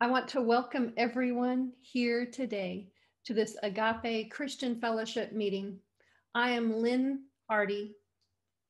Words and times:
I 0.00 0.06
want 0.06 0.28
to 0.28 0.40
welcome 0.40 0.92
everyone 0.96 1.72
here 1.80 2.24
today 2.24 2.86
to 3.24 3.34
this 3.34 3.56
Agape 3.64 4.30
Christian 4.30 4.78
Fellowship 4.80 5.32
meeting. 5.32 5.80
I 6.36 6.50
am 6.50 6.76
Lynn 6.76 7.24
Hardy, 7.50 7.96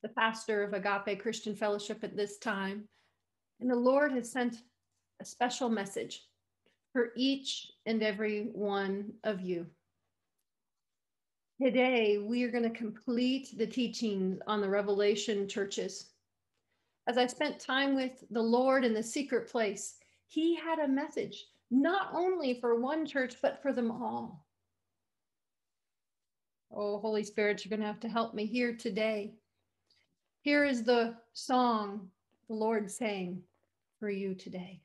the 0.02 0.08
pastor 0.08 0.62
of 0.62 0.72
Agape 0.72 1.20
Christian 1.20 1.54
Fellowship 1.54 2.02
at 2.02 2.16
this 2.16 2.38
time, 2.38 2.88
and 3.60 3.70
the 3.70 3.76
Lord 3.76 4.12
has 4.12 4.32
sent 4.32 4.62
a 5.20 5.24
special 5.26 5.68
message 5.68 6.22
for 6.94 7.10
each 7.14 7.72
and 7.84 8.02
every 8.02 8.44
one 8.54 9.12
of 9.22 9.42
you. 9.42 9.66
Today, 11.60 12.16
we 12.16 12.42
are 12.44 12.50
going 12.50 12.62
to 12.62 12.70
complete 12.70 13.50
the 13.58 13.66
teachings 13.66 14.40
on 14.46 14.62
the 14.62 14.68
Revelation 14.70 15.46
churches. 15.46 16.06
As 17.06 17.18
I 17.18 17.26
spent 17.26 17.60
time 17.60 17.94
with 17.94 18.24
the 18.30 18.40
Lord 18.40 18.82
in 18.82 18.94
the 18.94 19.02
secret 19.02 19.50
place, 19.50 19.97
he 20.28 20.54
had 20.54 20.78
a 20.78 20.86
message, 20.86 21.46
not 21.70 22.10
only 22.14 22.60
for 22.60 22.80
one 22.80 23.06
church, 23.06 23.36
but 23.42 23.60
for 23.62 23.72
them 23.72 23.90
all. 23.90 24.46
Oh, 26.70 26.98
Holy 26.98 27.24
Spirit, 27.24 27.64
you're 27.64 27.70
going 27.70 27.80
to 27.80 27.86
have 27.86 28.00
to 28.00 28.08
help 28.08 28.34
me 28.34 28.44
here 28.44 28.74
today. 28.76 29.32
Here 30.42 30.64
is 30.64 30.84
the 30.84 31.16
song 31.32 32.10
the 32.48 32.54
Lord 32.54 32.90
sang 32.90 33.42
for 33.98 34.10
you 34.10 34.34
today. 34.34 34.80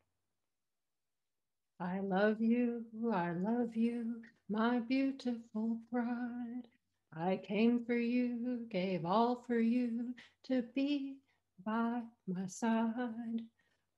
I 1.80 2.00
love 2.00 2.40
you, 2.40 2.86
I 3.14 3.32
love 3.32 3.76
you, 3.76 4.22
my 4.50 4.80
beautiful 4.80 5.78
bride. 5.92 6.68
I 7.16 7.42
came 7.44 7.84
for 7.84 7.98
you, 7.98 8.66
gave 8.72 9.06
all 9.06 9.44
for 9.46 9.60
you 9.60 10.14
to 10.46 10.64
be 10.73 11.18
by 11.66 12.02
my 12.28 12.48
side. 12.48 13.42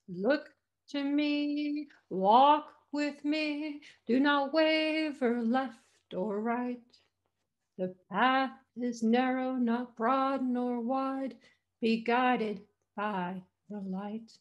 Look 0.10 0.50
to 0.90 1.04
me, 1.04 1.88
walk 2.10 2.68
with 2.92 3.24
me, 3.26 3.82
do 4.08 4.20
not 4.20 4.54
waver 4.54 5.42
left 5.42 6.14
or 6.14 6.40
right. 6.40 6.80
The 7.78 7.94
path 8.10 8.52
is 8.78 9.04
narrow, 9.04 9.54
not 9.54 9.96
broad 9.98 10.42
nor 10.44 10.80
wide, 10.80 11.36
be 11.82 12.02
guided 12.02 12.62
by 12.96 13.42
the 13.70 13.80
light. 13.80 14.32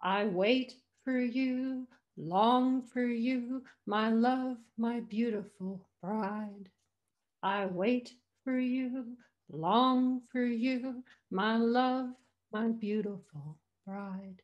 I 0.00 0.24
wait 0.26 0.74
for 1.04 1.18
you, 1.18 1.86
long 2.16 2.82
for 2.82 3.04
you, 3.04 3.62
my 3.86 4.10
love, 4.10 4.56
my 4.76 5.00
beautiful 5.00 5.86
bride. 6.00 6.70
I 7.42 7.66
wait 7.66 8.14
for 8.44 8.58
you, 8.58 9.16
long 9.50 10.22
for 10.32 10.44
you, 10.44 11.02
my 11.30 11.56
love, 11.56 12.10
my 12.52 12.68
beautiful 12.68 13.58
bride. 13.86 14.42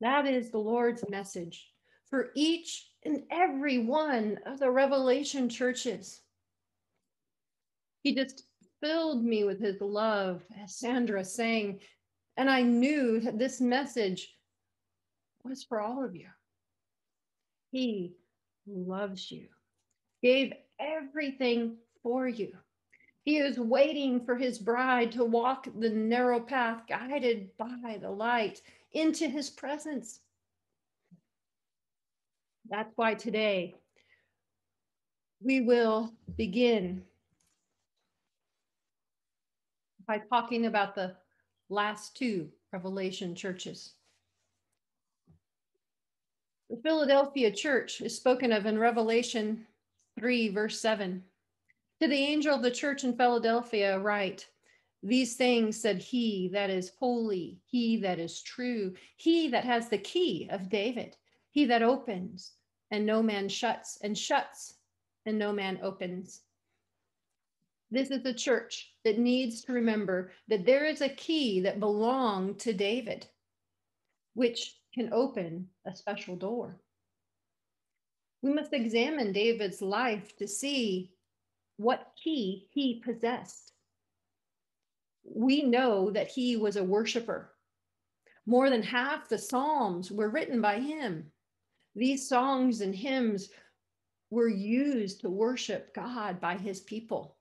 That 0.00 0.26
is 0.26 0.50
the 0.50 0.58
Lord's 0.58 1.08
message 1.08 1.66
for 2.08 2.30
each 2.34 2.88
and 3.04 3.22
every 3.30 3.78
one 3.78 4.38
of 4.46 4.58
the 4.58 4.70
Revelation 4.70 5.48
churches. 5.48 6.20
He 8.02 8.14
just 8.14 8.44
filled 8.80 9.22
me 9.24 9.44
with 9.44 9.60
his 9.60 9.80
love, 9.80 10.42
as 10.62 10.76
Sandra 10.76 11.24
sang, 11.24 11.80
and 12.36 12.48
I 12.48 12.62
knew 12.62 13.20
that 13.20 13.38
this 13.38 13.60
message 13.60 14.34
was 15.44 15.64
for 15.64 15.80
all 15.80 16.04
of 16.04 16.16
you. 16.16 16.28
He 17.70 18.14
loves 18.66 19.30
you, 19.30 19.48
gave 20.22 20.52
everything 20.78 21.76
for 22.02 22.26
you. 22.26 22.52
He 23.22 23.36
is 23.36 23.58
waiting 23.58 24.24
for 24.24 24.36
his 24.36 24.58
bride 24.58 25.12
to 25.12 25.24
walk 25.24 25.68
the 25.78 25.90
narrow 25.90 26.40
path 26.40 26.82
guided 26.88 27.50
by 27.58 27.98
the 28.00 28.10
light 28.10 28.62
into 28.92 29.28
his 29.28 29.50
presence. 29.50 30.20
That's 32.68 32.92
why 32.96 33.14
today 33.14 33.74
we 35.42 35.60
will 35.60 36.12
begin 36.36 37.02
by 40.06 40.18
talking 40.18 40.66
about 40.66 40.94
the 40.94 41.16
last 41.68 42.16
two 42.16 42.48
Revelation 42.72 43.34
churches. 43.34 43.92
The 46.68 46.76
Philadelphia 46.82 47.50
church 47.50 48.00
is 48.00 48.16
spoken 48.16 48.52
of 48.52 48.66
in 48.66 48.78
Revelation 48.78 49.66
3, 50.18 50.50
verse 50.50 50.80
7. 50.80 51.22
To 52.00 52.08
the 52.08 52.14
angel 52.14 52.54
of 52.54 52.62
the 52.62 52.70
church 52.70 53.02
in 53.02 53.16
Philadelphia, 53.16 53.98
write, 53.98 54.46
these 55.02 55.36
things 55.36 55.80
said 55.80 55.98
he 55.98 56.50
that 56.52 56.68
is 56.68 56.92
holy, 56.98 57.58
he 57.64 57.96
that 57.98 58.18
is 58.18 58.42
true, 58.42 58.94
he 59.16 59.48
that 59.48 59.64
has 59.64 59.88
the 59.88 59.98
key 59.98 60.48
of 60.50 60.68
David, 60.68 61.16
he 61.50 61.64
that 61.66 61.82
opens 61.82 62.52
and 62.90 63.06
no 63.06 63.22
man 63.22 63.48
shuts, 63.48 63.98
and 64.02 64.16
shuts 64.16 64.74
and 65.24 65.38
no 65.38 65.52
man 65.52 65.78
opens. 65.82 66.42
This 67.90 68.10
is 68.10 68.24
a 68.24 68.34
church 68.34 68.92
that 69.04 69.18
needs 69.18 69.62
to 69.62 69.72
remember 69.72 70.32
that 70.48 70.64
there 70.64 70.84
is 70.84 71.00
a 71.00 71.08
key 71.08 71.60
that 71.60 71.80
belonged 71.80 72.58
to 72.60 72.72
David, 72.72 73.26
which 74.34 74.76
can 74.94 75.12
open 75.12 75.68
a 75.86 75.94
special 75.94 76.36
door. 76.36 76.76
We 78.42 78.52
must 78.52 78.72
examine 78.72 79.32
David's 79.32 79.82
life 79.82 80.36
to 80.36 80.46
see 80.46 81.10
what 81.76 82.12
key 82.22 82.68
he 82.70 83.02
possessed 83.04 83.69
we 85.24 85.62
know 85.62 86.10
that 86.10 86.28
he 86.28 86.56
was 86.56 86.76
a 86.76 86.84
worshiper. 86.84 87.52
More 88.46 88.70
than 88.70 88.82
half 88.82 89.28
the 89.28 89.38
Psalms 89.38 90.10
were 90.10 90.30
written 90.30 90.60
by 90.60 90.80
him. 90.80 91.30
These 91.94 92.28
songs 92.28 92.80
and 92.80 92.94
hymns 92.94 93.50
were 94.30 94.48
used 94.48 95.20
to 95.20 95.30
worship 95.30 95.94
God 95.94 96.40
by 96.40 96.56
his 96.56 96.80
people. 96.80 97.36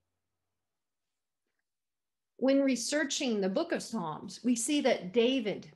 When 2.37 2.61
researching 2.61 3.41
the 3.41 3.49
book 3.49 3.71
of 3.71 3.83
Psalms, 3.83 4.39
we 4.43 4.55
see 4.55 4.81
that 4.81 5.13
David, 5.13 5.71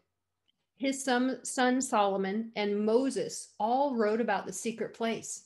his 0.78 1.04
son, 1.04 1.82
Solomon, 1.82 2.52
and 2.56 2.86
Moses 2.86 3.54
all 3.60 3.96
wrote 3.96 4.22
about 4.22 4.46
the 4.46 4.54
secret 4.54 4.94
place. 4.94 5.46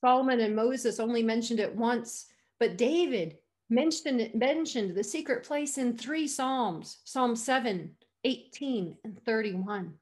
Solomon 0.00 0.40
and 0.40 0.54
Moses 0.54 1.00
only 1.00 1.22
mentioned 1.22 1.60
it 1.60 1.74
once, 1.74 2.26
but 2.60 2.78
David 2.78 3.38
mentioned, 3.68 4.30
mentioned 4.34 4.94
the 4.94 5.04
secret 5.04 5.44
place 5.44 5.78
in 5.78 5.96
three 5.96 6.28
Psalms 6.28 6.98
Psalm 7.04 7.36
7, 7.36 7.90
18, 8.24 8.96
and 9.04 9.24
31. 9.24 9.94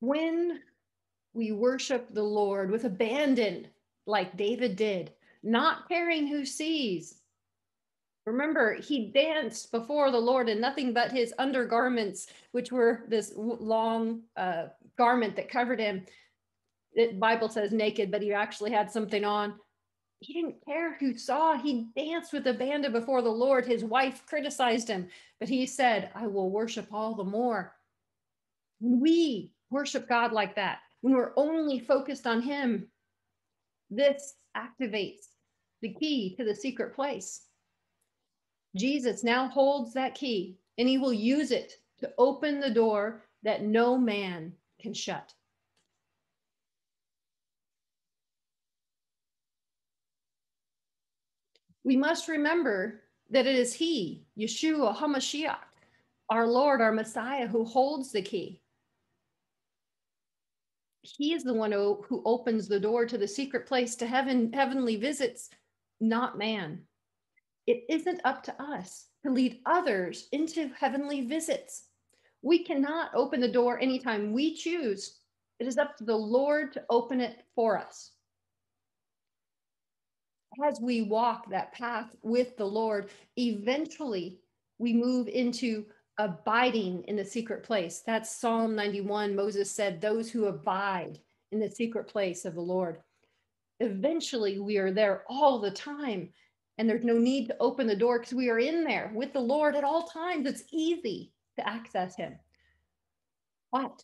When 0.00 0.60
we 1.32 1.52
worship 1.52 2.12
the 2.12 2.22
Lord 2.22 2.70
with 2.70 2.84
abandon, 2.84 3.68
like 4.06 4.36
David 4.36 4.76
did, 4.76 5.12
not 5.42 5.88
caring 5.88 6.26
who 6.26 6.44
sees. 6.44 7.20
Remember, 8.24 8.74
he 8.74 9.10
danced 9.10 9.70
before 9.70 10.10
the 10.10 10.18
Lord 10.18 10.48
in 10.48 10.60
nothing 10.60 10.92
but 10.92 11.12
his 11.12 11.32
undergarments, 11.38 12.28
which 12.52 12.72
were 12.72 13.04
this 13.08 13.32
long 13.36 14.22
uh, 14.36 14.66
garment 14.98 15.36
that 15.36 15.48
covered 15.48 15.78
him. 15.78 16.04
The 16.94 17.12
Bible 17.12 17.48
says 17.48 17.72
naked, 17.72 18.10
but 18.10 18.22
he 18.22 18.32
actually 18.32 18.72
had 18.72 18.90
something 18.90 19.24
on 19.24 19.54
he 20.20 20.32
didn't 20.32 20.64
care 20.64 20.96
who 20.98 21.16
saw. 21.16 21.56
He 21.56 21.88
danced 21.96 22.32
with 22.32 22.46
abandon 22.46 22.92
before 22.92 23.22
the 23.22 23.28
Lord. 23.28 23.66
His 23.66 23.84
wife 23.84 24.24
criticized 24.26 24.88
him, 24.88 25.08
but 25.38 25.48
he 25.48 25.66
said, 25.66 26.10
I 26.14 26.26
will 26.26 26.50
worship 26.50 26.86
all 26.92 27.14
the 27.14 27.24
more. 27.24 27.74
When 28.80 29.00
we 29.00 29.52
worship 29.70 30.08
God 30.08 30.32
like 30.32 30.56
that, 30.56 30.78
when 31.00 31.14
we're 31.14 31.32
only 31.36 31.78
focused 31.78 32.26
on 32.26 32.42
Him, 32.42 32.88
this 33.90 34.34
activates 34.56 35.26
the 35.82 35.92
key 35.94 36.34
to 36.36 36.44
the 36.44 36.54
secret 36.54 36.94
place. 36.94 37.42
Jesus 38.74 39.22
now 39.22 39.48
holds 39.48 39.94
that 39.94 40.14
key 40.14 40.58
and 40.78 40.88
he 40.88 40.98
will 40.98 41.12
use 41.12 41.50
it 41.50 41.74
to 41.98 42.12
open 42.18 42.60
the 42.60 42.70
door 42.70 43.22
that 43.42 43.62
no 43.62 43.96
man 43.96 44.52
can 44.80 44.92
shut. 44.92 45.32
We 51.86 51.96
must 51.96 52.26
remember 52.26 53.00
that 53.30 53.46
it 53.46 53.54
is 53.54 53.72
He, 53.72 54.26
Yeshua 54.36 54.96
HaMashiach, 54.96 55.56
our 56.28 56.44
Lord, 56.44 56.80
our 56.80 56.90
Messiah, 56.90 57.46
who 57.46 57.64
holds 57.64 58.10
the 58.10 58.22
key. 58.22 58.60
He 61.02 61.32
is 61.32 61.44
the 61.44 61.54
one 61.54 61.70
who, 61.70 62.22
opens 62.24 62.66
the 62.66 62.80
door 62.80 63.06
to 63.06 63.16
the 63.16 63.28
secret 63.28 63.66
place 63.66 63.94
to 63.96 64.06
heaven, 64.06 64.52
heavenly 64.52 64.96
visits, 64.96 65.48
not 66.00 66.36
man. 66.36 66.82
It 67.68 67.84
isn't 67.88 68.20
up 68.24 68.42
to 68.44 68.60
us 68.60 69.06
to 69.24 69.30
lead 69.30 69.60
others 69.64 70.26
into 70.32 70.72
heavenly 70.76 71.20
visits. 71.20 71.84
We 72.42 72.64
cannot 72.64 73.12
open 73.14 73.40
the 73.40 73.46
door 73.46 73.78
anytime 73.78 74.32
we 74.32 74.56
choose. 74.56 75.20
It 75.60 75.68
is 75.68 75.78
up 75.78 75.96
to 75.98 76.04
the 76.04 76.16
Lord 76.16 76.72
to 76.72 76.84
open 76.90 77.20
it 77.20 77.44
for 77.54 77.78
us 77.78 78.10
as 80.64 80.80
we 80.80 81.02
walk 81.02 81.48
that 81.50 81.72
path 81.72 82.14
with 82.22 82.56
the 82.56 82.64
Lord, 82.64 83.10
eventually 83.36 84.38
we 84.78 84.92
move 84.92 85.28
into 85.28 85.84
abiding 86.18 87.04
in 87.04 87.16
the 87.16 87.24
secret 87.24 87.62
place. 87.62 88.02
That's 88.06 88.36
Psalm 88.36 88.74
91. 88.74 89.34
Moses 89.34 89.70
said, 89.70 90.00
Those 90.00 90.30
who 90.30 90.46
abide 90.46 91.18
in 91.52 91.60
the 91.60 91.70
secret 91.70 92.08
place 92.08 92.44
of 92.44 92.54
the 92.54 92.60
Lord. 92.60 92.98
Eventually, 93.80 94.58
we 94.58 94.78
are 94.78 94.90
there 94.90 95.24
all 95.28 95.58
the 95.58 95.70
time, 95.70 96.30
and 96.78 96.88
there's 96.88 97.04
no 97.04 97.18
need 97.18 97.48
to 97.48 97.56
open 97.60 97.86
the 97.86 97.94
door 97.94 98.18
because 98.18 98.32
we 98.32 98.48
are 98.48 98.58
in 98.58 98.84
there 98.84 99.12
with 99.14 99.32
the 99.32 99.40
Lord 99.40 99.76
at 99.76 99.84
all 99.84 100.04
times. 100.06 100.46
It's 100.46 100.64
easy 100.72 101.32
to 101.56 101.68
access 101.68 102.16
Him. 102.16 102.38
But 103.70 104.02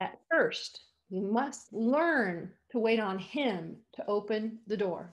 at 0.00 0.20
first, 0.30 0.80
we 1.10 1.20
must 1.20 1.72
learn 1.72 2.52
to 2.70 2.78
wait 2.78 3.00
on 3.00 3.18
Him 3.18 3.76
to 3.94 4.06
open 4.06 4.58
the 4.68 4.76
door. 4.76 5.12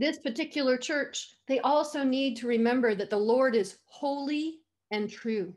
This 0.00 0.18
particular 0.18 0.78
church, 0.78 1.28
they 1.46 1.58
also 1.60 2.02
need 2.02 2.38
to 2.38 2.46
remember 2.46 2.94
that 2.94 3.10
the 3.10 3.18
Lord 3.18 3.54
is 3.54 3.76
holy 3.84 4.60
and 4.90 5.10
true. 5.10 5.52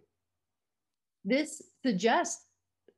This 1.24 1.62
suggests 1.81 2.45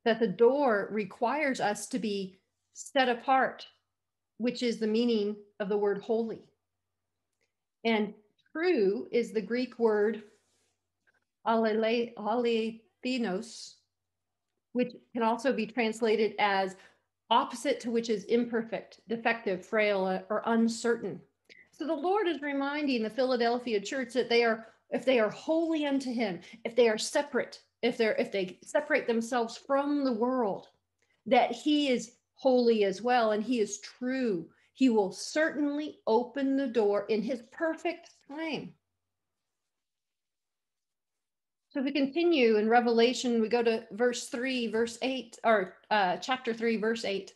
that 0.04 0.18
the 0.18 0.26
door 0.26 0.88
requires 0.90 1.60
us 1.60 1.86
to 1.90 2.00
be 2.00 2.40
set 2.72 3.08
apart, 3.08 3.64
which 4.38 4.64
is 4.64 4.78
the 4.78 4.88
meaning 4.88 5.36
of 5.60 5.68
the 5.68 5.78
word 5.78 5.98
holy. 5.98 6.42
And 7.84 8.12
true 8.50 9.06
is 9.12 9.30
the 9.30 9.40
Greek 9.40 9.78
word 9.78 10.24
alethinos, 11.46 12.10
which 14.72 14.92
can 15.12 15.22
also 15.22 15.52
be 15.52 15.66
translated 15.66 16.34
as 16.40 16.74
opposite 17.30 17.78
to 17.80 17.92
which 17.92 18.10
is 18.10 18.24
imperfect, 18.24 18.98
defective, 19.06 19.64
frail, 19.64 20.24
or 20.28 20.42
uncertain. 20.46 21.20
So 21.78 21.86
the 21.86 21.94
Lord 21.94 22.26
is 22.26 22.40
reminding 22.40 23.02
the 23.02 23.10
Philadelphia 23.10 23.78
church 23.78 24.14
that 24.14 24.30
they 24.30 24.42
are, 24.44 24.68
if 24.90 25.04
they 25.04 25.20
are 25.20 25.28
holy 25.28 25.84
unto 25.84 26.10
him, 26.10 26.40
if 26.64 26.74
they 26.74 26.88
are 26.88 26.96
separate, 26.96 27.60
if 27.82 27.98
they're 27.98 28.14
if 28.14 28.32
they 28.32 28.58
separate 28.64 29.06
themselves 29.06 29.58
from 29.58 30.02
the 30.02 30.12
world, 30.12 30.68
that 31.26 31.52
he 31.52 31.88
is 31.88 32.12
holy 32.34 32.84
as 32.84 33.02
well 33.02 33.32
and 33.32 33.44
he 33.44 33.60
is 33.60 33.80
true. 33.80 34.48
He 34.72 34.88
will 34.88 35.12
certainly 35.12 35.98
open 36.06 36.56
the 36.56 36.66
door 36.66 37.04
in 37.10 37.20
his 37.20 37.42
perfect 37.52 38.10
time. 38.26 38.72
So 41.68 41.82
we 41.82 41.92
continue 41.92 42.56
in 42.56 42.70
Revelation, 42.70 43.42
we 43.42 43.50
go 43.50 43.62
to 43.62 43.84
verse 43.92 44.28
3, 44.28 44.68
verse 44.68 44.96
8, 45.02 45.38
or 45.44 45.74
uh, 45.90 46.16
chapter 46.16 46.54
3, 46.54 46.78
verse 46.78 47.04
8. 47.04 47.34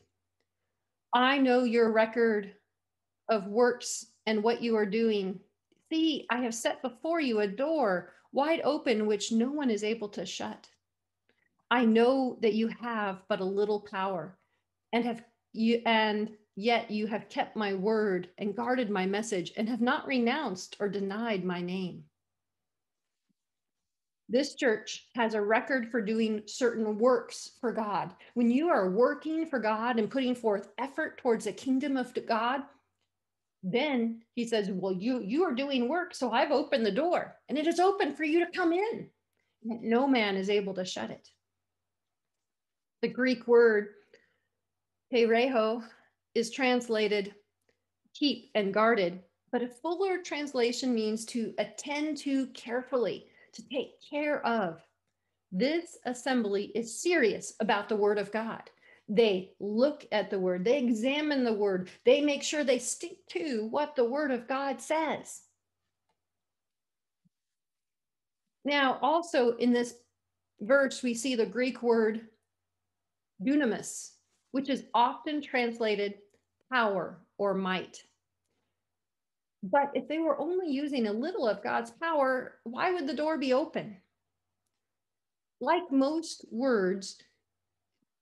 I 1.15 1.37
know 1.37 1.65
your 1.65 1.93
record 1.93 2.55
of 3.29 3.47
works 3.47 4.07
and 4.27 4.43
what 4.43 4.63
you 4.63 4.77
are 4.77 4.87
doing. 4.87 5.41
See, 5.91 6.27
I 6.31 6.39
have 6.39 6.55
set 6.55 6.83
before 6.83 7.21
you 7.21 7.41
a 7.41 7.47
door 7.47 8.13
wide 8.33 8.61
open, 8.65 9.07
which 9.07 9.33
no 9.33 9.51
one 9.51 9.71
is 9.71 9.85
able 9.85 10.09
to 10.11 10.25
shut. 10.25 10.69
I 11.71 11.85
know 11.85 12.39
that 12.43 12.55
you 12.55 12.69
have 12.69 13.23
but 13.29 13.41
a 13.41 13.45
little 13.45 13.81
power 13.81 14.37
and 14.93 15.05
have 15.05 15.23
you 15.53 15.83
and 15.87 16.31
yet 16.57 16.91
you 16.91 17.07
have 17.07 17.29
kept 17.29 17.57
my 17.57 17.75
word 17.75 18.29
and 18.39 18.57
guarded 18.57 18.91
my 18.91 19.07
message 19.07 19.53
and 19.57 19.69
have 19.69 19.81
not 19.81 20.07
renounced 20.07 20.77
or 20.81 20.89
denied 20.89 21.45
my 21.45 21.61
name. 21.61 22.05
This 24.29 24.55
church 24.55 25.09
has 25.17 25.35
a 25.35 25.43
record 25.43 25.91
for 25.91 26.01
doing 26.01 26.43
certain 26.47 26.99
works 26.99 27.51
for 27.61 27.73
God. 27.73 28.15
When 28.35 28.49
you 28.49 28.69
are 28.69 28.91
working 28.91 29.45
for 29.45 29.59
God 29.59 29.99
and 29.99 30.11
putting 30.11 30.37
forth 30.37 30.69
effort 30.79 31.19
towards 31.19 31.47
the 31.47 31.53
kingdom 31.53 31.97
of 31.97 32.17
God, 32.29 32.61
then 33.63 34.23
he 34.35 34.47
says, 34.47 34.71
Well, 34.71 34.93
you 34.93 35.21
you 35.21 35.45
are 35.45 35.55
doing 35.55 35.89
work, 35.89 36.15
so 36.15 36.33
I've 36.33 36.51
opened 36.51 36.87
the 36.87 36.91
door, 36.91 37.37
and 37.49 37.59
it 37.59 37.67
is 37.67 37.79
open 37.79 38.15
for 38.15 38.25
you 38.25 38.45
to 38.45 38.53
come 38.53 38.73
in. 38.73 39.09
No 39.63 40.07
man 40.07 40.37
is 40.37 40.49
able 40.49 40.75
to 40.75 40.85
shut 40.85 41.11
it. 41.11 41.29
The 43.03 43.09
Greek 43.09 43.47
word 43.47 43.89
pereho 45.13 45.83
is 46.35 46.51
translated 46.51 47.35
keep 48.15 48.51
and 48.55 48.73
guarded, 48.73 49.21
but 49.53 49.63
a 49.63 49.69
fuller 49.69 50.19
translation 50.19 50.95
means 50.95 51.25
to 51.27 51.55
attend 51.59 52.17
to 52.19 52.47
carefully, 52.49 53.27
to 53.53 53.69
take 53.69 53.93
care 54.09 54.45
of. 54.47 54.81
This 55.53 55.99
assembly 56.07 56.71
is 56.75 57.01
serious 57.01 57.55
about 57.61 57.89
the 57.89 57.97
word 57.97 58.19
of 58.19 58.33
God 58.33 58.63
they 59.11 59.51
look 59.59 60.07
at 60.13 60.31
the 60.31 60.39
word, 60.39 60.65
they 60.65 60.79
examine 60.79 61.43
the 61.43 61.53
word, 61.53 61.91
they 62.07 62.21
make 62.21 62.45
sure 62.45 62.63
they 62.63 62.79
stick 62.79 63.17
to 63.31 63.67
what 63.71 63.97
the 63.97 64.05
word 64.05 64.31
of 64.31 64.47
God 64.47 64.81
says. 64.81 65.43
Now, 68.65 68.99
also 69.03 69.57
in 69.57 69.73
this 69.73 69.95
verse, 70.61 71.03
we 71.03 71.15
see 71.15 71.35
the 71.35 71.45
Greek 71.45 71.83
word 71.83 72.21
dunamis, 73.43 74.11
which 74.53 74.69
is 74.69 74.85
often 74.95 75.43
translated 75.43 76.15
power 76.73 77.19
or 77.37 77.55
might. 77.55 78.05
But 79.63 79.91
if 79.95 80.07
they 80.07 80.19
were 80.19 80.41
only 80.41 80.71
using 80.71 81.09
a 81.09 81.13
little 81.13 81.49
of 81.49 81.65
God's 81.65 81.91
power, 81.91 82.59
why 82.63 82.93
would 82.93 83.09
the 83.09 83.15
door 83.15 83.39
be 83.39 83.53
open? 83.53 83.97
Like 85.61 85.91
most 85.91 86.45
words, 86.53 87.19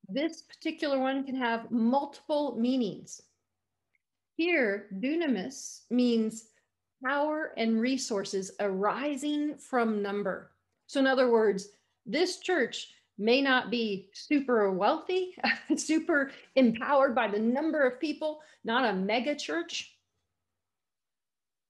this 0.08 0.42
particular 0.42 0.98
one 0.98 1.24
can 1.24 1.36
have 1.36 1.70
multiple 1.70 2.56
meanings. 2.58 3.22
Here, 4.36 4.86
dunamis 5.00 5.82
means 5.90 6.46
power 7.04 7.52
and 7.56 7.80
resources 7.80 8.52
arising 8.60 9.56
from 9.58 10.02
number. 10.02 10.52
So, 10.86 11.00
in 11.00 11.06
other 11.06 11.30
words, 11.30 11.68
this 12.06 12.38
church 12.38 12.92
may 13.18 13.42
not 13.42 13.70
be 13.70 14.08
super 14.14 14.70
wealthy, 14.70 15.36
super 15.76 16.30
empowered 16.54 17.14
by 17.14 17.28
the 17.28 17.38
number 17.38 17.82
of 17.82 18.00
people, 18.00 18.40
not 18.64 18.88
a 18.88 18.96
mega 18.96 19.34
church. 19.34 19.94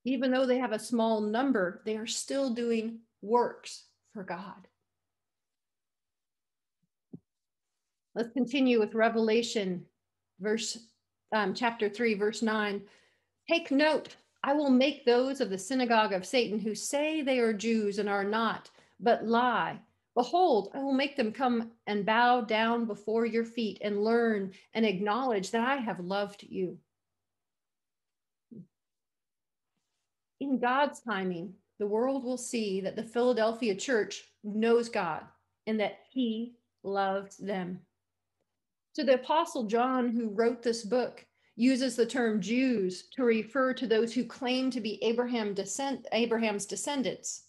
Even 0.05 0.31
though 0.31 0.47
they 0.47 0.59
have 0.59 0.73
a 0.73 0.79
small 0.79 1.21
number, 1.21 1.83
they 1.85 1.97
are 1.97 2.07
still 2.07 2.51
doing 2.51 3.01
works 3.21 3.85
for 4.13 4.23
God. 4.23 4.69
Let's 8.19 8.33
continue 8.33 8.81
with 8.81 8.97
Revelation, 8.97 9.87
verse 10.41 10.77
um, 11.33 11.55
chapter 11.55 11.89
3, 11.89 12.15
verse 12.15 12.43
9. 12.43 12.83
Take 13.49 13.71
note, 13.71 14.17
I 14.43 14.55
will 14.55 14.71
make 14.71 15.05
those 15.05 15.41
of 15.41 15.51
the 15.51 15.57
synagogue 15.57 16.13
of 16.13 16.27
Satan 16.27 16.59
who 16.59 16.75
say 16.75 17.23
they 17.23 17.39
are 17.39 17.53
Jews 17.53 18.01
and 18.01 18.09
are 18.09 18.25
not, 18.25 18.71
but 18.99 19.25
lie. 19.25 19.79
Behold, 20.17 20.73
I 20.75 20.81
will 20.81 20.95
make 20.95 21.17
them 21.17 21.31
come 21.31 21.71
and 21.87 22.05
bow 22.05 22.41
down 22.41 22.87
before 22.87 23.25
your 23.25 23.45
feet 23.45 23.79
and 23.83 24.03
learn 24.03 24.53
and 24.75 24.85
acknowledge 24.85 25.53
that 25.53 25.63
I 25.63 25.77
have 25.77 26.01
loved 26.01 26.43
you. 26.43 26.77
In 30.41 30.59
God's 30.59 30.99
timing, 31.03 31.55
the 31.79 31.87
world 31.87 32.25
will 32.25 32.37
see 32.37 32.81
that 32.81 32.97
the 32.97 33.05
Philadelphia 33.05 33.77
church 33.77 34.25
knows 34.43 34.89
God 34.89 35.23
and 35.69 35.79
that 35.79 36.01
he 36.11 36.57
loves 36.83 37.37
them. 37.37 37.79
So 38.99 39.05
the 39.05 39.15
Apostle 39.15 39.63
John, 39.63 40.09
who 40.09 40.31
wrote 40.31 40.61
this 40.61 40.83
book, 40.83 41.25
uses 41.55 41.95
the 41.95 42.05
term 42.05 42.41
Jews 42.41 43.05
to 43.13 43.23
refer 43.23 43.73
to 43.75 43.87
those 43.87 44.13
who 44.13 44.25
claim 44.25 44.73
to 44.73 44.81
be 44.81 45.01
Abraham 45.05 45.55
descent, 45.55 46.09
Abraham's 46.11 46.67
descendants. 46.67 47.45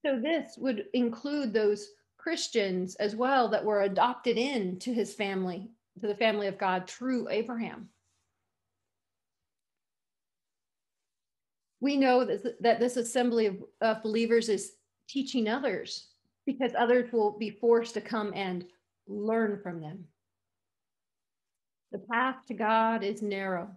So 0.00 0.18
this 0.18 0.56
would 0.56 0.86
include 0.94 1.52
those 1.52 1.90
Christians 2.16 2.94
as 2.94 3.14
well 3.14 3.48
that 3.48 3.62
were 3.62 3.82
adopted 3.82 4.38
in 4.38 4.78
to 4.78 4.94
his 4.94 5.12
family, 5.12 5.68
to 6.00 6.06
the 6.06 6.14
family 6.14 6.46
of 6.46 6.56
God 6.56 6.88
through 6.88 7.28
Abraham. 7.28 7.90
We 11.80 11.98
know 11.98 12.24
that, 12.24 12.62
that 12.62 12.80
this 12.80 12.96
assembly 12.96 13.44
of, 13.44 13.56
of 13.82 14.02
believers 14.02 14.48
is 14.48 14.72
teaching 15.06 15.50
others 15.50 16.06
because 16.46 16.72
others 16.78 17.12
will 17.12 17.36
be 17.38 17.50
forced 17.50 17.92
to 17.92 18.00
come 18.00 18.32
and 18.34 18.64
learn 19.06 19.60
from 19.62 19.82
them. 19.82 20.06
The 21.92 21.98
path 21.98 22.36
to 22.46 22.54
God 22.54 23.02
is 23.02 23.22
narrow. 23.22 23.68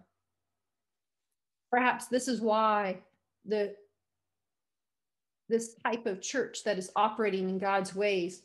Perhaps 1.70 2.06
this 2.06 2.28
is 2.28 2.40
why 2.40 2.98
the 3.44 3.74
this 5.48 5.74
type 5.84 6.06
of 6.06 6.22
church 6.22 6.64
that 6.64 6.78
is 6.78 6.90
operating 6.96 7.48
in 7.48 7.58
God's 7.58 7.94
ways 7.94 8.42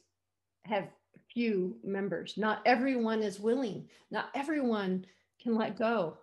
have 0.65 0.89
few 1.33 1.77
members. 1.83 2.35
Not 2.37 2.61
everyone 2.65 3.21
is 3.21 3.39
willing. 3.39 3.87
Not 4.11 4.29
everyone 4.35 5.05
can 5.41 5.55
let 5.55 5.77
go 5.77 6.17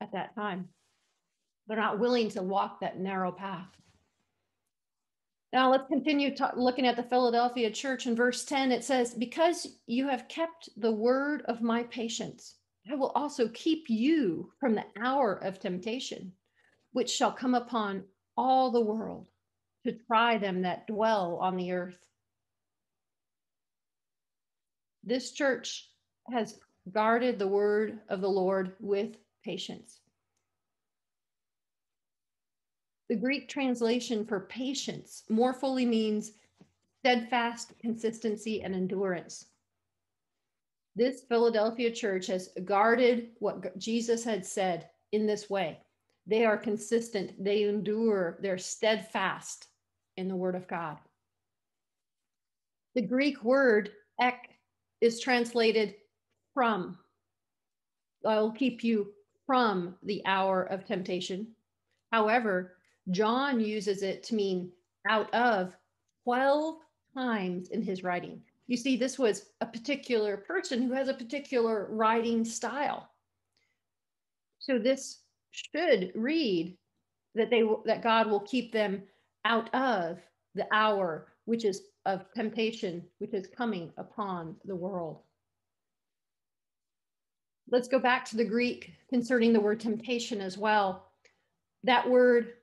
at 0.00 0.12
that 0.12 0.34
time. 0.34 0.68
They're 1.66 1.76
not 1.76 1.98
willing 1.98 2.30
to 2.30 2.42
walk 2.42 2.80
that 2.80 2.98
narrow 2.98 3.32
path. 3.32 3.68
Now 5.52 5.70
let's 5.70 5.88
continue 5.88 6.34
looking 6.56 6.86
at 6.86 6.96
the 6.96 7.02
Philadelphia 7.02 7.70
church 7.70 8.06
in 8.06 8.14
verse 8.14 8.44
10. 8.44 8.70
It 8.70 8.84
says, 8.84 9.14
Because 9.14 9.66
you 9.86 10.08
have 10.08 10.28
kept 10.28 10.68
the 10.76 10.92
word 10.92 11.42
of 11.46 11.62
my 11.62 11.84
patience, 11.84 12.56
I 12.90 12.94
will 12.94 13.10
also 13.10 13.48
keep 13.48 13.90
you 13.90 14.52
from 14.58 14.74
the 14.74 14.84
hour 14.98 15.34
of 15.34 15.58
temptation, 15.58 16.32
which 16.92 17.10
shall 17.10 17.32
come 17.32 17.54
upon 17.54 18.04
all 18.36 18.70
the 18.70 18.80
world 18.80 19.28
to 19.84 19.92
try 20.06 20.38
them 20.38 20.62
that 20.62 20.86
dwell 20.86 21.36
on 21.40 21.56
the 21.56 21.72
earth. 21.72 21.98
This 25.04 25.32
church 25.32 25.90
has 26.30 26.58
guarded 26.92 27.38
the 27.38 27.48
word 27.48 28.00
of 28.08 28.20
the 28.20 28.28
Lord 28.28 28.74
with 28.80 29.16
patience. 29.44 30.00
The 33.08 33.16
Greek 33.16 33.48
translation 33.48 34.26
for 34.26 34.40
patience 34.40 35.24
more 35.28 35.54
fully 35.54 35.86
means 35.86 36.32
steadfast 37.00 37.78
consistency 37.78 38.62
and 38.62 38.74
endurance. 38.74 39.46
This 40.98 41.20
Philadelphia 41.28 41.92
church 41.92 42.26
has 42.26 42.48
guarded 42.64 43.28
what 43.38 43.78
Jesus 43.78 44.24
had 44.24 44.44
said 44.44 44.90
in 45.12 45.28
this 45.28 45.48
way. 45.48 45.78
They 46.26 46.44
are 46.44 46.56
consistent, 46.56 47.32
they 47.38 47.62
endure, 47.62 48.36
they're 48.42 48.58
steadfast 48.58 49.68
in 50.16 50.26
the 50.26 50.34
word 50.34 50.56
of 50.56 50.66
God. 50.66 50.98
The 52.96 53.02
Greek 53.02 53.44
word 53.44 53.92
ek 54.20 54.50
is 55.00 55.20
translated 55.20 55.94
from. 56.52 56.98
I'll 58.26 58.50
keep 58.50 58.82
you 58.82 59.12
from 59.46 59.94
the 60.02 60.20
hour 60.26 60.64
of 60.64 60.84
temptation. 60.84 61.46
However, 62.10 62.74
John 63.12 63.60
uses 63.60 64.02
it 64.02 64.24
to 64.24 64.34
mean 64.34 64.72
out 65.08 65.32
of 65.32 65.72
12 66.24 66.74
times 67.14 67.68
in 67.68 67.82
his 67.82 68.02
writing. 68.02 68.42
You 68.68 68.76
see, 68.76 68.96
this 68.96 69.18
was 69.18 69.46
a 69.62 69.66
particular 69.66 70.36
person 70.36 70.82
who 70.82 70.92
has 70.92 71.08
a 71.08 71.14
particular 71.14 71.88
writing 71.90 72.44
style. 72.44 73.08
So 74.58 74.78
this 74.78 75.20
should 75.50 76.12
read 76.14 76.76
that 77.34 77.48
they 77.48 77.62
that 77.86 78.02
God 78.02 78.28
will 78.28 78.40
keep 78.40 78.70
them 78.70 79.02
out 79.44 79.74
of 79.74 80.18
the 80.54 80.66
hour 80.70 81.28
which 81.46 81.64
is 81.64 81.82
of 82.04 82.26
temptation 82.34 83.02
which 83.18 83.32
is 83.32 83.46
coming 83.46 83.90
upon 83.96 84.56
the 84.66 84.76
world. 84.76 85.20
Let's 87.70 87.88
go 87.88 87.98
back 87.98 88.24
to 88.26 88.36
the 88.36 88.44
Greek 88.44 88.92
concerning 89.08 89.52
the 89.52 89.60
word 89.60 89.80
temptation 89.80 90.40
as 90.42 90.58
well. 90.58 91.06
That 91.84 92.08
word 92.08 92.54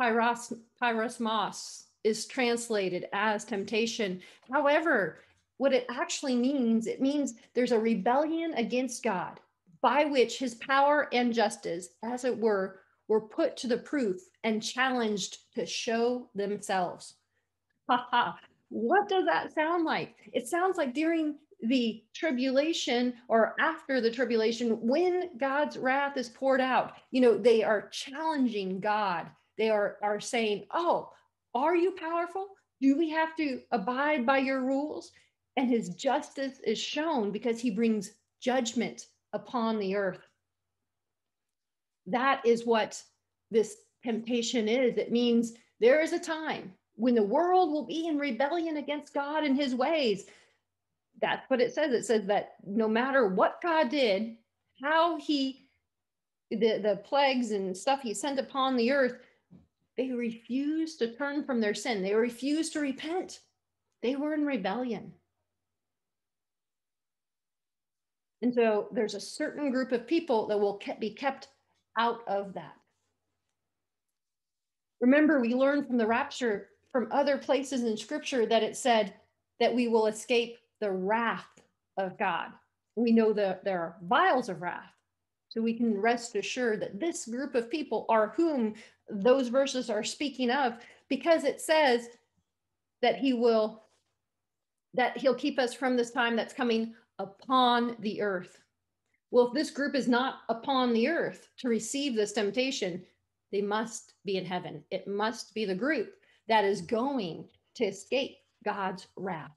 pyros, 0.00 0.56
pyrosmos 0.82 1.84
is 2.04 2.26
translated 2.26 3.06
as 3.12 3.44
temptation. 3.44 4.20
However, 4.50 5.20
what 5.56 5.72
it 5.72 5.86
actually 5.90 6.36
means, 6.36 6.86
it 6.86 7.00
means 7.00 7.34
there's 7.54 7.72
a 7.72 7.78
rebellion 7.78 8.54
against 8.54 9.02
God 9.02 9.40
by 9.80 10.04
which 10.04 10.38
his 10.38 10.54
power 10.54 11.08
and 11.12 11.32
justice, 11.34 11.88
as 12.02 12.24
it 12.24 12.38
were, 12.38 12.80
were 13.08 13.20
put 13.20 13.56
to 13.58 13.66
the 13.66 13.76
proof 13.76 14.20
and 14.42 14.62
challenged 14.62 15.38
to 15.54 15.66
show 15.66 16.28
themselves. 16.34 17.14
Ha 17.88 18.06
ha. 18.10 18.38
What 18.70 19.08
does 19.08 19.26
that 19.26 19.54
sound 19.54 19.84
like? 19.84 20.16
It 20.32 20.48
sounds 20.48 20.78
like 20.78 20.94
during 20.94 21.36
the 21.62 22.02
tribulation 22.14 23.14
or 23.28 23.54
after 23.60 24.00
the 24.00 24.10
tribulation, 24.10 24.78
when 24.86 25.36
God's 25.38 25.76
wrath 25.76 26.16
is 26.16 26.28
poured 26.28 26.60
out, 26.60 26.94
you 27.10 27.20
know, 27.20 27.36
they 27.36 27.62
are 27.62 27.88
challenging 27.88 28.80
God. 28.80 29.26
They 29.56 29.70
are, 29.70 29.98
are 30.02 30.20
saying, 30.20 30.64
Oh, 30.72 31.10
are 31.54 31.76
you 31.76 31.92
powerful? 31.92 32.48
Do 32.80 32.96
we 32.96 33.10
have 33.10 33.36
to 33.36 33.60
abide 33.70 34.26
by 34.26 34.38
your 34.38 34.62
rules? 34.62 35.10
And 35.56 35.70
his 35.70 35.90
justice 35.90 36.58
is 36.66 36.78
shown 36.78 37.30
because 37.30 37.60
he 37.60 37.70
brings 37.70 38.12
judgment 38.40 39.06
upon 39.32 39.78
the 39.78 39.94
earth. 39.94 40.20
That 42.06 42.44
is 42.44 42.66
what 42.66 43.00
this 43.50 43.76
temptation 44.02 44.68
is. 44.68 44.98
It 44.98 45.12
means 45.12 45.54
there 45.80 46.00
is 46.00 46.12
a 46.12 46.18
time 46.18 46.72
when 46.96 47.14
the 47.14 47.22
world 47.22 47.70
will 47.70 47.86
be 47.86 48.06
in 48.06 48.18
rebellion 48.18 48.76
against 48.76 49.14
God 49.14 49.44
and 49.44 49.56
his 49.56 49.74
ways. 49.74 50.26
That's 51.20 51.48
what 51.48 51.60
it 51.60 51.72
says. 51.72 51.92
It 51.92 52.04
says 52.04 52.26
that 52.26 52.54
no 52.66 52.88
matter 52.88 53.28
what 53.28 53.60
God 53.62 53.88
did, 53.88 54.36
how 54.82 55.18
he, 55.18 55.68
the, 56.50 56.78
the 56.78 57.00
plagues 57.04 57.52
and 57.52 57.76
stuff 57.76 58.00
he 58.02 58.12
sent 58.12 58.38
upon 58.38 58.76
the 58.76 58.92
earth, 58.92 59.16
they 59.96 60.10
refused 60.10 60.98
to 60.98 61.14
turn 61.14 61.44
from 61.44 61.60
their 61.60 61.74
sin. 61.74 62.02
They 62.02 62.14
refused 62.14 62.72
to 62.72 62.80
repent. 62.80 63.40
They 64.02 64.16
were 64.16 64.34
in 64.34 64.44
rebellion. 64.44 65.12
And 68.42 68.52
so 68.54 68.88
there's 68.92 69.14
a 69.14 69.20
certain 69.20 69.70
group 69.70 69.92
of 69.92 70.06
people 70.06 70.46
that 70.48 70.60
will 70.60 70.80
be 70.98 71.10
kept 71.10 71.48
out 71.98 72.20
of 72.26 72.54
that. 72.54 72.74
Remember, 75.00 75.40
we 75.40 75.54
learned 75.54 75.86
from 75.86 75.96
the 75.96 76.06
rapture 76.06 76.68
from 76.92 77.08
other 77.10 77.38
places 77.38 77.82
in 77.82 77.96
scripture 77.96 78.46
that 78.46 78.62
it 78.62 78.76
said 78.76 79.14
that 79.60 79.74
we 79.74 79.88
will 79.88 80.06
escape 80.06 80.58
the 80.80 80.90
wrath 80.90 81.48
of 81.96 82.18
God. 82.18 82.48
We 82.96 83.12
know 83.12 83.32
that 83.32 83.64
there 83.64 83.80
are 83.80 83.96
vials 84.02 84.48
of 84.48 84.62
wrath. 84.62 84.92
So 85.48 85.62
we 85.62 85.74
can 85.74 86.00
rest 86.00 86.34
assured 86.34 86.82
that 86.82 86.98
this 86.98 87.26
group 87.26 87.54
of 87.54 87.70
people 87.70 88.06
are 88.08 88.34
whom 88.36 88.74
those 89.08 89.48
verses 89.48 89.90
are 89.90 90.04
speaking 90.04 90.50
of 90.50 90.74
because 91.08 91.44
it 91.44 91.60
says 91.60 92.08
that 93.02 93.16
he 93.16 93.32
will 93.32 93.82
that 94.94 95.16
he'll 95.16 95.34
keep 95.34 95.58
us 95.58 95.74
from 95.74 95.96
this 95.96 96.12
time 96.12 96.36
that's 96.36 96.54
coming 96.54 96.94
upon 97.18 97.96
the 97.98 98.22
earth. 98.22 98.60
Well, 99.32 99.48
if 99.48 99.52
this 99.52 99.70
group 99.70 99.96
is 99.96 100.06
not 100.06 100.42
upon 100.48 100.92
the 100.92 101.08
earth 101.08 101.48
to 101.58 101.68
receive 101.68 102.14
this 102.14 102.32
temptation, 102.32 103.02
they 103.50 103.60
must 103.60 104.14
be 104.24 104.36
in 104.36 104.44
heaven. 104.44 104.84
It 104.92 105.08
must 105.08 105.52
be 105.52 105.64
the 105.64 105.74
group 105.74 106.14
that 106.46 106.64
is 106.64 106.80
going 106.80 107.48
to 107.74 107.84
escape 107.84 108.36
God's 108.64 109.08
wrath. 109.16 109.50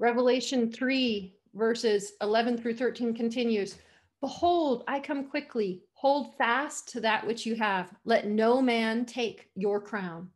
Revelation 0.00 0.72
3, 0.72 1.34
verses 1.54 2.12
11 2.22 2.58
through 2.58 2.74
13 2.74 3.14
continues 3.14 3.78
Behold, 4.20 4.84
I 4.86 5.00
come 5.00 5.28
quickly. 5.28 5.82
Hold 5.94 6.36
fast 6.36 6.88
to 6.90 7.00
that 7.00 7.26
which 7.26 7.46
you 7.46 7.54
have. 7.56 7.90
Let 8.04 8.26
no 8.26 8.60
man 8.60 9.06
take 9.06 9.48
your 9.54 9.80
crown. 9.80 10.28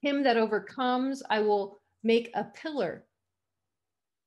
Him 0.00 0.24
that 0.24 0.36
overcomes, 0.36 1.22
I 1.28 1.40
will 1.40 1.78
make 2.02 2.30
a 2.34 2.44
pillar 2.44 3.04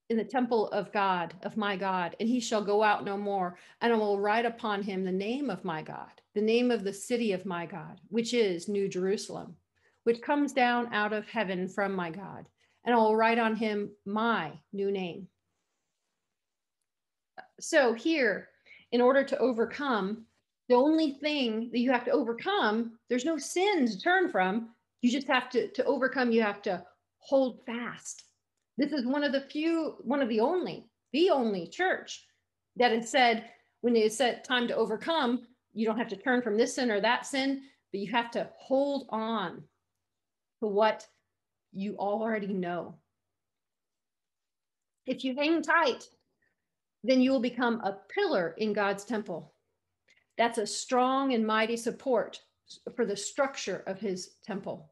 in 0.09 0.17
the 0.17 0.23
temple 0.23 0.67
of 0.69 0.91
God, 0.91 1.33
of 1.43 1.55
my 1.55 1.77
God, 1.77 2.15
and 2.19 2.27
he 2.27 2.41
shall 2.41 2.63
go 2.63 2.83
out 2.83 3.05
no 3.05 3.17
more. 3.17 3.57
And 3.79 3.93
I 3.93 3.95
will 3.95 4.19
write 4.19 4.45
upon 4.45 4.83
him 4.83 5.05
the 5.05 5.11
name 5.11 5.49
of 5.49 5.63
my 5.63 5.81
God, 5.81 6.11
the 6.35 6.41
name 6.41 6.69
of 6.69 6.83
the 6.83 6.93
city 6.93 7.31
of 7.31 7.45
my 7.45 7.65
God, 7.65 7.99
which 8.09 8.33
is 8.33 8.67
New 8.67 8.89
Jerusalem, 8.89 9.55
which 10.03 10.21
comes 10.21 10.51
down 10.51 10.93
out 10.93 11.13
of 11.13 11.27
heaven 11.27 11.67
from 11.69 11.93
my 11.93 12.09
God. 12.09 12.47
And 12.83 12.93
I 12.93 12.97
will 12.97 13.15
write 13.15 13.39
on 13.39 13.55
him 13.55 13.91
my 14.05 14.51
new 14.73 14.91
name. 14.91 15.27
So 17.61 17.93
here, 17.93 18.49
in 18.91 19.01
order 19.01 19.23
to 19.23 19.37
overcome, 19.37 20.25
the 20.69 20.75
only 20.75 21.11
thing 21.13 21.69
that 21.71 21.79
you 21.79 21.91
have 21.91 22.05
to 22.05 22.11
overcome, 22.11 22.97
there's 23.09 23.25
no 23.25 23.37
sin 23.37 23.85
to 23.87 23.99
turn 23.99 24.29
from. 24.29 24.69
You 25.01 25.11
just 25.11 25.27
have 25.27 25.49
to, 25.51 25.69
to 25.71 25.83
overcome, 25.85 26.31
you 26.31 26.41
have 26.41 26.61
to 26.63 26.83
hold 27.19 27.65
fast. 27.65 28.23
This 28.77 28.93
is 28.93 29.05
one 29.05 29.23
of 29.23 29.31
the 29.31 29.41
few, 29.41 29.95
one 30.01 30.21
of 30.21 30.29
the 30.29 30.39
only, 30.39 30.85
the 31.13 31.29
only 31.29 31.67
church 31.67 32.25
that 32.77 32.91
has 32.91 33.09
said, 33.09 33.45
when 33.81 33.93
they 33.93 34.07
said 34.09 34.43
time 34.43 34.67
to 34.67 34.75
overcome, 34.75 35.47
you 35.73 35.85
don't 35.85 35.97
have 35.97 36.09
to 36.09 36.15
turn 36.15 36.41
from 36.41 36.57
this 36.57 36.75
sin 36.75 36.91
or 36.91 37.01
that 37.01 37.25
sin, 37.25 37.63
but 37.91 37.99
you 37.99 38.11
have 38.11 38.31
to 38.31 38.49
hold 38.57 39.07
on 39.09 39.63
to 40.61 40.67
what 40.67 41.05
you 41.73 41.95
already 41.97 42.53
know. 42.53 42.95
If 45.05 45.23
you 45.23 45.35
hang 45.35 45.61
tight 45.61 46.07
then 47.03 47.21
you 47.21 47.31
will 47.31 47.39
become 47.39 47.81
a 47.81 47.97
pillar 48.13 48.55
in 48.57 48.73
God's 48.73 49.03
temple. 49.03 49.53
That's 50.37 50.57
a 50.57 50.67
strong 50.67 51.33
and 51.33 51.45
mighty 51.45 51.77
support 51.77 52.41
for 52.95 53.05
the 53.05 53.17
structure 53.17 53.83
of 53.87 53.99
his 53.99 54.31
temple. 54.43 54.91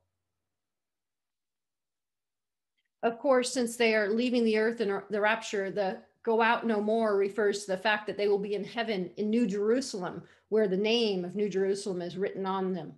Of 3.01 3.19
course, 3.19 3.53
since 3.53 3.77
they 3.77 3.95
are 3.95 4.09
leaving 4.09 4.43
the 4.43 4.57
earth 4.57 4.81
in 4.81 5.01
the 5.09 5.21
rapture, 5.21 5.71
the 5.71 5.99
go 6.23 6.41
out 6.41 6.67
no 6.67 6.81
more 6.81 7.15
refers 7.15 7.61
to 7.61 7.71
the 7.71 7.77
fact 7.77 8.05
that 8.07 8.17
they 8.17 8.27
will 8.27 8.39
be 8.39 8.55
in 8.55 8.63
heaven 8.63 9.09
in 9.17 9.29
New 9.29 9.47
Jerusalem, 9.47 10.21
where 10.49 10.67
the 10.67 10.75
name 10.75 11.23
of 11.23 11.35
New 11.35 11.49
Jerusalem 11.49 12.01
is 12.01 12.17
written 12.17 12.45
on 12.45 12.73
them 12.73 12.93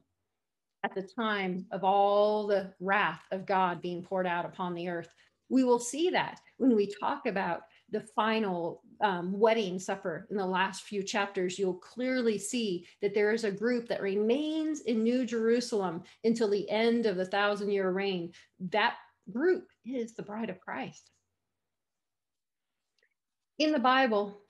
at 0.83 0.95
the 0.95 1.03
time 1.03 1.67
of 1.71 1.83
all 1.83 2.47
the 2.47 2.73
wrath 2.79 3.21
of 3.31 3.45
God 3.45 3.81
being 3.81 4.01
poured 4.01 4.25
out 4.25 4.45
upon 4.45 4.73
the 4.73 4.89
earth. 4.89 5.13
We 5.49 5.63
will 5.63 5.79
see 5.79 6.09
that 6.09 6.39
when 6.57 6.75
we 6.75 6.91
talk 6.99 7.27
about 7.27 7.61
the 7.91 8.01
final 8.01 8.81
um, 9.01 9.37
wedding 9.37 9.79
supper 9.79 10.27
in 10.29 10.37
the 10.37 10.45
last 10.45 10.83
few 10.83 11.03
chapters, 11.03 11.59
you'll 11.59 11.73
clearly 11.73 12.37
see 12.37 12.87
that 13.01 13.13
there 13.13 13.31
is 13.31 13.43
a 13.43 13.51
group 13.51 13.87
that 13.89 14.01
remains 14.01 14.81
in 14.81 15.03
New 15.03 15.25
Jerusalem 15.25 16.03
until 16.23 16.49
the 16.49 16.69
end 16.69 17.05
of 17.05 17.17
the 17.17 17.25
thousand 17.25 17.71
year 17.71 17.91
reign. 17.91 18.31
That 18.69 18.95
group 19.31 19.67
is 19.85 20.13
the 20.13 20.23
bride 20.23 20.49
of 20.49 20.59
Christ. 20.59 21.09
In 23.59 23.71
the 23.71 23.79
Bible, 23.79 24.41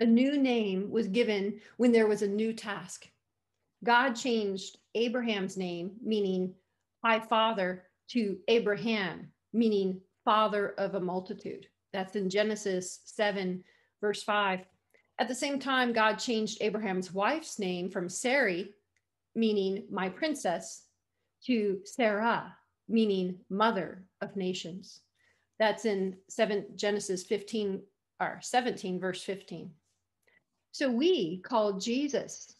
a 0.00 0.06
new 0.06 0.36
name 0.38 0.90
was 0.90 1.06
given 1.06 1.60
when 1.76 1.92
there 1.92 2.06
was 2.06 2.22
a 2.22 2.28
new 2.28 2.52
task. 2.52 3.06
God 3.84 4.14
changed 4.14 4.78
Abram's 4.94 5.56
name, 5.56 5.92
meaning 6.02 6.54
high 7.04 7.20
father, 7.20 7.84
to 8.08 8.38
Abraham, 8.48 9.32
meaning 9.52 10.00
father 10.24 10.74
of 10.78 10.94
a 10.94 11.00
multitude. 11.00 11.66
That's 11.92 12.16
in 12.16 12.30
Genesis 12.30 13.00
7, 13.04 13.62
verse 14.00 14.22
5. 14.22 14.60
At 15.18 15.28
the 15.28 15.34
same 15.34 15.58
time, 15.58 15.92
God 15.92 16.14
changed 16.16 16.58
Abraham's 16.60 17.12
wife's 17.12 17.58
name 17.58 17.90
from 17.90 18.08
Sarai, 18.08 18.72
meaning 19.34 19.84
my 19.90 20.08
princess, 20.08 20.84
to 21.46 21.80
Sarah, 21.84 22.54
meaning 22.88 23.38
mother 23.50 24.04
of 24.20 24.36
nations. 24.36 25.00
That's 25.58 25.84
in 25.84 26.16
7 26.28 26.66
Genesis 26.76 27.24
15 27.24 27.82
or 28.20 28.38
17 28.40 29.00
verse 29.00 29.22
15. 29.22 29.70
So 30.72 30.90
we 30.90 31.38
call 31.44 31.78
Jesus 31.78 32.54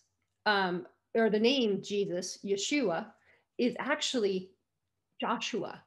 um, 0.47 0.87
or 1.15 1.31
the 1.31 1.39
name 1.39 1.81
Jesus, 1.83 2.39
Yeshua, 2.45 3.07
is 3.59 3.75
actually 3.79 4.51
Joshua. 5.21 5.83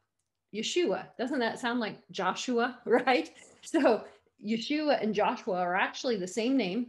Yeshua. 0.55 1.07
Doesn't 1.17 1.39
that 1.39 1.59
sound 1.59 1.79
like 1.79 1.97
Joshua, 2.11 2.79
right? 2.85 3.31
So 3.61 4.05
Yeshua 4.45 5.01
and 5.01 5.13
Joshua 5.13 5.55
are 5.55 5.75
actually 5.75 6.17
the 6.17 6.27
same 6.27 6.55
name, 6.55 6.87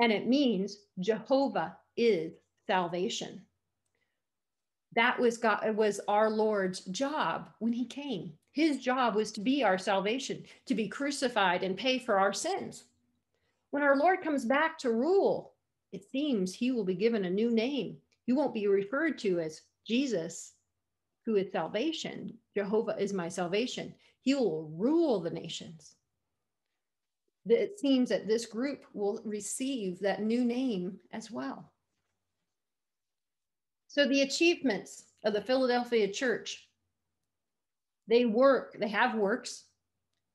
and 0.00 0.12
it 0.12 0.26
means 0.26 0.78
Jehovah 0.98 1.76
is 1.96 2.32
salvation. 2.66 3.42
That 4.94 5.18
was 5.18 5.36
God 5.36 5.64
It 5.66 5.74
was 5.74 6.00
our 6.08 6.30
Lord's 6.30 6.80
job 6.80 7.50
when 7.58 7.72
he 7.72 7.84
came. 7.84 8.32
His 8.52 8.78
job 8.78 9.14
was 9.14 9.30
to 9.32 9.40
be 9.40 9.62
our 9.62 9.78
salvation, 9.78 10.44
to 10.66 10.74
be 10.74 10.88
crucified 10.88 11.62
and 11.62 11.76
pay 11.76 11.98
for 11.98 12.18
our 12.18 12.32
sins. 12.32 12.84
When 13.70 13.82
our 13.82 13.96
Lord 13.96 14.22
comes 14.22 14.44
back 14.44 14.78
to 14.78 14.90
rule, 14.90 15.52
it 15.92 16.04
seems 16.10 16.54
he 16.54 16.70
will 16.70 16.84
be 16.84 16.94
given 16.94 17.24
a 17.24 17.30
new 17.30 17.50
name. 17.50 17.98
He 18.26 18.32
won't 18.32 18.54
be 18.54 18.66
referred 18.66 19.18
to 19.18 19.40
as 19.40 19.62
Jesus, 19.86 20.54
who 21.28 21.36
is 21.36 21.52
salvation. 21.52 22.32
Jehovah 22.56 22.96
is 22.98 23.12
my 23.12 23.28
salvation. 23.28 23.94
He 24.22 24.34
will 24.34 24.72
rule 24.74 25.20
the 25.20 25.28
nations. 25.28 25.96
It 27.44 27.78
seems 27.78 28.08
that 28.08 28.26
this 28.26 28.46
group 28.46 28.86
will 28.94 29.20
receive 29.26 30.00
that 30.00 30.22
new 30.22 30.42
name 30.42 30.98
as 31.12 31.30
well. 31.30 31.70
So, 33.88 34.08
the 34.08 34.22
achievements 34.22 35.04
of 35.22 35.34
the 35.34 35.42
Philadelphia 35.42 36.10
church 36.10 36.66
they 38.06 38.24
work, 38.24 38.78
they 38.80 38.88
have 38.88 39.14
works, 39.14 39.64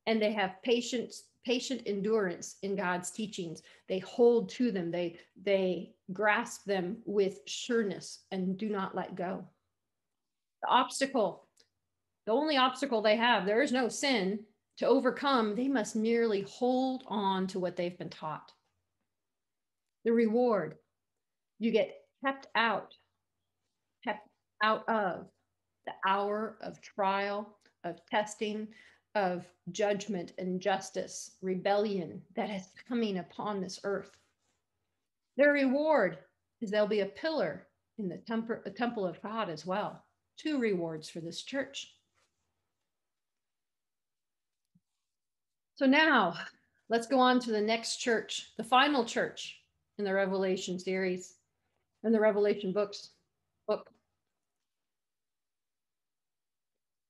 and 0.06 0.22
they 0.22 0.32
have 0.32 0.62
patience, 0.62 1.24
patient 1.44 1.82
endurance 1.88 2.58
in 2.62 2.76
God's 2.76 3.10
teachings. 3.10 3.64
They 3.90 3.98
hold 3.98 4.50
to 4.50 4.72
them, 4.72 4.92
they, 4.92 5.18
they 5.44 5.96
grasp 6.12 6.66
them 6.66 6.98
with 7.06 7.40
sureness 7.48 8.26
and 8.30 8.60
do 8.60 8.70
not 8.70 8.94
let 8.94 9.16
go. 9.16 9.44
The 10.64 10.70
obstacle, 10.70 11.46
the 12.26 12.32
only 12.32 12.56
obstacle 12.56 13.02
they 13.02 13.18
have, 13.18 13.46
there 13.46 13.62
is 13.62 13.74
no 13.74 13.90
sin 13.90 14.40
to 14.78 14.88
overcome. 14.88 15.56
They 15.56 15.68
must 15.68 15.96
merely 15.96 16.42
hold 16.44 17.04
on 17.08 17.48
to 17.48 17.60
what 17.60 17.76
they've 17.76 17.98
been 17.98 18.10
taught. 18.10 18.52
The 20.06 20.14
reward, 20.14 20.78
you 21.60 21.72
get 21.72 21.94
kept 22.24 22.48
out, 22.56 22.96
kept 24.06 24.28
out 24.64 24.88
of 24.88 25.28
the 25.86 25.94
hour 26.08 26.58
of 26.62 26.82
trial 26.82 27.58
of 27.84 28.00
testing, 28.10 28.70
of 29.16 29.46
judgment 29.72 30.32
and 30.38 30.62
justice, 30.62 31.32
rebellion 31.42 32.22
that 32.36 32.50
is 32.50 32.70
coming 32.88 33.18
upon 33.18 33.60
this 33.60 33.80
earth. 33.84 34.12
Their 35.36 35.52
reward 35.52 36.20
is 36.62 36.72
they'll 36.72 36.88
be 36.88 37.02
a 37.02 37.06
pillar 37.06 37.68
in 37.98 38.08
the 38.08 38.18
temple, 38.18 38.58
the 38.64 38.72
temple 38.72 39.06
of 39.06 39.22
God 39.22 39.50
as 39.50 39.66
well. 39.66 40.03
Two 40.38 40.60
rewards 40.60 41.10
for 41.10 41.20
this 41.20 41.42
church. 41.42 41.96
So 45.76 45.86
now 45.86 46.36
let's 46.90 47.08
go 47.08 47.20
on 47.20 47.40
to 47.42 47.52
the 47.52 47.62
next 47.62 47.98
church, 47.98 48.52
the 48.58 48.64
final 48.64 49.06
church 49.06 49.60
in 49.98 50.06
the 50.06 50.14
Revelation 50.14 50.80
series, 50.80 51.36
in 52.04 52.12
the 52.12 52.20
Revelation 52.20 52.74
books 52.74 53.10
book. 53.68 53.90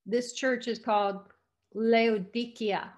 This 0.05 0.33
church 0.33 0.67
is 0.67 0.79
called 0.79 1.27
Laodicea. 1.73 2.91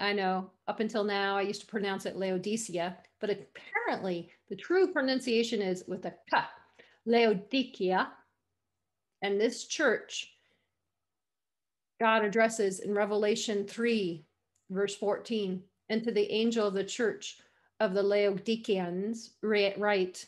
I 0.00 0.12
know 0.12 0.50
up 0.68 0.80
until 0.80 1.04
now 1.04 1.36
I 1.36 1.42
used 1.42 1.62
to 1.62 1.66
pronounce 1.66 2.06
it 2.06 2.16
Laodicea, 2.16 2.96
but 3.20 3.30
apparently 3.30 4.30
the 4.48 4.56
true 4.56 4.92
pronunciation 4.92 5.60
is 5.60 5.84
with 5.88 6.04
a 6.04 6.14
k, 6.30 6.38
Laodicea. 7.08 8.12
And 9.22 9.40
this 9.40 9.64
church, 9.64 10.32
God 11.98 12.24
addresses 12.24 12.80
in 12.80 12.94
Revelation 12.94 13.66
3, 13.66 14.24
verse 14.70 14.94
14, 14.94 15.62
and 15.88 16.04
to 16.04 16.12
the 16.12 16.30
angel 16.32 16.68
of 16.68 16.74
the 16.74 16.84
church 16.84 17.38
of 17.80 17.94
the 17.94 18.02
Laodiceans, 18.02 19.30
write, 19.42 20.26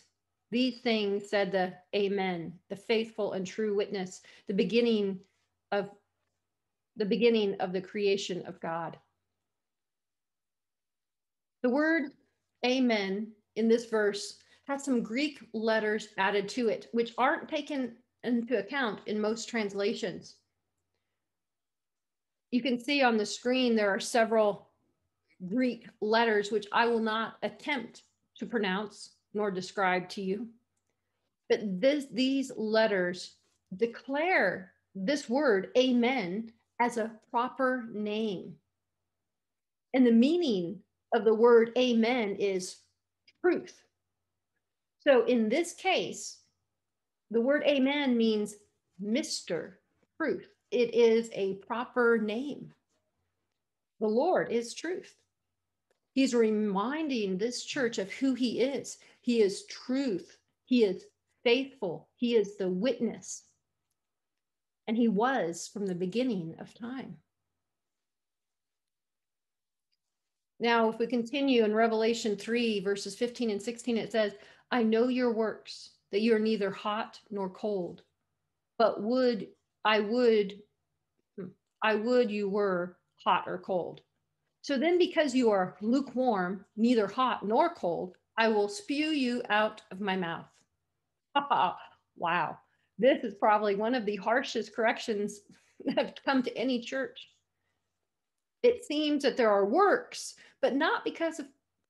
these 0.51 0.81
things 0.81 1.29
said 1.29 1.53
the 1.53 1.75
Amen, 1.95 2.53
the 2.69 2.77
faithful 2.77 3.33
and 3.35 3.47
true 3.47 3.77
witness, 3.77 4.23
the 4.49 4.55
beginning 4.55 5.21
of 5.71 5.91
the 6.97 7.05
beginning 7.05 7.55
of 7.61 7.73
the 7.73 7.81
creation 7.81 8.45
of 8.47 8.61
God. 8.61 8.99
The 11.63 11.71
word 11.71 12.11
Amen 12.67 13.29
in 13.55 13.69
this 13.69 13.87
verse 13.87 14.39
has 14.71 14.85
some 14.85 15.03
Greek 15.03 15.41
letters 15.53 16.09
added 16.17 16.49
to 16.49 16.69
it, 16.69 16.89
which 16.93 17.13
aren't 17.19 17.49
taken 17.49 17.97
into 18.23 18.59
account 18.59 19.01
in 19.07 19.21
most 19.21 19.49
translations. 19.49 20.37
You 22.53 22.63
can 22.63 22.79
see 22.79 23.03
on 23.03 23.17
the 23.17 23.27
screen 23.27 23.75
there 23.75 23.91
are 23.91 23.99
several 23.99 24.69
Greek 25.49 25.89
letters, 26.01 26.53
which 26.53 26.67
I 26.73 26.87
will 26.87 27.01
not 27.01 27.35
attempt 27.43 28.03
to 28.39 28.47
pronounce 28.47 29.11
nor 29.35 29.51
describe 29.51 30.09
to 30.11 30.23
you. 30.23 30.47
But 31.49 31.81
this, 31.81 32.07
these 32.13 32.53
letters 32.57 33.35
declare 33.77 34.73
this 34.95 35.29
word, 35.29 35.71
amen, 35.77 36.53
as 36.81 36.97
a 36.97 37.11
proper 37.33 37.89
name. 37.93 38.55
And 39.95 40.07
the 40.07 40.13
meaning 40.13 40.79
of 41.13 41.25
the 41.25 41.35
word 41.35 41.73
amen 41.77 42.37
is 42.37 42.77
truth. 43.41 43.83
So 45.01 45.25
in 45.25 45.49
this 45.49 45.73
case, 45.75 46.39
the 47.31 47.41
word 47.41 47.63
amen 47.67 48.17
means 48.17 48.55
Mr. 49.03 49.73
Truth. 50.17 50.49
It 50.71 50.95
is 50.95 51.31
a 51.33 51.55
proper 51.55 52.19
name. 52.19 52.73
The 54.01 54.07
Lord 54.07 54.51
is 54.51 54.75
truth. 54.75 55.15
He's 56.13 56.35
reminding 56.35 57.39
this 57.39 57.65
church 57.65 57.99
of 57.99 58.11
who 58.13 58.35
he 58.35 58.61
is. 58.61 58.99
He 59.21 59.41
is 59.41 59.65
truth. 59.67 60.39
He 60.65 60.85
is 60.85 61.05
faithful. 61.45 62.09
He 62.17 62.35
is 62.35 62.57
the 62.57 62.69
witness. 62.69 63.45
And 64.87 64.97
he 64.97 65.09
was 65.09 65.71
from 65.73 65.87
the 65.87 65.95
beginning 65.95 66.57
of 66.59 66.75
time. 66.75 67.17
Now, 70.59 70.91
if 70.91 70.99
we 70.99 71.07
continue 71.07 71.65
in 71.65 71.75
Revelation 71.75 72.37
3, 72.37 72.81
verses 72.81 73.17
15 73.17 73.51
and 73.51 73.63
16, 73.63 73.97
it 73.97 74.13
says, 74.13 74.35
I 74.71 74.83
know 74.83 75.09
your 75.09 75.33
works, 75.33 75.91
that 76.13 76.21
you 76.21 76.35
are 76.35 76.41
neither 76.41 76.71
hot 76.71 77.19
nor 77.31 77.49
cold, 77.51 78.03
but 78.79 79.03
would, 79.03 79.49
I 79.85 80.01
would, 80.01 80.61
hmm, 81.37 81.49
I 81.83 81.95
would 81.95 82.31
you 82.31 82.49
were 82.49 82.97
hot 83.25 83.45
or 83.47 83.59
cold. 83.59 84.01
So 84.63 84.77
then, 84.77 84.99
because 84.99 85.35
you 85.35 85.51
are 85.51 85.77
lukewarm, 85.81 86.65
neither 86.77 87.07
hot 87.07 87.47
nor 87.47 87.75
cold, 87.75 88.17
I 88.37 88.49
will 88.49 88.69
spew 88.69 89.09
you 89.09 89.43
out 89.49 89.83
of 89.91 90.01
my 90.01 90.17
mouth. 90.17 90.49
wow. 92.17 92.59
This 92.99 93.25
is 93.25 93.35
probably 93.35 93.75
one 93.75 93.95
of 93.95 94.05
the 94.05 94.17
harshest 94.17 94.75
corrections 94.75 95.41
that 95.85 95.97
have 95.99 96.15
come 96.25 96.43
to 96.43 96.57
any 96.57 96.81
church. 96.81 97.29
It 98.63 98.85
seems 98.85 99.23
that 99.23 99.37
there 99.37 99.51
are 99.51 99.65
works, 99.65 100.35
but 100.61 100.77
not 100.77 101.05
because 101.05 101.39
of 101.39 101.47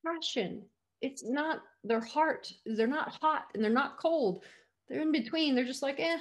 passion. 0.07 0.62
It's 1.00 1.24
not 1.24 1.62
their 1.84 2.00
heart. 2.00 2.52
They're 2.66 2.86
not 2.86 3.16
hot 3.20 3.46
and 3.54 3.62
they're 3.62 3.70
not 3.70 3.98
cold. 3.98 4.44
They're 4.88 5.00
in 5.00 5.12
between. 5.12 5.54
They're 5.54 5.64
just 5.64 5.82
like, 5.82 5.98
eh. 5.98 6.18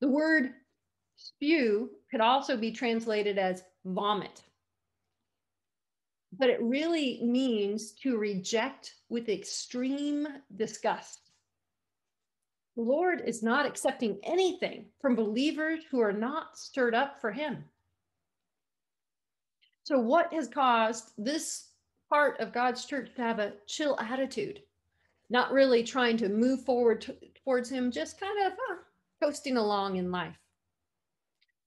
The 0.00 0.08
word 0.08 0.50
spew 1.16 1.90
could 2.10 2.20
also 2.20 2.56
be 2.56 2.72
translated 2.72 3.38
as 3.38 3.62
vomit 3.84 4.42
but 6.38 6.48
it 6.48 6.62
really 6.62 7.20
means 7.22 7.92
to 7.92 8.16
reject 8.16 8.94
with 9.08 9.28
extreme 9.28 10.26
disgust. 10.56 11.30
The 12.76 12.82
Lord 12.82 13.22
is 13.26 13.42
not 13.42 13.66
accepting 13.66 14.18
anything 14.22 14.86
from 15.00 15.16
believers 15.16 15.80
who 15.90 16.00
are 16.00 16.12
not 16.12 16.56
stirred 16.56 16.94
up 16.94 17.20
for 17.20 17.32
Him. 17.32 17.64
So, 19.82 19.98
what 19.98 20.32
has 20.32 20.46
caused 20.46 21.10
this 21.18 21.69
part 22.10 22.40
of 22.40 22.52
God's 22.52 22.84
church 22.84 23.14
to 23.14 23.22
have 23.22 23.38
a 23.38 23.54
chill 23.66 23.96
attitude? 23.98 24.60
not 25.30 25.52
really 25.52 25.84
trying 25.84 26.16
to 26.18 26.28
move 26.28 26.64
forward 26.64 27.00
t- 27.00 27.32
towards 27.44 27.70
him, 27.70 27.90
just 27.90 28.20
kind 28.20 28.46
of 28.46 28.52
uh, 28.52 28.76
coasting 29.22 29.56
along 29.56 29.96
in 29.96 30.10
life. 30.10 30.36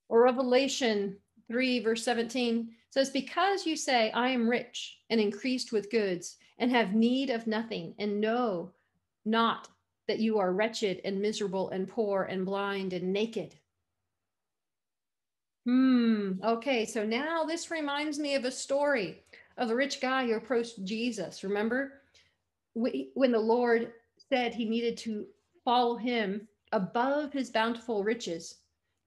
Or 0.08 0.22
Revelation 0.22 1.16
3, 1.48 1.80
verse 1.80 2.04
17 2.04 2.68
says, 2.90 3.10
Because 3.10 3.66
you 3.66 3.74
say, 3.74 4.10
I 4.12 4.28
am 4.28 4.48
rich 4.48 4.98
and 5.08 5.18
increased 5.18 5.72
with 5.72 5.90
goods 5.90 6.36
and 6.58 6.70
have 6.70 6.94
need 6.94 7.30
of 7.30 7.46
nothing, 7.46 7.94
and 7.98 8.20
know 8.20 8.72
not 9.24 9.68
that 10.06 10.20
you 10.20 10.38
are 10.38 10.52
wretched 10.52 11.00
and 11.04 11.20
miserable 11.20 11.70
and 11.70 11.88
poor 11.88 12.24
and 12.24 12.44
blind 12.44 12.92
and 12.92 13.12
naked. 13.12 13.54
Hmm. 15.64 16.32
Okay. 16.44 16.84
So 16.84 17.06
now 17.06 17.44
this 17.44 17.70
reminds 17.70 18.18
me 18.18 18.34
of 18.34 18.44
a 18.44 18.50
story 18.50 19.23
of 19.56 19.68
the 19.68 19.76
rich 19.76 20.00
guy 20.00 20.26
who 20.26 20.34
approached 20.34 20.84
Jesus. 20.84 21.44
Remember 21.44 22.00
when 22.74 23.32
the 23.32 23.38
Lord 23.38 23.92
said 24.28 24.54
he 24.54 24.64
needed 24.64 24.96
to 24.98 25.26
follow 25.64 25.96
him 25.96 26.48
above 26.72 27.32
his 27.32 27.50
bountiful 27.50 28.02
riches, 28.02 28.56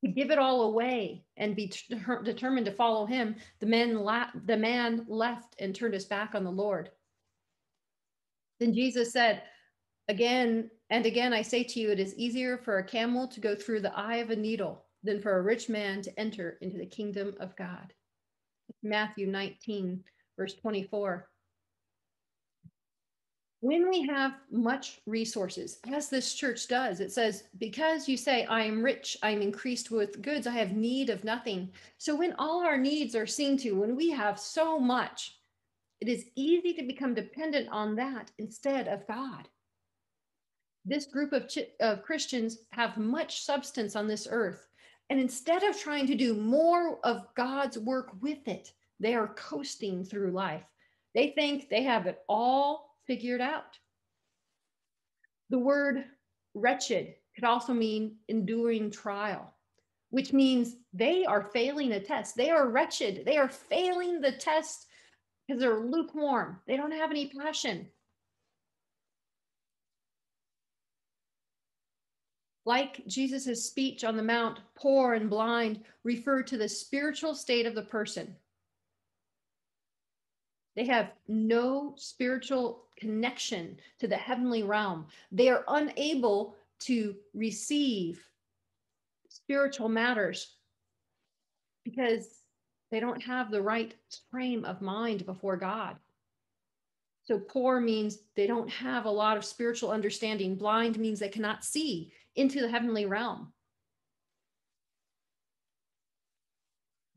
to 0.04 0.12
give 0.12 0.32
it 0.32 0.38
all 0.38 0.62
away 0.62 1.26
and 1.38 1.56
be 1.56 1.72
determined 2.24 2.66
to 2.66 2.72
follow 2.72 3.06
him. 3.06 3.36
The 3.60 3.66
man, 3.66 3.96
la- 3.96 4.30
the 4.46 4.58
man 4.58 5.06
left 5.10 5.56
and 5.60 5.76
turned 5.76 5.94
his 5.94 6.06
back 6.06 6.36
on 6.36 6.44
the 6.44 6.52
Lord. 6.52 6.92
Then 8.60 8.74
Jesus 8.74 9.12
said, 9.12 9.44
Again 10.08 10.70
and 10.90 11.06
again, 11.06 11.34
I 11.34 11.42
say 11.42 11.64
to 11.64 11.80
you, 11.80 11.92
it 11.92 12.00
is 12.00 12.16
easier 12.16 12.58
for 12.58 12.78
a 12.78 12.84
camel 12.84 13.28
to 13.28 13.42
go 13.42 13.56
through 13.56 13.82
the 13.82 13.98
eye 13.98 14.18
of 14.18 14.30
a 14.30 14.36
needle 14.36 14.86
than 15.04 15.22
for 15.22 15.38
a 15.38 15.42
rich 15.42 15.68
man 15.68 16.02
to 16.04 16.20
enter 16.20 16.58
into 16.62 16.78
the 16.78 16.86
kingdom 16.86 17.34
of 17.40 17.56
God. 17.58 17.94
Matthew 18.84 19.28
19, 19.28 20.02
verse 20.38 20.54
24. 20.54 21.28
When 23.60 23.90
we 23.90 24.06
have 24.06 24.34
much 24.52 25.02
resources, 25.08 25.80
as 25.92 26.10
this 26.10 26.36
church 26.36 26.68
does, 26.68 27.00
it 27.00 27.12
says, 27.12 27.46
Because 27.58 28.08
you 28.08 28.16
say, 28.16 28.46
I 28.46 28.62
am 28.62 28.84
rich, 28.84 29.18
I 29.24 29.32
am 29.32 29.42
increased 29.42 29.90
with 29.90 30.22
goods, 30.22 30.46
I 30.46 30.52
have 30.52 30.74
need 30.74 31.10
of 31.10 31.24
nothing. 31.24 31.72
So 31.98 32.16
when 32.16 32.36
all 32.38 32.64
our 32.64 32.78
needs 32.78 33.16
are 33.16 33.26
seen 33.26 33.58
to, 33.58 33.72
when 33.72 33.96
we 33.96 34.12
have 34.12 34.40
so 34.40 34.80
much, 34.80 35.40
it 36.00 36.08
is 36.08 36.26
easy 36.36 36.74
to 36.76 36.84
become 36.84 37.16
dependent 37.16 37.68
on 37.72 37.96
that 37.96 38.30
instead 38.38 38.88
of 38.88 39.08
God. 39.08 39.50
This 40.86 41.08
group 41.08 41.34
of, 41.34 41.48
ch- 41.50 41.72
of 41.80 42.04
Christians 42.04 42.60
have 42.72 42.98
much 42.98 43.42
substance 43.42 43.96
on 43.96 44.08
this 44.08 44.28
earth, 44.30 44.68
and 45.10 45.20
instead 45.20 45.64
of 45.64 45.78
trying 45.78 46.06
to 46.08 46.16
do 46.16 46.36
more 46.36 47.00
of 47.04 47.28
God's 47.36 47.80
work 47.80 48.12
with 48.22 48.48
it, 48.48 48.72
they 49.00 49.16
are 49.16 49.28
coasting 49.28 50.04
through 50.04 50.32
life. 50.32 50.64
They 51.14 51.32
think 51.32 51.70
they 51.70 51.84
have 51.84 52.08
it 52.08 52.20
all 52.28 52.96
figured 53.06 53.42
out. 53.42 53.78
The 55.50 55.60
word 55.60 56.06
wretched 56.54 57.16
could 57.36 57.44
also 57.44 57.74
mean 57.74 58.18
enduring 58.28 58.92
trial, 58.92 59.54
which 60.10 60.34
means 60.34 60.76
they 60.94 61.26
are 61.26 61.50
failing 61.54 61.94
a 61.94 62.00
test. 62.00 62.36
They 62.36 62.50
are 62.50 62.70
wretched. 62.70 63.24
They 63.26 63.38
are 63.38 63.50
failing 63.50 64.22
the 64.22 64.32
test 64.32 64.88
because 65.48 65.62
they're 65.62 65.80
lukewarm. 65.80 66.60
They 66.68 66.76
don't 66.76 66.92
have 66.92 67.12
any 67.12 67.30
passion. 67.30 67.88
like 72.68 73.02
Jesus' 73.08 73.66
speech 73.66 74.04
on 74.04 74.18
the 74.18 74.24
Mount, 74.24 74.60
poor 74.76 75.14
and 75.14 75.30
blind 75.30 75.80
refer 76.04 76.44
to 76.44 76.58
the 76.58 76.68
spiritual 76.68 77.34
state 77.34 77.66
of 77.66 77.76
the 77.76 77.82
person. 77.82 78.36
They 80.78 80.86
have 80.86 81.12
no 81.28 81.96
spiritual 81.98 82.84
connection 82.98 83.80
to 83.98 84.08
the 84.08 84.16
heavenly 84.16 84.62
realm. 84.62 85.08
They 85.32 85.50
are 85.50 85.66
unable 85.68 86.56
to 86.82 87.16
receive 87.34 88.24
spiritual 89.28 89.90
matters 89.90 90.54
because 91.84 92.44
they 92.92 93.00
don't 93.00 93.22
have 93.24 93.50
the 93.50 93.62
right 93.62 93.96
frame 94.30 94.66
of 94.66 94.84
mind 94.84 95.26
before 95.26 95.58
God. 95.58 95.98
So 97.24 97.40
poor 97.40 97.82
means 97.82 98.20
they 98.36 98.46
don't 98.46 98.70
have 98.70 99.06
a 99.06 99.10
lot 99.10 99.36
of 99.36 99.44
spiritual 99.44 99.90
understanding. 99.90 100.56
Blind 100.56 101.00
means 101.00 101.20
they 101.20 101.28
cannot 101.28 101.66
see 101.66 102.14
into 102.36 102.62
the 102.62 102.70
heavenly 102.70 103.08
realm. 103.08 103.52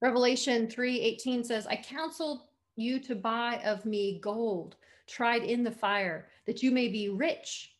Revelation 0.00 0.66
3:18 0.66 1.44
says, 1.44 1.66
"I 1.66 1.76
counseled 1.76 2.49
you 2.80 2.98
to 3.00 3.14
buy 3.14 3.60
of 3.64 3.84
me 3.84 4.18
gold 4.20 4.76
tried 5.06 5.42
in 5.42 5.62
the 5.64 5.70
fire, 5.70 6.28
that 6.46 6.62
you 6.62 6.70
may 6.70 6.88
be 6.88 7.08
rich, 7.08 7.76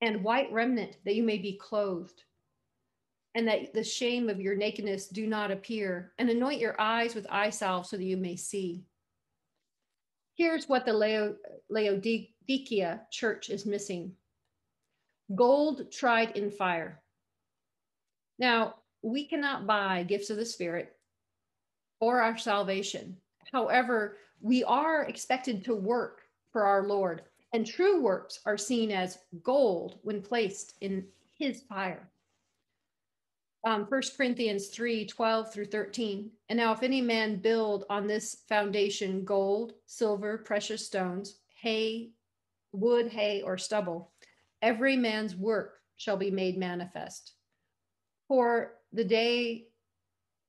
and 0.00 0.22
white 0.24 0.50
remnant, 0.52 0.96
that 1.04 1.14
you 1.14 1.22
may 1.22 1.38
be 1.38 1.56
clothed, 1.56 2.24
and 3.34 3.46
that 3.48 3.72
the 3.72 3.84
shame 3.84 4.28
of 4.28 4.40
your 4.40 4.56
nakedness 4.56 5.08
do 5.08 5.26
not 5.26 5.50
appear, 5.50 6.12
and 6.18 6.28
anoint 6.28 6.60
your 6.60 6.80
eyes 6.80 7.14
with 7.14 7.26
eye 7.30 7.50
salve 7.50 7.86
so 7.86 7.96
that 7.96 8.04
you 8.04 8.16
may 8.16 8.36
see." 8.36 8.84
Here's 10.34 10.68
what 10.68 10.86
the 10.86 10.92
Laodicea 11.68 13.06
church 13.10 13.50
is 13.50 13.66
missing 13.66 14.16
gold 15.34 15.92
tried 15.92 16.36
in 16.36 16.50
fire. 16.50 17.02
Now, 18.38 18.82
we 19.02 19.26
cannot 19.26 19.66
buy 19.66 20.02
gifts 20.02 20.30
of 20.30 20.36
the 20.36 20.44
Spirit 20.44 20.98
or 22.00 22.20
our 22.20 22.36
salvation. 22.36 23.20
However, 23.52 24.16
we 24.40 24.64
are 24.64 25.04
expected 25.04 25.64
to 25.64 25.74
work 25.74 26.22
for 26.52 26.64
our 26.64 26.86
Lord, 26.86 27.22
and 27.52 27.66
true 27.66 28.00
works 28.00 28.40
are 28.46 28.58
seen 28.58 28.90
as 28.90 29.18
gold 29.42 29.98
when 30.02 30.22
placed 30.22 30.74
in 30.80 31.06
his 31.38 31.62
fire. 31.62 32.10
Um, 33.64 33.84
1 33.88 34.02
Corinthians 34.16 34.68
3 34.68 35.04
12 35.04 35.52
through 35.52 35.66
13. 35.66 36.30
And 36.48 36.56
now, 36.56 36.72
if 36.72 36.82
any 36.82 37.02
man 37.02 37.36
build 37.36 37.84
on 37.90 38.06
this 38.06 38.42
foundation 38.48 39.24
gold, 39.24 39.74
silver, 39.86 40.38
precious 40.38 40.86
stones, 40.86 41.40
hay, 41.54 42.12
wood, 42.72 43.08
hay, 43.08 43.42
or 43.42 43.58
stubble, 43.58 44.12
every 44.62 44.96
man's 44.96 45.36
work 45.36 45.80
shall 45.96 46.16
be 46.16 46.30
made 46.30 46.56
manifest. 46.56 47.34
For 48.28 48.76
the 48.92 49.04
day 49.04 49.66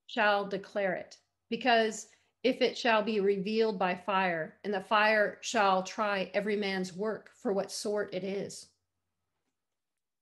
shall 0.07 0.47
declare 0.47 0.93
it, 0.93 1.17
because 1.49 2.07
if 2.43 2.61
it 2.61 2.77
shall 2.77 3.03
be 3.03 3.19
revealed 3.19 3.77
by 3.77 3.95
fire, 3.95 4.57
and 4.63 4.73
the 4.73 4.81
fire 4.81 5.37
shall 5.41 5.83
try 5.83 6.31
every 6.33 6.55
man's 6.55 6.93
work 6.93 7.29
for 7.35 7.53
what 7.53 7.71
sort 7.71 8.13
it 8.13 8.23
is. 8.23 8.67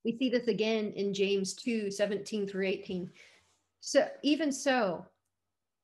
We 0.04 0.18
see 0.18 0.30
this 0.30 0.48
again 0.48 0.94
in 0.96 1.14
James 1.14 1.54
2 1.54 1.92
17 1.92 2.48
through 2.48 2.68
18. 2.68 3.10
So, 3.82 4.08
even 4.24 4.52
so, 4.52 5.06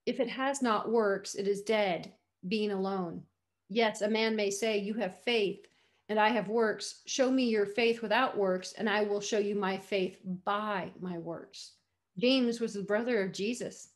if 0.05 0.19
it 0.19 0.29
has 0.29 0.61
not 0.61 0.91
works, 0.91 1.35
it 1.35 1.47
is 1.47 1.61
dead, 1.61 2.11
being 2.47 2.71
alone. 2.71 3.23
Yes, 3.69 4.01
a 4.01 4.09
man 4.09 4.35
may 4.35 4.51
say, 4.51 4.77
You 4.77 4.93
have 4.95 5.23
faith, 5.23 5.65
and 6.09 6.19
I 6.19 6.29
have 6.29 6.49
works. 6.49 7.01
Show 7.05 7.31
me 7.31 7.45
your 7.45 7.65
faith 7.65 8.01
without 8.01 8.37
works, 8.37 8.73
and 8.73 8.89
I 8.89 9.03
will 9.03 9.21
show 9.21 9.39
you 9.39 9.55
my 9.55 9.77
faith 9.77 10.19
by 10.43 10.91
my 10.99 11.17
works. 11.17 11.73
James 12.17 12.59
was 12.59 12.73
the 12.73 12.83
brother 12.83 13.23
of 13.23 13.33
Jesus. 13.33 13.89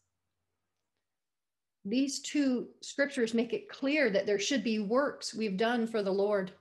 These 1.90 2.20
two 2.22 2.68
scriptures 2.82 3.34
make 3.34 3.54
it 3.54 3.70
clear 3.70 4.10
that 4.10 4.26
there 4.26 4.40
should 4.40 4.64
be 4.64 4.80
works 4.80 5.34
we've 5.34 5.58
done 5.58 5.88
for 5.88 6.04
the 6.04 6.12
Lord. 6.12 6.52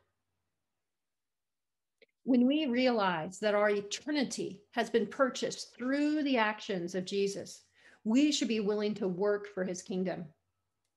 When 2.25 2.47
we 2.47 2.67
realize 2.67 3.39
that 3.41 3.55
our 3.55 3.71
eternity 3.71 4.63
has 4.73 4.91
been 4.91 5.07
purchased 5.07 5.77
through 5.77 6.23
the 6.23 6.39
actions 6.39 6.95
of 6.95 7.05
Jesus, 7.05 7.63
we 8.05 8.33
should 8.33 8.49
be 8.49 8.61
willing 8.61 8.95
to 8.95 9.09
work 9.09 9.49
for 9.55 9.65
his 9.65 9.83
kingdom, 9.83 10.27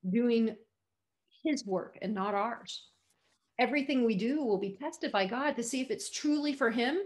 doing 0.09 0.55
his 1.43 1.65
work 1.65 1.97
and 2.01 2.13
not 2.13 2.33
ours 2.33 2.91
everything 3.61 4.03
we 4.03 4.15
do 4.15 4.43
will 4.43 4.57
be 4.57 4.75
tested 4.81 5.11
by 5.11 5.27
God 5.27 5.55
to 5.55 5.63
see 5.63 5.81
if 5.81 5.91
it's 5.91 6.09
truly 6.09 6.51
for 6.51 6.71
Him 6.71 6.97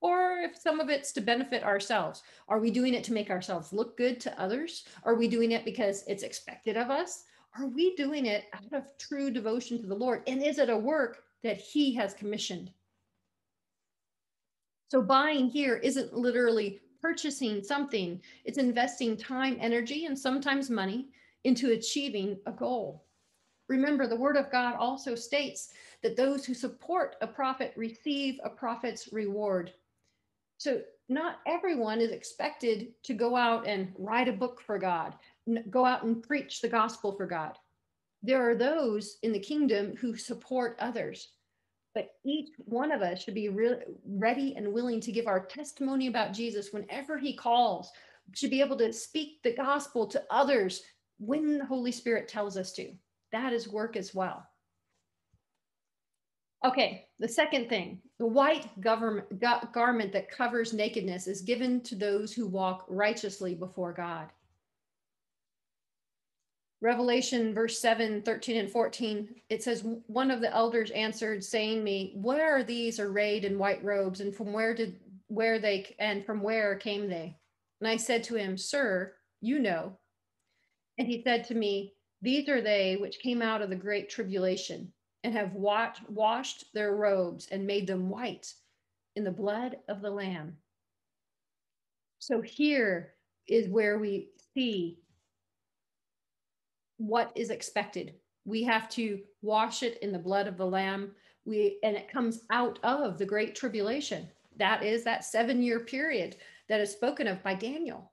or 0.00 0.38
if 0.38 0.56
some 0.56 0.80
of 0.80 0.88
it's 0.88 1.12
to 1.12 1.20
benefit 1.20 1.62
ourselves. 1.62 2.22
Are 2.48 2.58
we 2.60 2.70
doing 2.70 2.94
it 2.94 3.04
to 3.04 3.12
make 3.12 3.30
ourselves 3.30 3.72
look 3.72 3.96
good 3.96 4.20
to 4.20 4.40
others? 4.40 4.84
Are 5.04 5.14
we 5.14 5.28
doing 5.28 5.52
it 5.52 5.64
because 5.64 6.04
it's 6.06 6.22
expected 6.22 6.76
of 6.76 6.90
us? 6.90 7.24
Are 7.58 7.66
we 7.66 7.96
doing 7.96 8.26
it 8.26 8.44
out 8.52 8.72
of 8.72 8.96
true 8.98 9.30
devotion 9.30 9.80
to 9.80 9.86
the 9.86 9.94
Lord? 9.94 10.22
And 10.26 10.42
is 10.42 10.58
it 10.58 10.70
a 10.70 10.76
work 10.76 11.24
that 11.42 11.56
He 11.56 11.94
has 11.94 12.14
commissioned? 12.14 12.70
So, 14.90 15.02
buying 15.02 15.48
here 15.48 15.76
isn't 15.76 16.14
literally 16.14 16.80
purchasing 17.00 17.62
something, 17.62 18.20
it's 18.44 18.58
investing 18.58 19.16
time, 19.16 19.56
energy, 19.60 20.06
and 20.06 20.18
sometimes 20.18 20.70
money 20.70 21.08
into 21.44 21.72
achieving 21.72 22.38
a 22.46 22.52
goal. 22.52 23.04
Remember, 23.68 24.06
the 24.06 24.16
Word 24.16 24.36
of 24.36 24.50
God 24.50 24.74
also 24.76 25.14
states 25.14 25.72
that 26.02 26.16
those 26.16 26.44
who 26.44 26.54
support 26.54 27.16
a 27.20 27.26
prophet 27.26 27.72
receive 27.76 28.40
a 28.42 28.50
prophet's 28.50 29.12
reward. 29.12 29.72
So, 30.58 30.82
not 31.08 31.38
everyone 31.46 32.00
is 32.00 32.10
expected 32.10 32.88
to 33.04 33.14
go 33.14 33.34
out 33.34 33.66
and 33.66 33.94
write 33.96 34.28
a 34.28 34.32
book 34.32 34.60
for 34.60 34.78
God, 34.78 35.14
go 35.70 35.86
out 35.86 36.02
and 36.02 36.22
preach 36.22 36.60
the 36.60 36.68
gospel 36.68 37.12
for 37.12 37.26
God. 37.26 37.56
There 38.22 38.50
are 38.50 38.56
those 38.56 39.18
in 39.22 39.32
the 39.32 39.38
kingdom 39.38 39.96
who 39.96 40.16
support 40.16 40.76
others, 40.80 41.28
but 41.94 42.10
each 42.26 42.50
one 42.58 42.92
of 42.92 43.00
us 43.02 43.22
should 43.22 43.34
be 43.34 43.48
really 43.48 43.78
ready 44.06 44.54
and 44.56 44.72
willing 44.72 45.00
to 45.00 45.12
give 45.12 45.28
our 45.28 45.46
testimony 45.46 46.08
about 46.08 46.34
Jesus 46.34 46.72
whenever 46.72 47.16
he 47.16 47.34
calls, 47.34 47.90
should 48.34 48.50
be 48.50 48.60
able 48.60 48.76
to 48.78 48.92
speak 48.92 49.42
the 49.42 49.54
gospel 49.54 50.06
to 50.08 50.22
others 50.30 50.82
when 51.18 51.58
the 51.58 51.64
Holy 51.64 51.92
Spirit 51.92 52.28
tells 52.28 52.56
us 52.56 52.72
to. 52.72 52.92
That 53.30 53.52
is 53.52 53.68
work 53.68 53.96
as 53.96 54.14
well. 54.14 54.47
Okay, 56.64 57.06
the 57.20 57.28
second 57.28 57.68
thing 57.68 58.00
the 58.18 58.26
white 58.26 58.80
government, 58.80 59.40
garment 59.72 60.12
that 60.12 60.30
covers 60.30 60.72
nakedness 60.72 61.28
is 61.28 61.42
given 61.42 61.80
to 61.82 61.94
those 61.94 62.32
who 62.32 62.48
walk 62.48 62.84
righteously 62.88 63.54
before 63.54 63.92
God. 63.92 64.28
Revelation 66.80 67.54
verse 67.54 67.78
7, 67.78 68.22
13, 68.22 68.56
and 68.56 68.70
14, 68.70 69.28
it 69.50 69.62
says, 69.62 69.84
One 70.06 70.30
of 70.30 70.40
the 70.40 70.52
elders 70.52 70.90
answered, 70.90 71.44
saying 71.44 71.82
me, 71.82 72.12
Where 72.16 72.56
are 72.56 72.64
these 72.64 72.98
arrayed 72.98 73.44
in 73.44 73.58
white 73.58 73.82
robes, 73.84 74.20
and 74.20 74.34
from 74.34 74.52
where 74.52 74.74
did 74.74 74.98
where 75.28 75.58
they 75.58 75.94
and 75.98 76.24
from 76.24 76.40
where 76.40 76.74
came 76.76 77.08
they? 77.08 77.36
And 77.80 77.88
I 77.88 77.96
said 77.96 78.24
to 78.24 78.34
him, 78.34 78.56
Sir, 78.56 79.14
you 79.40 79.60
know. 79.60 79.96
And 80.98 81.06
he 81.06 81.22
said 81.22 81.44
to 81.46 81.54
me, 81.54 81.94
These 82.22 82.48
are 82.48 82.60
they 82.60 82.96
which 82.96 83.20
came 83.20 83.42
out 83.42 83.62
of 83.62 83.70
the 83.70 83.76
great 83.76 84.08
tribulation 84.08 84.92
and 85.24 85.34
have 85.34 85.52
washed, 85.54 86.72
their 86.74 86.94
robes 86.94 87.48
and 87.50 87.66
made 87.66 87.86
them 87.86 88.08
white 88.08 88.52
in 89.16 89.24
the 89.24 89.30
blood 89.30 89.76
of 89.88 90.00
the 90.00 90.10
Lamb. 90.10 90.56
So 92.18 92.40
here 92.40 93.14
is 93.46 93.68
where 93.68 93.98
we 93.98 94.28
see 94.54 94.98
what 96.98 97.32
is 97.36 97.50
expected. 97.50 98.14
We 98.44 98.62
have 98.64 98.88
to 98.90 99.20
wash 99.42 99.82
it 99.82 99.98
in 100.02 100.12
the 100.12 100.18
blood 100.18 100.46
of 100.46 100.56
the 100.56 100.66
lamb. 100.66 101.12
We 101.44 101.78
and 101.82 101.96
it 101.96 102.10
comes 102.10 102.40
out 102.50 102.78
of 102.82 103.18
the 103.18 103.24
great 103.24 103.54
tribulation. 103.54 104.28
That 104.56 104.82
is 104.82 105.04
that 105.04 105.22
7-year 105.22 105.80
period 105.80 106.36
that 106.68 106.80
is 106.80 106.90
spoken 106.90 107.28
of 107.28 107.42
by 107.42 107.54
Daniel. 107.54 108.10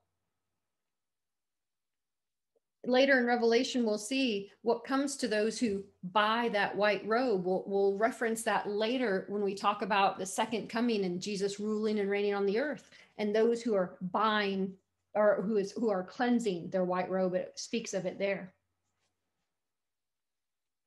Later 2.86 3.18
in 3.18 3.26
Revelation, 3.26 3.84
we'll 3.84 3.98
see 3.98 4.50
what 4.62 4.84
comes 4.84 5.16
to 5.16 5.28
those 5.28 5.58
who 5.58 5.84
buy 6.12 6.48
that 6.52 6.76
white 6.76 7.06
robe. 7.06 7.44
We'll, 7.44 7.64
we'll 7.66 7.98
reference 7.98 8.42
that 8.44 8.68
later 8.68 9.26
when 9.28 9.42
we 9.42 9.54
talk 9.54 9.82
about 9.82 10.18
the 10.18 10.26
second 10.26 10.68
coming 10.68 11.04
and 11.04 11.20
Jesus 11.20 11.60
ruling 11.60 11.98
and 11.98 12.08
reigning 12.08 12.34
on 12.34 12.46
the 12.46 12.58
earth, 12.58 12.90
and 13.18 13.34
those 13.34 13.62
who 13.62 13.74
are 13.74 13.96
buying 14.00 14.72
or 15.14 15.42
who 15.42 15.56
is 15.56 15.72
who 15.72 15.90
are 15.90 16.04
cleansing 16.04 16.70
their 16.70 16.84
white 16.84 17.10
robe. 17.10 17.34
It 17.34 17.52
speaks 17.56 17.94
of 17.94 18.06
it 18.06 18.18
there 18.18 18.54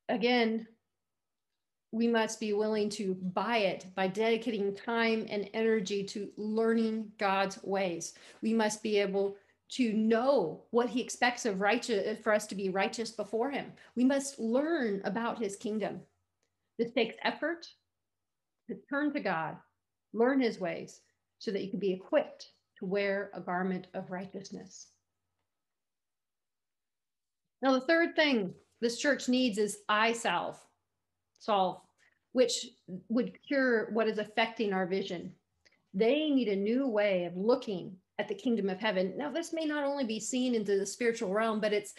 again, 0.10 0.68
we 1.92 2.08
must 2.08 2.40
be 2.40 2.54
willing 2.54 2.90
to 2.90 3.16
buy 3.16 3.58
it 3.58 3.88
by 3.96 4.08
dedicating 4.08 4.76
time 4.76 5.26
and 5.30 5.50
energy 5.54 6.04
to 6.04 6.30
learning 6.38 7.12
God's 7.18 7.64
ways. 7.64 8.14
We 8.42 8.54
must 8.54 8.84
be 8.84 9.00
able 9.00 9.38
to 9.69 9.93
know 9.93 10.63
what 10.71 10.89
he 10.89 11.01
expects 11.01 11.45
of 11.45 11.62
righteous 11.62 12.08
uh, 12.08 12.15
for 12.21 12.34
us 12.34 12.47
to 12.47 12.55
be 12.55 12.69
righteous 12.69 13.12
before 13.12 13.51
him. 13.51 13.71
We 13.95 14.03
must 14.03 14.39
learn 14.39 15.01
about 15.05 15.41
his 15.41 15.55
kingdom. 15.55 16.01
This 16.77 16.91
takes 16.91 17.15
effort 17.23 17.67
to 18.67 18.77
turn 18.89 19.13
to 19.13 19.19
God, 19.19 19.58
learn 20.13 20.39
his 20.41 20.60
ways, 20.60 21.01
so 21.38 21.51
that 21.51 21.63
you 21.63 21.69
can 21.69 21.79
be 21.79 21.91
equipped 21.91 22.51
to 22.79 22.86
wear 22.86 23.29
a 23.34 23.41
garment 23.41 23.88
of 23.93 24.10
righteousness. 24.10 24.88
Now, 27.62 27.73
the 27.73 27.82
third 27.82 28.15
thing 28.15 28.53
this 28.82 28.97
church 28.97 29.27
needs 29.27 29.58
is 29.58 29.79
eye 29.89 30.13
salve, 30.13 30.58
solve, 31.38 31.82
which 32.32 32.67
would 33.10 33.38
cure 33.45 33.91
what 33.91 34.08
is 34.08 34.17
affecting 34.17 34.73
our 34.73 34.86
vision. 34.86 35.34
They 35.93 36.29
need 36.29 36.47
a 36.47 36.55
new 36.55 36.88
way 36.88 37.25
of 37.25 37.36
looking 37.36 37.97
at 38.19 38.27
the 38.27 38.36
kingdom 38.36 38.69
of 38.69 38.79
heaven. 38.79 39.13
Now, 39.17 39.32
this 39.32 39.53
may 39.53 39.65
not 39.65 39.86
only 39.86 40.03
be 40.03 40.19
seen 40.19 40.53
into 40.53 40.77
the 40.77 40.86
spiritual 40.86 41.34
realm, 41.34 41.62
but 41.62 41.73
it's 41.73 41.93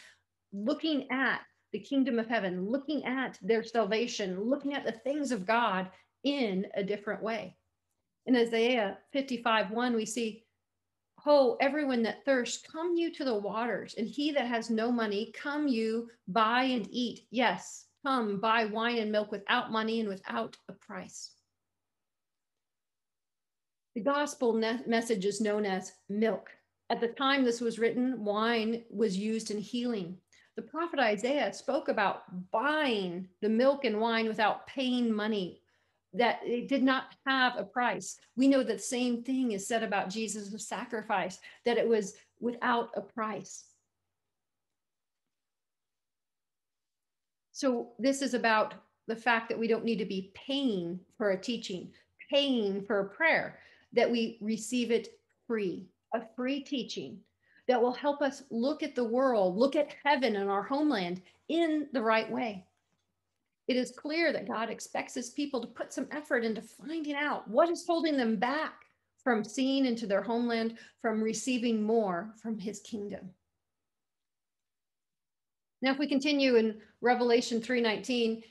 looking 0.52 1.10
at 1.10 1.40
the 1.72 1.80
kingdom 1.80 2.18
of 2.18 2.28
heaven, 2.28 2.68
looking 2.68 3.04
at 3.06 3.38
their 3.42 3.64
salvation, 3.64 4.40
looking 4.40 4.74
at 4.74 4.84
the 4.84 4.92
things 4.92 5.32
of 5.32 5.46
God 5.46 5.90
in 6.22 6.66
a 6.74 6.84
different 6.84 7.22
way. 7.22 7.56
In 8.26 8.36
Isaiah 8.36 8.98
55 9.12 9.70
1, 9.70 9.96
we 9.96 10.04
see 10.04 10.44
Ho, 11.20 11.56
everyone 11.60 12.02
that 12.04 12.24
thirsts, 12.24 12.66
come 12.66 12.96
you 12.96 13.12
to 13.12 13.24
the 13.24 13.34
waters, 13.34 13.94
and 13.98 14.06
he 14.06 14.30
that 14.32 14.46
has 14.46 14.70
no 14.70 14.90
money, 14.90 15.32
come 15.34 15.68
you, 15.68 16.08
buy 16.28 16.62
and 16.62 16.88
eat. 16.90 17.26
Yes, 17.30 17.86
come, 18.06 18.40
buy 18.40 18.64
wine 18.66 18.98
and 18.98 19.12
milk 19.12 19.30
without 19.30 19.70
money 19.70 20.00
and 20.00 20.08
without 20.08 20.56
a 20.68 20.72
price. 20.72 21.32
The 24.00 24.04
gospel 24.04 24.54
message 24.86 25.26
is 25.26 25.42
known 25.42 25.66
as 25.66 25.92
milk. 26.08 26.48
At 26.88 27.02
the 27.02 27.08
time 27.08 27.44
this 27.44 27.60
was 27.60 27.78
written, 27.78 28.24
wine 28.24 28.82
was 28.88 29.14
used 29.14 29.50
in 29.50 29.58
healing. 29.58 30.16
The 30.56 30.62
prophet 30.62 30.98
Isaiah 30.98 31.52
spoke 31.52 31.88
about 31.88 32.22
buying 32.50 33.28
the 33.42 33.50
milk 33.50 33.84
and 33.84 34.00
wine 34.00 34.26
without 34.26 34.66
paying 34.66 35.12
money 35.12 35.60
that 36.14 36.40
it 36.42 36.66
did 36.66 36.82
not 36.82 37.14
have 37.26 37.58
a 37.58 37.62
price. 37.62 38.16
We 38.36 38.48
know 38.48 38.62
that 38.62 38.78
the 38.78 38.82
same 38.82 39.22
thing 39.22 39.52
is 39.52 39.68
said 39.68 39.82
about 39.82 40.08
Jesus' 40.08 40.66
sacrifice, 40.66 41.38
that 41.66 41.76
it 41.76 41.86
was 41.86 42.14
without 42.40 42.88
a 42.96 43.02
price. 43.02 43.66
So 47.52 47.90
this 47.98 48.22
is 48.22 48.32
about 48.32 48.72
the 49.08 49.16
fact 49.16 49.50
that 49.50 49.58
we 49.58 49.68
don't 49.68 49.84
need 49.84 49.98
to 49.98 50.06
be 50.06 50.32
paying 50.32 51.00
for 51.18 51.32
a 51.32 51.38
teaching, 51.38 51.92
paying 52.30 52.82
for 52.86 53.00
a 53.00 53.08
prayer, 53.10 53.58
that 53.92 54.10
we 54.10 54.38
receive 54.40 54.90
it 54.90 55.08
free, 55.46 55.88
a 56.14 56.22
free 56.36 56.60
teaching 56.60 57.18
that 57.68 57.80
will 57.80 57.92
help 57.92 58.22
us 58.22 58.42
look 58.50 58.82
at 58.82 58.94
the 58.94 59.04
world, 59.04 59.56
look 59.56 59.76
at 59.76 59.94
heaven 60.04 60.36
and 60.36 60.50
our 60.50 60.62
homeland 60.62 61.22
in 61.48 61.88
the 61.92 62.02
right 62.02 62.30
way 62.30 62.66
it 63.70 63.76
is 63.76 63.92
clear 63.92 64.32
that 64.32 64.48
God 64.48 64.68
expects 64.68 65.14
his 65.14 65.30
people 65.30 65.60
to 65.60 65.68
put 65.68 65.92
some 65.92 66.08
effort 66.10 66.44
into 66.44 66.60
finding 66.60 67.14
out 67.14 67.46
what 67.46 67.70
is 67.70 67.86
holding 67.86 68.16
them 68.16 68.34
back 68.34 68.82
from 69.22 69.44
seeing 69.44 69.86
into 69.86 70.08
their 70.08 70.22
homeland, 70.22 70.76
from 71.00 71.22
receiving 71.22 71.80
more 71.80 72.34
from 72.42 72.58
his 72.58 72.80
kingdom. 72.80 73.30
Now, 75.82 75.92
if 75.92 76.00
we 76.00 76.08
continue 76.08 76.56
in 76.56 76.80
Revelation 77.00 77.60
3:19, 77.60 78.42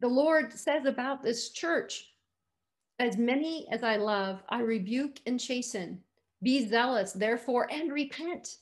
the 0.00 0.08
Lord 0.08 0.54
says 0.54 0.86
about 0.86 1.22
this 1.22 1.50
church, 1.50 2.07
as 2.98 3.16
many 3.16 3.66
as 3.70 3.82
I 3.82 3.96
love, 3.96 4.42
I 4.48 4.60
rebuke 4.60 5.20
and 5.26 5.38
chasten. 5.38 6.00
Be 6.42 6.66
zealous, 6.66 7.12
therefore, 7.12 7.68
and 7.70 7.92
repent. 7.92 8.56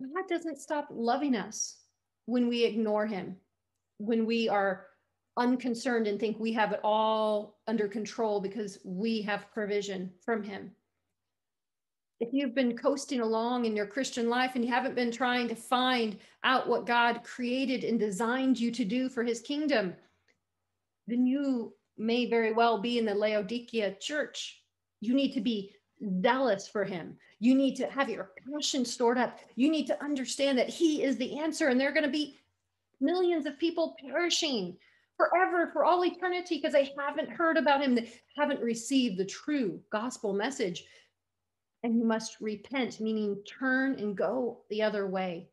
God 0.00 0.28
doesn't 0.28 0.60
stop 0.60 0.88
loving 0.90 1.34
us 1.34 1.78
when 2.26 2.48
we 2.48 2.64
ignore 2.64 3.06
him, 3.06 3.36
when 3.98 4.26
we 4.26 4.48
are 4.48 4.86
unconcerned 5.36 6.06
and 6.06 6.18
think 6.18 6.38
we 6.38 6.52
have 6.52 6.72
it 6.72 6.80
all 6.82 7.58
under 7.66 7.88
control 7.88 8.40
because 8.40 8.78
we 8.84 9.22
have 9.22 9.50
provision 9.52 10.10
from 10.24 10.42
him. 10.42 10.70
If 12.18 12.30
you've 12.32 12.54
been 12.54 12.76
coasting 12.76 13.20
along 13.20 13.66
in 13.66 13.76
your 13.76 13.86
Christian 13.86 14.30
life 14.30 14.52
and 14.54 14.64
you 14.64 14.70
haven't 14.70 14.94
been 14.94 15.12
trying 15.12 15.48
to 15.48 15.54
find 15.54 16.16
out 16.44 16.66
what 16.66 16.86
God 16.86 17.22
created 17.22 17.84
and 17.84 18.00
designed 18.00 18.58
you 18.58 18.70
to 18.70 18.84
do 18.84 19.10
for 19.10 19.22
his 19.22 19.40
kingdom, 19.40 19.94
then 21.06 21.26
you 21.26 21.74
may 21.96 22.28
very 22.28 22.52
well 22.52 22.78
be 22.78 22.98
in 22.98 23.04
the 23.04 23.14
Laodicea 23.14 23.96
church. 24.00 24.62
You 25.00 25.14
need 25.14 25.32
to 25.32 25.40
be 25.40 25.72
zealous 26.22 26.68
for 26.68 26.84
him. 26.84 27.16
You 27.38 27.54
need 27.54 27.76
to 27.76 27.86
have 27.86 28.08
your 28.08 28.30
passion 28.52 28.84
stored 28.84 29.18
up. 29.18 29.38
You 29.54 29.70
need 29.70 29.86
to 29.86 30.02
understand 30.02 30.58
that 30.58 30.68
he 30.68 31.02
is 31.02 31.16
the 31.16 31.38
answer, 31.38 31.68
and 31.68 31.80
there 31.80 31.88
are 31.88 31.94
going 31.94 32.04
to 32.04 32.10
be 32.10 32.38
millions 33.00 33.46
of 33.46 33.58
people 33.58 33.96
perishing 34.00 34.76
forever 35.16 35.70
for 35.72 35.84
all 35.84 36.04
eternity 36.04 36.56
because 36.56 36.72
they 36.72 36.92
haven't 36.98 37.30
heard 37.30 37.56
about 37.56 37.82
him, 37.82 37.94
they 37.94 38.12
haven't 38.36 38.60
received 38.60 39.18
the 39.18 39.24
true 39.24 39.80
gospel 39.90 40.32
message. 40.32 40.84
And 41.82 41.96
you 41.96 42.04
must 42.04 42.40
repent, 42.40 43.00
meaning 43.00 43.38
turn 43.46 43.98
and 43.98 44.16
go 44.16 44.60
the 44.70 44.82
other 44.82 45.06
way. 45.06 45.48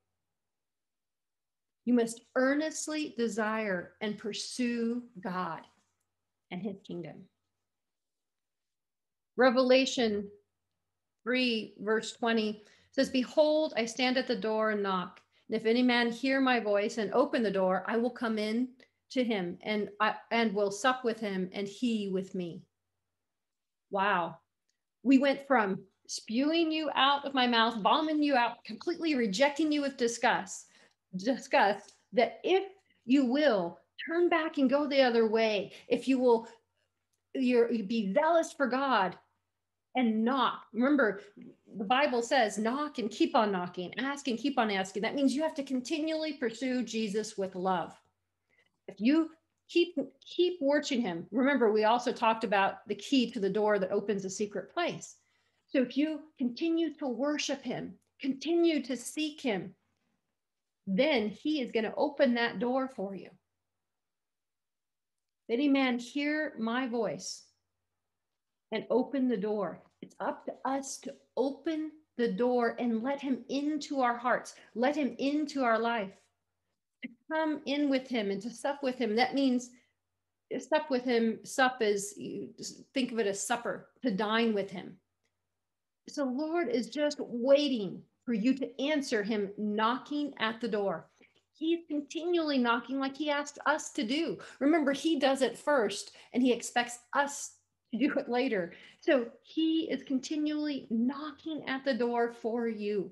You 1.85 1.93
must 1.93 2.21
earnestly 2.35 3.13
desire 3.17 3.93
and 4.01 4.17
pursue 4.17 5.03
God 5.21 5.61
and 6.51 6.61
his 6.61 6.77
kingdom. 6.87 7.23
Revelation 9.35 10.29
3, 11.23 11.75
verse 11.79 12.13
20 12.13 12.61
says, 12.91 13.09
Behold, 13.09 13.73
I 13.75 13.85
stand 13.85 14.17
at 14.17 14.27
the 14.27 14.35
door 14.35 14.71
and 14.71 14.83
knock. 14.83 15.19
And 15.49 15.59
if 15.59 15.65
any 15.65 15.81
man 15.81 16.11
hear 16.11 16.39
my 16.39 16.59
voice 16.59 16.97
and 16.97 17.11
open 17.13 17.43
the 17.43 17.51
door, 17.51 17.83
I 17.87 17.97
will 17.97 18.11
come 18.11 18.37
in 18.37 18.69
to 19.11 19.23
him 19.23 19.57
and 19.61 19.89
I, 19.99 20.15
and 20.31 20.53
will 20.53 20.71
sup 20.71 21.03
with 21.03 21.19
him 21.19 21.49
and 21.53 21.67
he 21.67 22.09
with 22.09 22.33
me. 22.35 22.61
Wow. 23.91 24.37
We 25.03 25.17
went 25.17 25.47
from 25.47 25.83
spewing 26.07 26.71
you 26.71 26.89
out 26.95 27.25
of 27.25 27.33
my 27.33 27.47
mouth, 27.47 27.81
bombing 27.81 28.21
you 28.21 28.35
out, 28.35 28.63
completely 28.63 29.15
rejecting 29.15 29.71
you 29.71 29.81
with 29.81 29.97
disgust, 29.97 30.67
disgust 31.17 31.93
that 32.13 32.39
if 32.43 32.63
you 33.05 33.25
will 33.25 33.79
turn 34.07 34.29
back 34.29 34.57
and 34.57 34.69
go 34.69 34.87
the 34.87 35.01
other 35.01 35.27
way, 35.27 35.71
if 35.87 36.07
you 36.07 36.19
will 36.19 36.47
you're, 37.35 37.71
you 37.71 37.83
be 37.83 38.13
zealous 38.13 38.53
for 38.53 38.67
God 38.67 39.17
and 39.95 40.23
knock. 40.23 40.65
Remember, 40.73 41.21
the 41.77 41.83
Bible 41.83 42.21
says 42.21 42.57
knock 42.57 42.99
and 42.99 43.09
keep 43.09 43.35
on 43.35 43.51
knocking, 43.51 43.93
ask 43.99 44.27
and 44.27 44.37
keep 44.37 44.57
on 44.57 44.71
asking. 44.71 45.01
That 45.01 45.15
means 45.15 45.35
you 45.35 45.41
have 45.43 45.55
to 45.55 45.63
continually 45.63 46.33
pursue 46.33 46.83
Jesus 46.83 47.37
with 47.37 47.55
love. 47.55 47.93
If 48.87 48.99
you 48.99 49.29
keep 49.69 49.95
keep 50.25 50.57
watching 50.61 51.01
him, 51.01 51.25
remember 51.31 51.71
we 51.71 51.85
also 51.85 52.11
talked 52.11 52.43
about 52.43 52.87
the 52.87 52.95
key 52.95 53.31
to 53.31 53.39
the 53.39 53.49
door 53.49 53.79
that 53.79 53.91
opens 53.91 54.25
a 54.25 54.29
secret 54.29 54.71
place. 54.73 55.15
So 55.67 55.81
if 55.81 55.97
you 55.97 56.21
continue 56.37 56.93
to 56.95 57.07
worship 57.07 57.63
him, 57.63 57.93
continue 58.19 58.83
to 58.83 58.95
seek 58.95 59.41
him, 59.41 59.73
then 60.87 61.29
he 61.29 61.61
is 61.61 61.71
going 61.71 61.85
to 61.85 61.95
open 61.95 62.33
that 62.33 62.59
door 62.59 62.87
for 62.87 63.15
you. 63.15 63.29
If 65.47 65.53
any 65.53 65.67
man 65.67 65.99
hear 65.99 66.53
my 66.57 66.87
voice 66.87 67.43
and 68.71 68.85
open 68.89 69.27
the 69.27 69.37
door, 69.37 69.81
it's 70.01 70.15
up 70.19 70.45
to 70.45 70.53
us 70.65 70.97
to 70.99 71.13
open 71.37 71.91
the 72.17 72.31
door 72.31 72.75
and 72.79 73.03
let 73.03 73.19
him 73.19 73.43
into 73.49 74.01
our 74.01 74.17
hearts, 74.17 74.55
let 74.75 74.95
him 74.95 75.15
into 75.17 75.63
our 75.63 75.79
life, 75.79 76.11
to 77.03 77.09
come 77.31 77.61
in 77.65 77.89
with 77.89 78.07
him 78.07 78.31
and 78.31 78.41
to 78.41 78.49
sup 78.49 78.83
with 78.83 78.97
him. 78.97 79.15
That 79.15 79.33
means 79.33 79.71
sup 80.59 80.89
with 80.89 81.03
him, 81.03 81.39
sup 81.43 81.81
is, 81.81 82.13
you 82.17 82.49
think 82.93 83.11
of 83.11 83.19
it 83.19 83.27
as 83.27 83.45
supper, 83.45 83.89
to 84.03 84.11
dine 84.11 84.53
with 84.53 84.69
him. 84.69 84.97
So 86.09 86.25
Lord 86.25 86.69
is 86.69 86.89
just 86.89 87.19
waiting 87.19 88.01
for 88.25 88.33
you 88.33 88.53
to 88.55 88.81
answer 88.81 89.23
him 89.23 89.51
knocking 89.57 90.33
at 90.39 90.61
the 90.61 90.67
door. 90.67 91.09
He's 91.53 91.79
continually 91.87 92.57
knocking 92.57 92.99
like 92.99 93.15
he 93.15 93.29
asked 93.29 93.59
us 93.65 93.91
to 93.91 94.03
do. 94.03 94.37
Remember, 94.59 94.91
he 94.91 95.19
does 95.19 95.41
it 95.41 95.57
first 95.57 96.11
and 96.33 96.41
he 96.41 96.51
expects 96.51 96.99
us 97.13 97.57
to 97.91 97.99
do 97.99 98.13
it 98.17 98.29
later. 98.29 98.73
So 98.99 99.27
he 99.43 99.89
is 99.91 100.03
continually 100.03 100.87
knocking 100.89 101.63
at 101.67 101.85
the 101.85 101.93
door 101.93 102.33
for 102.33 102.67
you. 102.67 103.11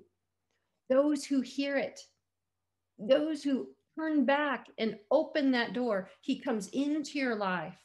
Those 0.90 1.24
who 1.24 1.42
hear 1.42 1.78
it, 1.78 2.00
those 2.98 3.44
who 3.44 3.70
turn 3.98 4.26
back 4.26 4.68
and 4.78 4.98
open 5.12 5.52
that 5.52 5.74
door, 5.74 6.10
he 6.22 6.40
comes 6.40 6.68
into 6.70 7.20
your 7.20 7.36
life 7.36 7.78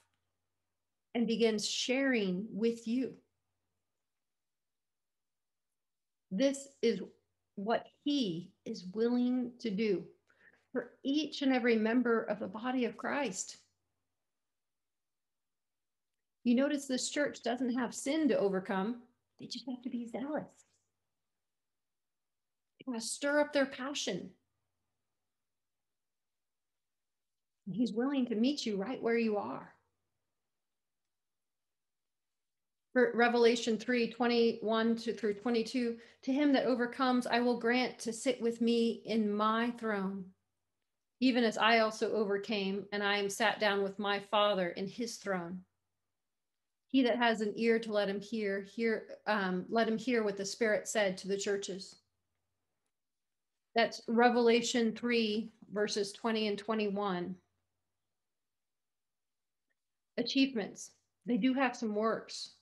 and 1.15 1.27
begins 1.27 1.69
sharing 1.69 2.47
with 2.51 2.87
you. 2.87 3.15
This 6.31 6.69
is 6.83 7.01
what 7.57 7.87
he 8.05 8.53
is 8.65 8.85
willing 8.95 9.53
to 9.61 9.71
do 9.71 10.05
for 10.73 10.91
each 11.03 11.43
and 11.43 11.53
every 11.53 11.77
member 11.77 12.23
of 12.23 12.39
the 12.39 12.47
body 12.47 12.85
of 12.85 12.97
Christ. 12.97 13.57
You 16.45 16.55
notice 16.55 16.87
this 16.87 17.11
church 17.11 17.43
doesn't 17.43 17.75
have 17.75 17.95
sin 17.95 18.29
to 18.29 18.39
overcome, 18.39 19.03
they 19.41 19.47
just 19.47 19.69
have 19.69 19.83
to 19.83 19.91
be 19.91 20.07
zealous. 20.07 20.45
They 22.79 22.85
want 22.87 23.01
to 23.01 23.07
stir 23.07 23.41
up 23.41 23.53
their 23.53 23.67
passion. 23.67 24.31
He's 27.71 27.93
willing 27.93 28.27
to 28.27 28.37
meet 28.37 28.65
you 28.65 28.77
right 28.77 29.03
where 29.03 29.19
you 29.19 29.39
are. 29.39 29.76
Revelation 32.97 33.77
3 33.77 34.11
21 34.11 34.97
to, 34.97 35.13
through 35.13 35.35
22, 35.35 35.97
to 36.23 36.33
him 36.33 36.53
that 36.53 36.65
overcomes, 36.65 37.27
I 37.27 37.41
will 37.41 37.61
grant 37.61 37.99
to 38.01 38.13
sit 38.13 38.41
with 38.41 38.61
me 38.63 39.03
in 39.05 39.31
my 39.31 39.71
throne, 39.73 40.25
even 41.21 41.45
as 41.45 41.59
I 41.59 41.81
also 41.81 42.13
overcame, 42.13 42.87
and 42.93 43.03
I 43.03 43.19
am 43.19 43.29
sat 43.29 43.61
down 43.61 43.83
with 43.83 43.99
my 43.99 44.19
Father 44.19 44.71
in 44.71 44.87
his 44.87 45.17
throne. 45.17 45.61
He 46.89 47.03
that 47.03 47.19
has 47.19 47.43
an 47.43 47.53
ear 47.57 47.79
to 47.81 47.93
let 47.93 48.09
him 48.09 48.21
hear, 48.21 48.63
hear, 48.63 49.09
um, 49.27 49.67
let 49.69 49.89
him 49.89 49.99
hear 49.99 50.23
what 50.23 50.39
the 50.39 50.47
Spirit 50.47 50.89
said 50.89 51.19
to 51.19 51.29
the 51.29 51.37
churches. 51.37 51.97
That's 53.75 54.01
Revelation 54.09 54.97
3, 54.97 55.53
verses 55.71 56.13
20 56.13 56.49
and 56.49 56.57
21. 56.57 57.35
Achievements. 60.17 60.93
They 61.27 61.37
do 61.37 61.53
have 61.53 61.77
some 61.77 61.95
works. 61.95 62.56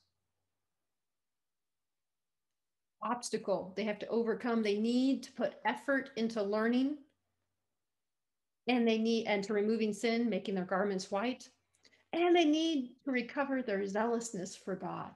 Obstacle 3.05 3.71
they 3.77 3.83
have 3.83 3.99
to 3.99 4.07
overcome. 4.07 4.63
They 4.63 4.79
need 4.79 5.21
to 5.23 5.31
put 5.33 5.53
effort 5.63 6.09
into 6.15 6.41
learning. 6.41 6.97
And 8.67 8.87
they 8.87 8.97
need 8.97 9.27
and 9.27 9.43
to 9.43 9.53
removing 9.53 9.93
sin 9.93 10.27
making 10.27 10.55
their 10.55 10.65
garments 10.65 11.11
white. 11.11 11.47
And 12.13 12.35
they 12.35 12.45
need 12.45 12.95
to 13.05 13.11
recover 13.11 13.61
their 13.61 13.85
zealousness 13.85 14.55
for 14.55 14.75
god. 14.75 15.11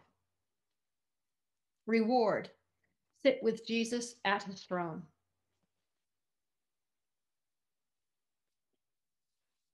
Reward. 1.87 2.51
Sit 3.23 3.39
with 3.41 3.65
jesus 3.65 4.15
at 4.23 4.43
his 4.43 4.61
throne. 4.61 5.01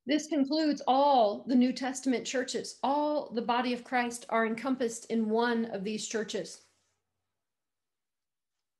This 0.07 0.27
concludes 0.27 0.81
all 0.87 1.43
the 1.47 1.55
new 1.55 1.73
testament 1.73 2.25
churches. 2.25 2.77
All 2.81 3.31
the 3.33 3.41
body 3.41 3.73
of 3.73 3.83
christ 3.83 4.25
are 4.29 4.45
encompassed 4.45 5.05
in 5.11 5.29
one 5.29 5.65
of 5.65 5.83
these 5.83 6.07
churches 6.07 6.61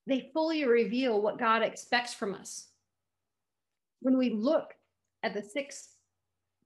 they 0.07 0.29
fully 0.33 0.65
reveal 0.65 1.21
what 1.21 1.39
god 1.39 1.61
expects 1.61 2.13
from 2.13 2.33
us 2.33 2.67
when 4.01 4.17
we 4.17 4.29
look 4.29 4.75
at 5.23 5.33
the 5.33 5.41
six 5.41 5.95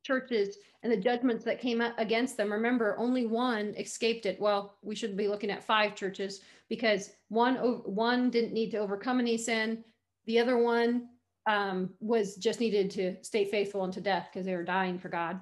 churches 0.03 0.57
and 0.83 0.91
the 0.91 0.97
judgments 0.97 1.43
that 1.45 1.59
came 1.59 1.81
against 1.97 2.37
them. 2.37 2.51
Remember, 2.51 2.97
only 2.97 3.25
one 3.25 3.73
escaped 3.77 4.25
it. 4.25 4.39
Well, 4.39 4.75
we 4.81 4.95
should 4.95 5.17
be 5.17 5.27
looking 5.27 5.51
at 5.51 5.63
five 5.63 5.95
churches 5.95 6.41
because 6.69 7.11
one 7.27 7.55
one 7.55 8.29
didn't 8.29 8.53
need 8.53 8.71
to 8.71 8.77
overcome 8.77 9.19
any 9.19 9.37
sin. 9.37 9.83
The 10.25 10.39
other 10.39 10.57
one 10.57 11.09
um, 11.47 11.91
was 11.99 12.35
just 12.35 12.59
needed 12.59 12.91
to 12.91 13.15
stay 13.23 13.45
faithful 13.45 13.81
unto 13.81 14.01
death 14.01 14.27
because 14.31 14.45
they 14.45 14.55
were 14.55 14.63
dying 14.63 14.99
for 14.99 15.09
God. 15.09 15.39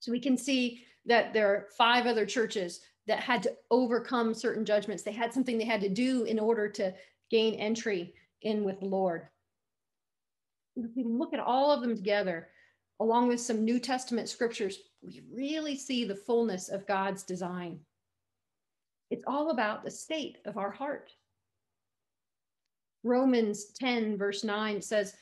So 0.00 0.12
we 0.12 0.20
can 0.20 0.36
see 0.36 0.84
that 1.06 1.32
there 1.32 1.48
are 1.48 1.66
five 1.76 2.06
other 2.06 2.26
churches 2.26 2.80
that 3.06 3.20
had 3.20 3.42
to 3.42 3.52
overcome 3.70 4.34
certain 4.34 4.64
judgments. 4.64 5.02
They 5.02 5.12
had 5.12 5.32
something 5.32 5.58
they 5.58 5.64
had 5.64 5.82
to 5.82 5.88
do 5.88 6.24
in 6.24 6.38
order 6.38 6.68
to 6.70 6.94
gain 7.30 7.54
entry 7.54 8.14
in 8.42 8.64
with 8.64 8.80
the 8.80 8.86
Lord 8.86 9.28
if 10.76 10.90
we 10.96 11.04
look 11.04 11.32
at 11.32 11.40
all 11.40 11.70
of 11.70 11.80
them 11.80 11.96
together, 11.96 12.48
along 13.00 13.28
with 13.28 13.40
some 13.40 13.64
New 13.64 13.78
Testament 13.78 14.28
scriptures, 14.28 14.78
we 15.02 15.22
really 15.32 15.76
see 15.76 16.04
the 16.04 16.16
fullness 16.16 16.68
of 16.68 16.86
God's 16.86 17.22
design. 17.22 17.80
It's 19.10 19.24
all 19.26 19.50
about 19.50 19.84
the 19.84 19.90
state 19.90 20.38
of 20.44 20.56
our 20.56 20.70
heart. 20.70 21.12
Romans 23.02 23.66
10, 23.78 24.16
verse 24.16 24.44
9 24.44 24.80
says, 24.80 25.14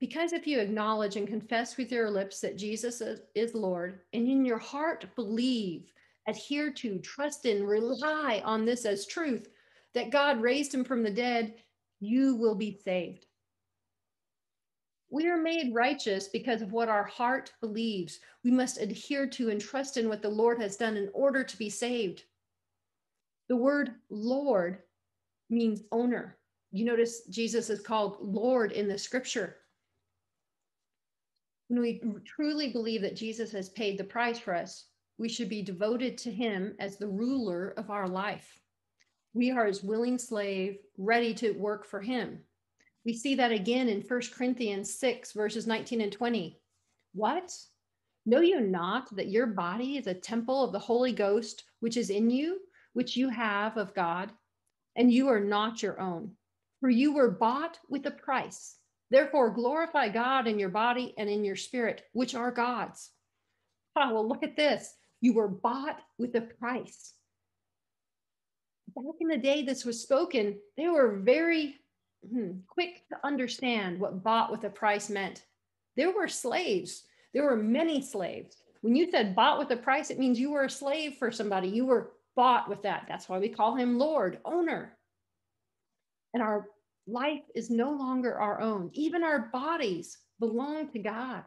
Because 0.00 0.32
if 0.32 0.46
you 0.46 0.58
acknowledge 0.58 1.16
and 1.16 1.28
confess 1.28 1.76
with 1.76 1.92
your 1.92 2.10
lips 2.10 2.40
that 2.40 2.58
Jesus 2.58 3.00
is 3.34 3.54
Lord, 3.54 4.00
and 4.12 4.28
in 4.28 4.44
your 4.44 4.58
heart 4.58 5.06
believe, 5.14 5.92
adhere 6.26 6.72
to, 6.72 6.98
trust 6.98 7.46
in, 7.46 7.64
rely 7.64 8.42
on 8.44 8.64
this 8.64 8.84
as 8.84 9.06
truth, 9.06 9.48
that 9.94 10.10
God 10.10 10.40
raised 10.40 10.74
him 10.74 10.84
from 10.84 11.02
the 11.02 11.10
dead, 11.10 11.54
you 12.00 12.36
will 12.36 12.54
be 12.54 12.80
saved. 12.84 13.26
We 15.10 15.28
are 15.28 15.36
made 15.36 15.74
righteous 15.74 16.28
because 16.28 16.62
of 16.62 16.72
what 16.72 16.88
our 16.88 17.04
heart 17.04 17.52
believes. 17.60 18.18
We 18.44 18.50
must 18.50 18.80
adhere 18.80 19.26
to 19.26 19.50
and 19.50 19.60
trust 19.60 19.98
in 19.98 20.08
what 20.08 20.22
the 20.22 20.30
Lord 20.30 20.58
has 20.60 20.76
done 20.76 20.96
in 20.96 21.10
order 21.12 21.44
to 21.44 21.58
be 21.58 21.68
saved. 21.68 22.24
The 23.48 23.56
word 23.56 23.90
Lord 24.08 24.78
means 25.50 25.82
owner. 25.92 26.38
You 26.70 26.86
notice 26.86 27.26
Jesus 27.26 27.68
is 27.68 27.80
called 27.80 28.16
Lord 28.20 28.72
in 28.72 28.88
the 28.88 28.96
scripture. 28.96 29.58
When 31.68 31.82
we 31.82 32.00
truly 32.24 32.72
believe 32.72 33.02
that 33.02 33.16
Jesus 33.16 33.52
has 33.52 33.68
paid 33.68 33.98
the 33.98 34.04
price 34.04 34.38
for 34.38 34.54
us, 34.54 34.86
we 35.18 35.28
should 35.28 35.48
be 35.48 35.62
devoted 35.62 36.18
to 36.18 36.32
him 36.32 36.74
as 36.78 36.96
the 36.96 37.08
ruler 37.08 37.74
of 37.76 37.90
our 37.90 38.08
life. 38.08 38.60
We 39.34 39.50
are 39.50 39.66
his 39.66 39.82
willing 39.82 40.18
slave, 40.18 40.78
ready 40.98 41.32
to 41.34 41.52
work 41.52 41.86
for 41.86 42.00
him. 42.00 42.40
We 43.04 43.14
see 43.14 43.34
that 43.36 43.52
again 43.52 43.88
in 43.88 44.02
1 44.02 44.20
Corinthians 44.34 44.94
6, 44.98 45.32
verses 45.32 45.66
19 45.66 46.00
and 46.00 46.12
20. 46.12 46.60
What? 47.14 47.56
Know 48.24 48.40
you 48.40 48.60
not 48.60 49.14
that 49.16 49.30
your 49.30 49.46
body 49.46 49.96
is 49.96 50.06
a 50.06 50.14
temple 50.14 50.62
of 50.62 50.72
the 50.72 50.78
Holy 50.78 51.12
Ghost, 51.12 51.64
which 51.80 51.96
is 51.96 52.10
in 52.10 52.30
you, 52.30 52.60
which 52.92 53.16
you 53.16 53.28
have 53.28 53.76
of 53.76 53.94
God, 53.94 54.30
and 54.96 55.12
you 55.12 55.28
are 55.28 55.40
not 55.40 55.82
your 55.82 55.98
own? 56.00 56.32
For 56.80 56.90
you 56.90 57.12
were 57.12 57.30
bought 57.30 57.78
with 57.88 58.06
a 58.06 58.10
price. 58.10 58.76
Therefore, 59.10 59.50
glorify 59.50 60.08
God 60.08 60.46
in 60.46 60.58
your 60.58 60.68
body 60.68 61.14
and 61.18 61.28
in 61.28 61.44
your 61.44 61.56
spirit, 61.56 62.04
which 62.12 62.34
are 62.34 62.52
God's. 62.52 63.10
Oh, 63.94 64.14
well, 64.14 64.26
look 64.26 64.42
at 64.42 64.56
this. 64.56 64.94
You 65.22 65.32
were 65.32 65.48
bought 65.48 66.00
with 66.18 66.34
a 66.34 66.42
price. 66.42 67.14
Back 68.94 69.14
in 69.20 69.28
the 69.28 69.38
day 69.38 69.62
this 69.62 69.86
was 69.86 70.02
spoken, 70.02 70.58
they 70.76 70.88
were 70.88 71.16
very 71.16 71.76
hmm, 72.30 72.58
quick 72.68 73.08
to 73.08 73.16
understand 73.24 73.98
what 73.98 74.22
bought 74.22 74.50
with 74.50 74.64
a 74.64 74.70
price 74.70 75.08
meant. 75.08 75.46
There 75.96 76.12
were 76.12 76.28
slaves 76.28 77.04
there 77.32 77.44
were 77.44 77.56
many 77.56 78.02
slaves. 78.02 78.56
When 78.82 78.94
you 78.94 79.10
said 79.10 79.34
bought 79.34 79.58
with 79.58 79.70
a 79.70 79.76
price, 79.76 80.10
it 80.10 80.18
means 80.18 80.38
you 80.38 80.50
were 80.50 80.64
a 80.64 80.70
slave 80.70 81.14
for 81.18 81.30
somebody. 81.30 81.68
You 81.68 81.86
were 81.86 82.12
bought 82.36 82.68
with 82.68 82.82
that. 82.82 83.06
That's 83.08 83.28
why 83.28 83.38
we 83.38 83.48
call 83.48 83.76
him 83.76 83.98
Lord, 83.98 84.38
owner. 84.44 84.96
And 86.34 86.42
our 86.42 86.66
life 87.06 87.42
is 87.54 87.70
no 87.70 87.90
longer 87.92 88.38
our 88.38 88.60
own. 88.60 88.90
Even 88.92 89.22
our 89.22 89.50
bodies 89.52 90.18
belong 90.40 90.88
to 90.90 90.98
God. 90.98 91.44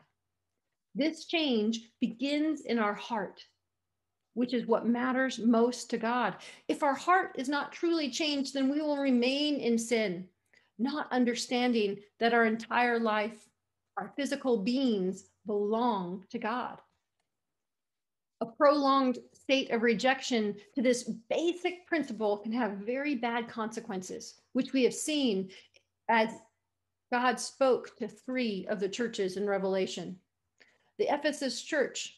This 0.96 1.26
change 1.26 1.82
begins 2.00 2.62
in 2.62 2.80
our 2.80 2.94
heart, 2.94 3.44
which 4.36 4.54
is 4.54 4.68
what 4.68 4.86
matters 4.86 5.40
most 5.40 5.90
to 5.90 5.98
God. 5.98 6.36
If 6.68 6.84
our 6.84 6.94
heart 6.94 7.32
is 7.36 7.50
not 7.50 7.72
truly 7.72 8.10
changed, 8.12 8.54
then 8.54 8.70
we 8.70 8.82
will 8.82 8.98
remain 8.98 9.56
in 9.56 9.78
sin, 9.78 10.28
not 10.78 11.12
understanding 11.12 11.98
that 12.20 12.34
our 12.34 12.46
entire 12.46 13.00
life, 13.00 13.50
our 13.98 14.14
physical 14.16 14.58
beings 14.58 15.30
belong 15.48 16.26
to 16.30 16.38
God. 16.38 16.80
A 18.42 18.46
prolonged 18.46 19.20
state 19.34 19.72
of 19.72 19.82
rejection 19.82 20.56
to 20.76 20.82
this 20.82 21.10
basic 21.30 21.88
principle 21.88 22.38
can 22.38 22.52
have 22.52 22.74
very 22.74 23.16
bad 23.16 23.48
consequences, 23.48 24.36
which 24.52 24.74
we 24.74 24.84
have 24.84 24.94
seen 24.94 25.50
as 26.10 26.30
God 27.12 27.40
spoke 27.40 27.96
to 27.96 28.10
three 28.10 28.68
of 28.70 28.82
the 28.82 28.90
churches 28.90 29.38
in 29.38 29.48
Revelation. 29.48 30.20
The 30.98 31.14
Ephesus 31.14 31.62
church 31.62 32.15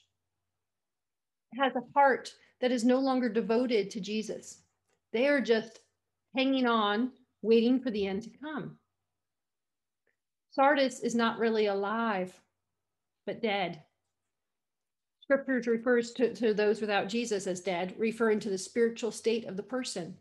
has 1.57 1.73
a 1.75 1.93
heart 1.93 2.33
that 2.61 2.71
is 2.71 2.83
no 2.83 2.99
longer 2.99 3.29
devoted 3.29 3.89
to 3.91 3.99
Jesus. 3.99 4.61
They 5.13 5.27
are 5.27 5.41
just 5.41 5.79
hanging 6.35 6.67
on, 6.67 7.11
waiting 7.41 7.79
for 7.79 7.91
the 7.91 8.05
end 8.05 8.23
to 8.23 8.29
come. 8.29 8.77
Sardis 10.51 11.01
is 11.01 11.15
not 11.15 11.39
really 11.39 11.67
alive, 11.67 12.33
but 13.25 13.41
dead. 13.41 13.83
Scriptures 15.21 15.67
refers 15.67 16.11
to, 16.13 16.33
to 16.33 16.53
those 16.53 16.81
without 16.81 17.09
Jesus 17.09 17.47
as 17.47 17.59
dead, 17.59 17.93
referring 17.97 18.39
to 18.39 18.49
the 18.49 18.57
spiritual 18.57 19.11
state 19.11 19.45
of 19.45 19.57
the 19.57 19.63
person. 19.63 20.15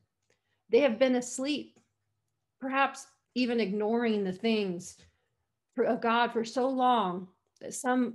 They 0.68 0.80
have 0.80 0.98
been 0.98 1.14
asleep, 1.14 1.78
perhaps 2.60 3.06
even 3.34 3.60
ignoring 3.60 4.24
the 4.24 4.32
things 4.32 4.96
of 5.78 6.00
God 6.00 6.32
for 6.32 6.44
so 6.44 6.68
long 6.68 7.28
that 7.60 7.74
some 7.74 8.14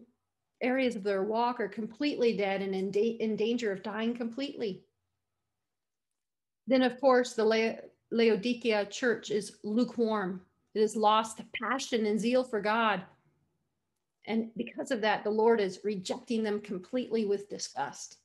areas 0.62 0.96
of 0.96 1.04
their 1.04 1.24
walk 1.24 1.60
are 1.60 1.68
completely 1.68 2.36
dead 2.36 2.62
and 2.62 2.74
in, 2.76 2.92
da- 2.92 3.18
in 3.20 3.36
danger 3.36 3.72
of 3.72 3.84
dying 3.84 4.16
completely. 4.16 4.84
Then, 6.68 6.84
of 6.84 7.00
course, 7.00 7.34
the 7.34 7.44
La- 7.44 7.80
Laodicea 8.12 8.86
church 8.86 9.32
is 9.32 9.58
lukewarm. 9.64 10.42
It 10.74 10.82
has 10.82 10.96
lost 10.96 11.42
passion 11.62 12.06
and 12.06 12.20
zeal 12.20 12.44
for 12.44 12.62
God. 12.62 13.04
And 14.26 14.52
because 14.56 14.92
of 14.92 15.02
that, 15.02 15.24
the 15.24 15.30
Lord 15.32 15.60
is 15.60 15.82
rejecting 15.84 16.44
them 16.44 16.62
completely 16.62 17.26
with 17.26 17.50
disgust. 17.50 18.18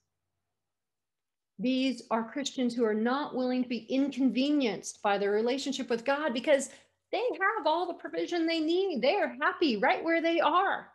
These 1.58 2.02
are 2.10 2.30
Christians 2.30 2.74
who 2.74 2.84
are 2.84 2.94
not 2.94 3.34
willing 3.34 3.62
to 3.62 3.68
be 3.68 3.86
inconvenienced 3.88 5.00
by 5.02 5.16
their 5.16 5.30
relationship 5.30 5.88
with 5.88 6.04
God 6.04 6.34
because 6.34 6.68
they 7.12 7.22
have 7.32 7.66
all 7.66 7.86
the 7.86 7.94
provision 7.94 8.46
they 8.46 8.60
need. 8.60 9.00
They 9.00 9.14
are 9.14 9.36
happy 9.40 9.78
right 9.78 10.04
where 10.04 10.20
they 10.20 10.38
are. 10.38 10.90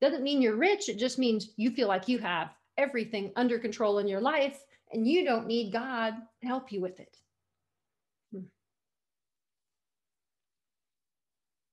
Doesn't 0.00 0.22
mean 0.22 0.40
you're 0.40 0.56
rich. 0.56 0.88
It 0.88 0.98
just 0.98 1.18
means 1.18 1.50
you 1.56 1.70
feel 1.70 1.88
like 1.88 2.08
you 2.08 2.18
have 2.18 2.50
everything 2.78 3.32
under 3.36 3.58
control 3.58 3.98
in 3.98 4.08
your 4.08 4.20
life 4.20 4.58
and 4.92 5.06
you 5.06 5.24
don't 5.24 5.46
need 5.46 5.72
God 5.72 6.14
to 6.40 6.46
help 6.46 6.72
you 6.72 6.80
with 6.80 6.98
it. 6.98 7.16
Hmm. 8.32 8.44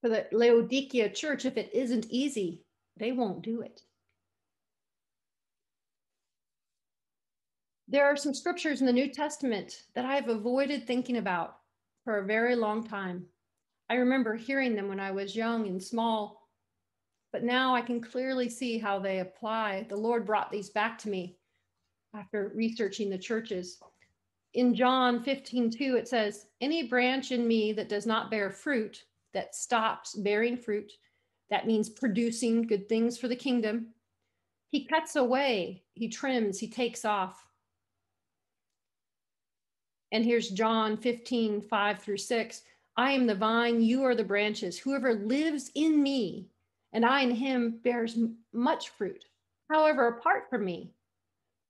For 0.02 0.10
the 0.10 0.26
Laodicea 0.30 1.10
church, 1.10 1.44
if 1.44 1.56
it 1.56 1.70
isn't 1.72 2.06
easy, 2.10 2.64
they 2.98 3.12
won't 3.12 3.42
do 3.42 3.62
it. 3.62 3.80
There 7.90 8.04
are 8.04 8.16
some 8.16 8.34
scriptures 8.34 8.80
in 8.80 8.86
the 8.86 8.92
New 8.92 9.08
Testament 9.08 9.84
that 9.94 10.04
I've 10.04 10.28
avoided 10.28 10.86
thinking 10.86 11.16
about 11.16 11.56
for 12.04 12.18
a 12.18 12.26
very 12.26 12.54
long 12.54 12.86
time. 12.86 13.24
I 13.88 13.94
remember 13.94 14.34
hearing 14.34 14.74
them 14.74 14.88
when 14.88 15.00
I 15.00 15.10
was 15.10 15.34
young 15.34 15.66
and 15.66 15.82
small 15.82 16.37
but 17.32 17.44
now 17.44 17.74
I 17.74 17.80
can 17.80 18.00
clearly 18.00 18.48
see 18.48 18.78
how 18.78 18.98
they 18.98 19.20
apply. 19.20 19.86
The 19.88 19.96
Lord 19.96 20.24
brought 20.26 20.50
these 20.50 20.70
back 20.70 20.98
to 20.98 21.08
me 21.08 21.36
after 22.14 22.52
researching 22.54 23.10
the 23.10 23.18
churches. 23.18 23.78
In 24.54 24.74
John 24.74 25.22
15, 25.22 25.70
2, 25.70 25.96
it 25.96 26.08
says, 26.08 26.46
Any 26.60 26.84
branch 26.84 27.32
in 27.32 27.46
me 27.46 27.72
that 27.74 27.88
does 27.88 28.06
not 28.06 28.30
bear 28.30 28.50
fruit, 28.50 29.04
that 29.34 29.54
stops 29.54 30.14
bearing 30.14 30.56
fruit, 30.56 30.90
that 31.50 31.66
means 31.66 31.90
producing 31.90 32.62
good 32.62 32.88
things 32.88 33.18
for 33.18 33.28
the 33.28 33.36
kingdom, 33.36 33.88
he 34.68 34.84
cuts 34.84 35.16
away, 35.16 35.82
he 35.94 36.08
trims, 36.08 36.58
he 36.58 36.68
takes 36.68 37.04
off. 37.04 37.46
And 40.12 40.24
here's 40.24 40.50
John 40.50 40.96
15, 40.96 41.60
5 41.62 41.98
through 41.98 42.16
6. 42.18 42.62
I 42.96 43.12
am 43.12 43.26
the 43.26 43.34
vine, 43.34 43.82
you 43.82 44.04
are 44.04 44.14
the 44.14 44.24
branches. 44.24 44.78
Whoever 44.78 45.14
lives 45.14 45.70
in 45.74 46.02
me 46.02 46.48
and 46.92 47.04
I 47.04 47.22
in 47.22 47.30
him 47.30 47.80
bears 47.82 48.18
much 48.52 48.90
fruit. 48.90 49.24
However, 49.70 50.08
apart 50.08 50.48
from 50.48 50.64
me, 50.64 50.92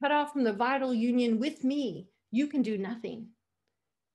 cut 0.03 0.13
off 0.13 0.33
from 0.33 0.45
the 0.45 0.53
vital 0.53 0.95
union 0.95 1.41
with 1.41 1.65
me, 1.65 2.09
you 2.31 2.47
can 2.47 2.63
do 2.63 2.79
nothing. 2.79 3.29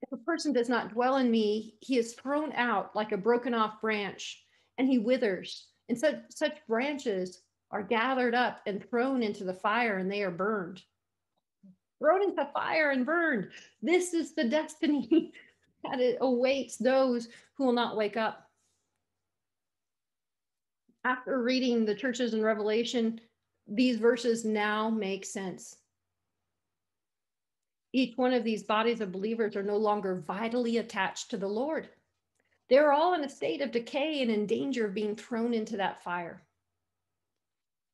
If 0.01 0.11
a 0.11 0.23
person 0.23 0.53
does 0.53 0.69
not 0.69 0.93
dwell 0.93 1.17
in 1.17 1.29
me, 1.31 1.75
he 1.81 1.97
is 1.97 2.13
thrown 2.13 2.51
out 2.53 2.95
like 2.95 3.11
a 3.11 3.17
broken 3.17 3.53
off 3.53 3.81
branch, 3.81 4.43
and 4.77 4.87
he 4.87 4.97
withers. 4.97 5.67
And 5.89 5.97
such, 5.97 6.15
such 6.29 6.65
branches 6.67 7.41
are 7.71 7.83
gathered 7.83 8.35
up 8.35 8.61
and 8.65 8.87
thrown 8.89 9.23
into 9.23 9.43
the 9.43 9.53
fire, 9.53 9.97
and 9.97 10.11
they 10.11 10.23
are 10.23 10.31
burned. 10.31 10.81
Thrown 11.99 12.23
into 12.23 12.49
fire 12.53 12.91
and 12.91 13.05
burned. 13.05 13.49
This 13.81 14.13
is 14.13 14.33
the 14.33 14.43
destiny 14.43 15.33
that 15.83 15.99
it 15.99 16.17
awaits 16.21 16.77
those 16.77 17.27
who 17.57 17.65
will 17.65 17.73
not 17.73 17.97
wake 17.97 18.17
up 18.17 18.49
after 21.03 21.41
reading 21.41 21.85
the 21.85 21.95
churches 21.95 22.33
in 22.33 22.41
Revelation, 22.41 23.19
these 23.67 23.97
verses 23.97 24.45
now 24.45 24.89
make 24.89 25.25
sense. 25.25 25.77
Each 27.91 28.17
one 28.17 28.33
of 28.33 28.43
these 28.43 28.63
bodies 28.63 29.01
of 29.01 29.11
believers 29.11 29.55
are 29.55 29.63
no 29.63 29.77
longer 29.77 30.23
vitally 30.25 30.77
attached 30.77 31.29
to 31.29 31.37
the 31.37 31.47
Lord. 31.47 31.89
They're 32.69 32.91
all 32.91 33.13
in 33.13 33.23
a 33.23 33.29
state 33.29 33.61
of 33.61 33.71
decay 33.71 34.21
and 34.21 34.31
in 34.31 34.47
danger 34.47 34.87
of 34.87 34.93
being 34.93 35.15
thrown 35.15 35.53
into 35.53 35.77
that 35.77 36.03
fire. 36.03 36.41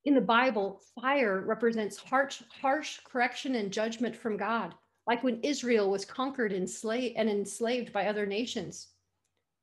In 0.06 0.16
the 0.16 0.22
Bible, 0.22 0.82
fire 1.02 1.42
represents 1.42 1.98
harsh, 1.98 2.42
harsh 2.62 3.00
correction 3.04 3.56
and 3.56 3.74
judgment 3.74 4.16
from 4.16 4.38
God, 4.38 4.74
like 5.06 5.24
when 5.24 5.42
Israel 5.42 5.90
was 5.90 6.06
conquered 6.06 6.54
and, 6.54 6.70
slave, 6.70 7.14
and 7.18 7.30
enslaved 7.30 7.92
by 7.92 8.06
other 8.06 8.26
nations. 8.26 8.88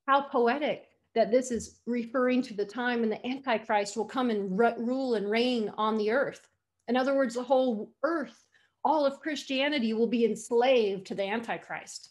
How 0.06 0.22
poetic 0.22 0.85
that 1.16 1.30
this 1.30 1.50
is 1.50 1.80
referring 1.86 2.42
to 2.42 2.54
the 2.54 2.64
time 2.64 3.00
when 3.00 3.08
the 3.08 3.26
Antichrist 3.26 3.96
will 3.96 4.04
come 4.04 4.28
and 4.28 4.56
rule 4.56 5.14
and 5.14 5.28
reign 5.28 5.72
on 5.78 5.96
the 5.96 6.10
earth. 6.10 6.46
In 6.88 6.96
other 6.96 7.16
words, 7.16 7.34
the 7.34 7.42
whole 7.42 7.90
earth, 8.04 8.44
all 8.84 9.06
of 9.06 9.18
Christianity 9.18 9.94
will 9.94 10.06
be 10.06 10.26
enslaved 10.26 11.06
to 11.06 11.14
the 11.14 11.24
Antichrist. 11.24 12.10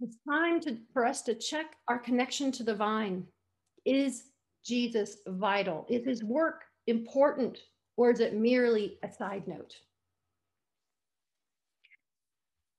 It's 0.00 0.16
time 0.26 0.58
to, 0.62 0.78
for 0.94 1.04
us 1.04 1.20
to 1.22 1.34
check 1.34 1.76
our 1.86 1.98
connection 1.98 2.50
to 2.52 2.62
the 2.62 2.74
vine. 2.74 3.26
Is 3.84 4.24
Jesus 4.64 5.18
vital? 5.26 5.84
Is 5.90 6.06
his 6.06 6.24
work 6.24 6.64
important, 6.86 7.58
or 7.98 8.10
is 8.10 8.20
it 8.20 8.34
merely 8.34 8.98
a 9.02 9.12
side 9.12 9.46
note? 9.46 9.74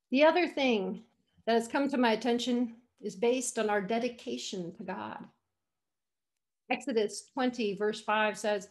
The 0.10 0.24
other 0.24 0.48
thing 0.48 1.04
that 1.46 1.54
has 1.54 1.68
come 1.68 1.88
to 1.90 1.98
my 1.98 2.14
attention 2.14 2.78
is 3.02 3.16
based 3.16 3.58
on 3.58 3.70
our 3.70 3.82
dedication 3.82 4.74
to 4.76 4.84
God. 4.84 5.26
Exodus 6.70 7.30
20, 7.34 7.76
verse 7.76 8.02
5 8.02 8.38
says, 8.38 8.70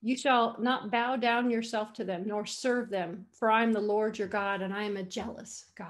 You 0.00 0.16
shall 0.16 0.56
not 0.58 0.90
bow 0.90 1.16
down 1.16 1.50
yourself 1.50 1.92
to 1.94 2.04
them, 2.04 2.24
nor 2.26 2.46
serve 2.46 2.88
them, 2.88 3.26
for 3.32 3.50
I 3.50 3.62
am 3.62 3.72
the 3.72 3.80
Lord 3.80 4.18
your 4.18 4.28
God, 4.28 4.62
and 4.62 4.72
I 4.72 4.84
am 4.84 4.96
a 4.96 5.02
jealous 5.02 5.66
God. 5.76 5.88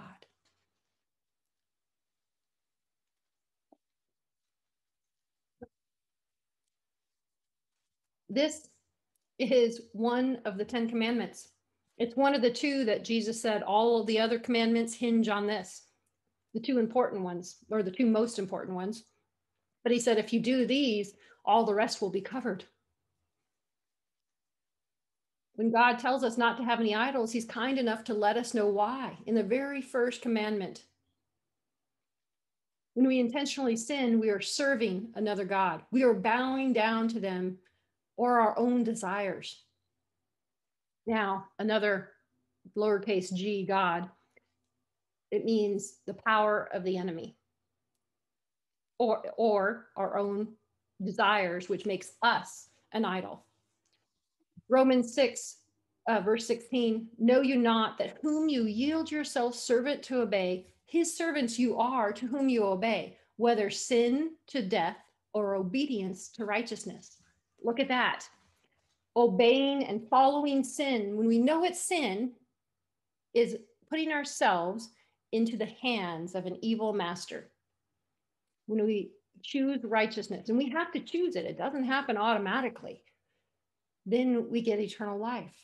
This 8.28 8.68
is 9.38 9.82
one 9.92 10.38
of 10.46 10.56
the 10.56 10.64
Ten 10.64 10.88
Commandments. 10.88 11.48
It's 11.98 12.16
one 12.16 12.34
of 12.34 12.42
the 12.42 12.50
two 12.50 12.84
that 12.86 13.04
Jesus 13.04 13.40
said 13.40 13.62
all 13.62 14.00
of 14.00 14.06
the 14.06 14.18
other 14.18 14.38
commandments 14.38 14.94
hinge 14.94 15.28
on 15.28 15.46
this 15.46 15.82
the 16.54 16.60
two 16.60 16.78
important 16.78 17.22
ones, 17.22 17.56
or 17.70 17.82
the 17.82 17.90
two 17.90 18.06
most 18.06 18.38
important 18.38 18.76
ones. 18.76 19.04
But 19.82 19.92
he 19.92 19.98
said, 19.98 20.18
if 20.18 20.32
you 20.32 20.40
do 20.40 20.66
these, 20.66 21.14
all 21.44 21.64
the 21.64 21.74
rest 21.74 22.00
will 22.00 22.10
be 22.10 22.20
covered. 22.20 22.64
When 25.54 25.70
God 25.70 25.98
tells 25.98 26.24
us 26.24 26.38
not 26.38 26.56
to 26.56 26.64
have 26.64 26.80
any 26.80 26.94
idols, 26.94 27.32
he's 27.32 27.44
kind 27.44 27.78
enough 27.78 28.04
to 28.04 28.14
let 28.14 28.36
us 28.36 28.54
know 28.54 28.66
why 28.66 29.18
in 29.26 29.34
the 29.34 29.42
very 29.42 29.82
first 29.82 30.22
commandment. 30.22 30.84
When 32.94 33.06
we 33.06 33.20
intentionally 33.20 33.76
sin, 33.76 34.20
we 34.20 34.30
are 34.30 34.40
serving 34.40 35.08
another 35.14 35.44
God. 35.44 35.82
We 35.90 36.04
are 36.04 36.14
bowing 36.14 36.72
down 36.72 37.08
to 37.08 37.20
them 37.20 37.58
or 38.16 38.40
our 38.40 38.58
own 38.58 38.84
desires. 38.84 39.62
Now, 41.06 41.46
another 41.58 42.10
lowercase 42.76 43.32
g, 43.34 43.64
God, 43.66 44.08
it 45.32 45.44
means 45.46 45.98
the 46.06 46.14
power 46.14 46.68
of 46.72 46.84
the 46.84 46.96
enemy 46.96 47.34
or, 48.98 49.24
or 49.36 49.86
our 49.96 50.18
own 50.18 50.48
desires, 51.02 51.68
which 51.68 51.86
makes 51.86 52.12
us 52.22 52.68
an 52.92 53.04
idol. 53.04 53.44
Romans 54.68 55.14
6, 55.14 55.56
uh, 56.08 56.20
verse 56.20 56.46
16 56.46 57.08
Know 57.18 57.40
you 57.40 57.56
not 57.56 57.98
that 57.98 58.18
whom 58.22 58.48
you 58.48 58.64
yield 58.64 59.10
yourself 59.10 59.54
servant 59.54 60.02
to 60.04 60.20
obey, 60.20 60.66
his 60.84 61.16
servants 61.16 61.58
you 61.58 61.78
are 61.78 62.12
to 62.12 62.26
whom 62.26 62.48
you 62.48 62.64
obey, 62.64 63.16
whether 63.36 63.70
sin 63.70 64.32
to 64.48 64.62
death 64.62 64.98
or 65.32 65.54
obedience 65.54 66.28
to 66.28 66.44
righteousness. 66.44 67.16
Look 67.64 67.80
at 67.80 67.88
that. 67.88 68.28
Obeying 69.16 69.84
and 69.84 70.06
following 70.08 70.62
sin, 70.62 71.16
when 71.16 71.26
we 71.26 71.38
know 71.38 71.64
it's 71.64 71.80
sin, 71.80 72.32
is 73.34 73.56
putting 73.88 74.12
ourselves 74.12 74.90
into 75.32 75.56
the 75.56 75.72
hands 75.82 76.34
of 76.34 76.46
an 76.46 76.58
evil 76.62 76.92
master. 76.92 77.50
When 78.66 78.84
we 78.84 79.10
choose 79.42 79.82
righteousness, 79.82 80.48
and 80.48 80.56
we 80.56 80.70
have 80.70 80.92
to 80.92 81.00
choose 81.00 81.36
it, 81.36 81.46
it 81.46 81.58
doesn't 81.58 81.84
happen 81.84 82.16
automatically, 82.16 83.02
then 84.06 84.50
we 84.50 84.62
get 84.62 84.78
eternal 84.78 85.18
life. 85.18 85.54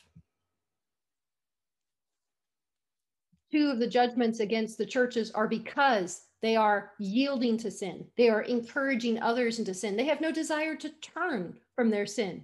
Two 3.51 3.69
of 3.69 3.79
the 3.79 3.87
judgments 3.87 4.41
against 4.41 4.77
the 4.77 4.85
churches 4.85 5.31
are 5.31 5.47
because 5.47 6.23
they 6.41 6.55
are 6.55 6.91
yielding 6.99 7.57
to 7.57 7.71
sin. 7.71 8.05
They 8.15 8.29
are 8.29 8.43
encouraging 8.43 9.21
others 9.21 9.59
into 9.59 9.73
sin. 9.73 9.97
They 9.97 10.05
have 10.05 10.21
no 10.21 10.31
desire 10.31 10.75
to 10.75 10.89
turn 11.01 11.57
from 11.75 11.89
their 11.89 12.05
sin. 12.05 12.43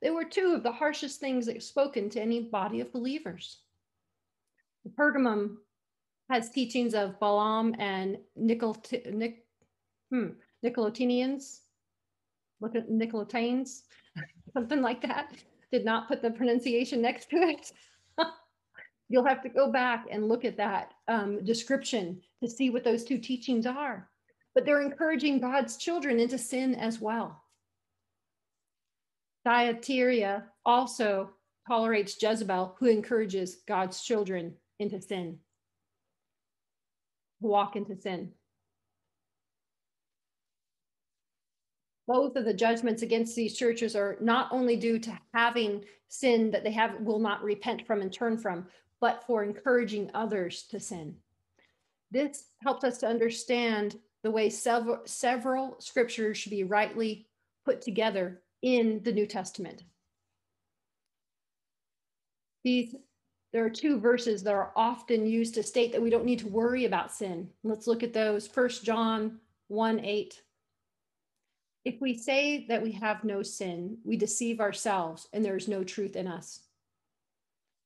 They 0.00 0.10
were 0.10 0.24
two 0.24 0.54
of 0.54 0.62
the 0.62 0.72
harshest 0.72 1.18
things 1.18 1.46
that 1.46 1.62
spoken 1.62 2.08
to 2.10 2.20
any 2.20 2.42
body 2.42 2.80
of 2.80 2.92
believers. 2.92 3.58
The 4.84 4.90
Pergamum 4.90 5.56
has 6.30 6.50
teachings 6.50 6.94
of 6.94 7.18
Balaam 7.20 7.74
and 7.78 8.18
Nicol, 8.36 8.76
Nic, 9.12 9.44
hmm, 10.10 10.28
Nicolaitanians, 10.64 11.60
look 12.60 12.74
at 12.74 12.88
Nicolaitanes, 12.88 13.82
something 14.52 14.80
like 14.82 15.02
that. 15.02 15.32
Did 15.70 15.84
not 15.84 16.08
put 16.08 16.22
the 16.22 16.30
pronunciation 16.30 17.02
next 17.02 17.30
to 17.30 17.36
it. 17.36 17.72
You'll 19.08 19.26
have 19.26 19.42
to 19.42 19.48
go 19.48 19.70
back 19.70 20.06
and 20.10 20.28
look 20.28 20.44
at 20.44 20.56
that 20.56 20.94
um, 21.08 21.44
description 21.44 22.20
to 22.42 22.48
see 22.48 22.70
what 22.70 22.84
those 22.84 23.04
two 23.04 23.18
teachings 23.18 23.66
are. 23.66 24.08
But 24.54 24.64
they're 24.64 24.82
encouraging 24.82 25.40
God's 25.40 25.76
children 25.76 26.20
into 26.20 26.38
sin 26.38 26.74
as 26.76 27.00
well. 27.00 27.42
Thyatira 29.44 30.44
also 30.64 31.30
tolerates 31.68 32.16
Jezebel, 32.20 32.76
who 32.78 32.86
encourages 32.86 33.56
God's 33.66 34.02
children 34.02 34.54
into 34.78 35.00
sin, 35.00 35.38
walk 37.46 37.76
into 37.76 37.96
sin. 37.96 38.32
Both 42.06 42.36
of 42.36 42.44
the 42.44 42.54
judgments 42.54 43.02
against 43.02 43.34
these 43.34 43.56
churches 43.56 43.96
are 43.96 44.18
not 44.20 44.48
only 44.52 44.76
due 44.76 44.98
to 44.98 45.18
having 45.32 45.84
sin 46.08 46.50
that 46.50 46.62
they 46.62 46.70
have 46.72 47.00
will 47.00 47.18
not 47.18 47.42
repent 47.42 47.86
from 47.86 48.02
and 48.02 48.12
turn 48.12 48.36
from, 48.36 48.66
but 49.00 49.24
for 49.26 49.42
encouraging 49.42 50.10
others 50.14 50.64
to 50.70 50.78
sin. 50.78 51.16
This 52.10 52.44
helps 52.62 52.84
us 52.84 52.98
to 52.98 53.08
understand 53.08 53.96
the 54.22 54.30
way 54.30 54.50
several, 54.50 55.00
several 55.04 55.76
scriptures 55.80 56.38
should 56.38 56.50
be 56.50 56.64
rightly 56.64 57.26
put 57.64 57.80
together 57.80 58.42
in 58.62 59.00
the 59.02 59.12
New 59.12 59.26
Testament. 59.26 59.82
These 62.62 62.94
there 63.54 63.64
are 63.64 63.70
two 63.70 64.00
verses 64.00 64.42
that 64.42 64.52
are 64.52 64.72
often 64.74 65.28
used 65.28 65.54
to 65.54 65.62
state 65.62 65.92
that 65.92 66.02
we 66.02 66.10
don't 66.10 66.24
need 66.24 66.40
to 66.40 66.48
worry 66.48 66.86
about 66.86 67.12
sin. 67.12 67.48
Let's 67.62 67.86
look 67.86 68.02
at 68.02 68.12
those. 68.12 68.48
First 68.48 68.84
John 68.84 69.38
1 69.68 70.04
8. 70.04 70.42
If 71.84 72.00
we 72.00 72.18
say 72.18 72.66
that 72.66 72.82
we 72.82 72.90
have 72.90 73.22
no 73.22 73.44
sin, 73.44 73.98
we 74.04 74.16
deceive 74.16 74.58
ourselves 74.58 75.28
and 75.32 75.44
there 75.44 75.56
is 75.56 75.68
no 75.68 75.84
truth 75.84 76.16
in 76.16 76.26
us. 76.26 76.62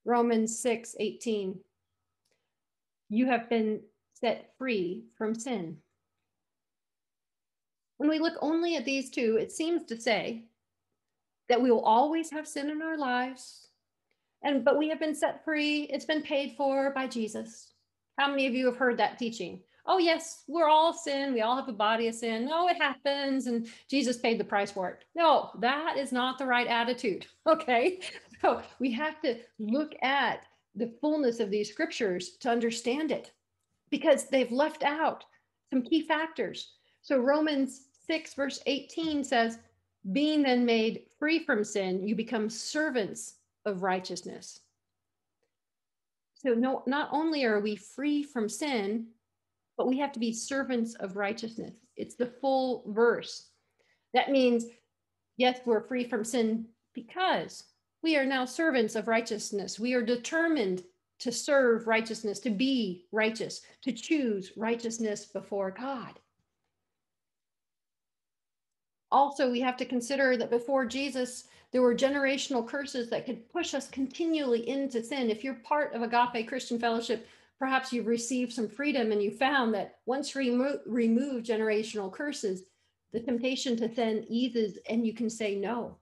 Romans 0.06 0.58
6 0.58 0.96
18. 0.98 1.60
You 3.10 3.26
have 3.26 3.50
been 3.50 3.82
set 4.14 4.54
free 4.56 5.04
from 5.18 5.34
sin. 5.34 5.76
When 7.98 8.08
we 8.08 8.18
look 8.18 8.38
only 8.40 8.76
at 8.76 8.86
these 8.86 9.10
two, 9.10 9.36
it 9.38 9.52
seems 9.52 9.84
to 9.84 10.00
say 10.00 10.44
that 11.50 11.60
we 11.60 11.70
will 11.70 11.84
always 11.84 12.30
have 12.30 12.48
sin 12.48 12.70
in 12.70 12.80
our 12.80 12.96
lives, 12.96 13.67
and 14.42 14.64
but 14.64 14.78
we 14.78 14.88
have 14.88 15.00
been 15.00 15.14
set 15.14 15.44
free. 15.44 15.82
It's 15.84 16.04
been 16.04 16.22
paid 16.22 16.54
for 16.56 16.92
by 16.94 17.06
Jesus. 17.06 17.72
How 18.18 18.28
many 18.28 18.46
of 18.46 18.54
you 18.54 18.66
have 18.66 18.76
heard 18.76 18.96
that 18.98 19.18
teaching? 19.18 19.60
Oh, 19.90 19.96
yes, 19.96 20.44
we're 20.46 20.68
all 20.68 20.92
sin. 20.92 21.32
We 21.32 21.40
all 21.40 21.56
have 21.56 21.68
a 21.68 21.72
body 21.72 22.08
of 22.08 22.14
sin. 22.14 22.50
Oh, 22.52 22.68
it 22.68 22.76
happens. 22.76 23.46
And 23.46 23.66
Jesus 23.88 24.18
paid 24.18 24.38
the 24.38 24.44
price 24.44 24.70
for 24.70 24.90
it. 24.90 25.04
No, 25.14 25.50
that 25.60 25.96
is 25.96 26.12
not 26.12 26.36
the 26.36 26.46
right 26.46 26.66
attitude. 26.66 27.26
Okay. 27.46 28.00
So 28.40 28.62
we 28.78 28.92
have 28.92 29.20
to 29.22 29.36
look 29.58 29.96
at 30.02 30.44
the 30.76 30.92
fullness 31.00 31.40
of 31.40 31.50
these 31.50 31.72
scriptures 31.72 32.36
to 32.40 32.50
understand 32.50 33.10
it 33.10 33.32
because 33.90 34.28
they've 34.28 34.52
left 34.52 34.84
out 34.84 35.24
some 35.70 35.82
key 35.82 36.02
factors. 36.02 36.74
So 37.02 37.18
Romans 37.18 37.86
6, 38.06 38.34
verse 38.34 38.60
18 38.66 39.24
says, 39.24 39.58
Being 40.12 40.42
then 40.42 40.64
made 40.64 41.06
free 41.18 41.44
from 41.44 41.64
sin, 41.64 42.06
you 42.06 42.14
become 42.14 42.48
servants 42.48 43.37
of 43.68 43.84
righteousness. 43.84 44.58
So 46.34 46.54
no, 46.54 46.82
not 46.86 47.10
only 47.12 47.44
are 47.44 47.60
we 47.60 47.76
free 47.76 48.24
from 48.24 48.48
sin, 48.48 49.08
but 49.76 49.86
we 49.86 49.98
have 49.98 50.12
to 50.12 50.20
be 50.20 50.32
servants 50.32 50.94
of 50.94 51.16
righteousness. 51.16 51.74
It's 51.96 52.16
the 52.16 52.32
full 52.40 52.84
verse. 52.88 53.50
That 54.14 54.30
means, 54.30 54.66
yes, 55.36 55.60
we're 55.64 55.86
free 55.86 56.04
from 56.04 56.24
sin 56.24 56.66
because 56.94 57.64
we 58.02 58.16
are 58.16 58.26
now 58.26 58.44
servants 58.44 58.96
of 58.96 59.08
righteousness. 59.08 59.78
We 59.78 59.94
are 59.94 60.02
determined 60.02 60.82
to 61.20 61.32
serve 61.32 61.86
righteousness, 61.86 62.38
to 62.40 62.50
be 62.50 63.06
righteous, 63.12 63.60
to 63.82 63.92
choose 63.92 64.52
righteousness 64.56 65.26
before 65.26 65.70
God. 65.72 66.18
Also, 69.10 69.50
we 69.50 69.60
have 69.60 69.76
to 69.78 69.84
consider 69.84 70.36
that 70.36 70.50
before 70.50 70.84
Jesus, 70.84 71.44
there 71.70 71.82
were 71.82 71.94
generational 71.94 72.66
curses 72.66 73.10
that 73.10 73.26
could 73.26 73.48
push 73.50 73.74
us 73.74 73.88
continually 73.88 74.68
into 74.68 75.02
sin. 75.02 75.30
If 75.30 75.44
you're 75.44 75.54
part 75.54 75.94
of 75.94 76.02
Agape 76.02 76.48
Christian 76.48 76.78
Fellowship, 76.78 77.26
perhaps 77.58 77.92
you've 77.92 78.06
received 78.06 78.52
some 78.52 78.68
freedom 78.68 79.12
and 79.12 79.22
you 79.22 79.30
found 79.30 79.74
that 79.74 79.98
once 80.06 80.34
remo- 80.34 80.80
remove 80.86 81.42
generational 81.42 82.12
curses, 82.12 82.64
the 83.12 83.20
temptation 83.20 83.76
to 83.76 83.94
sin 83.94 84.24
eases 84.28 84.78
and 84.88 85.06
you 85.06 85.12
can 85.12 85.28
say 85.30 85.54
no. 85.54 85.96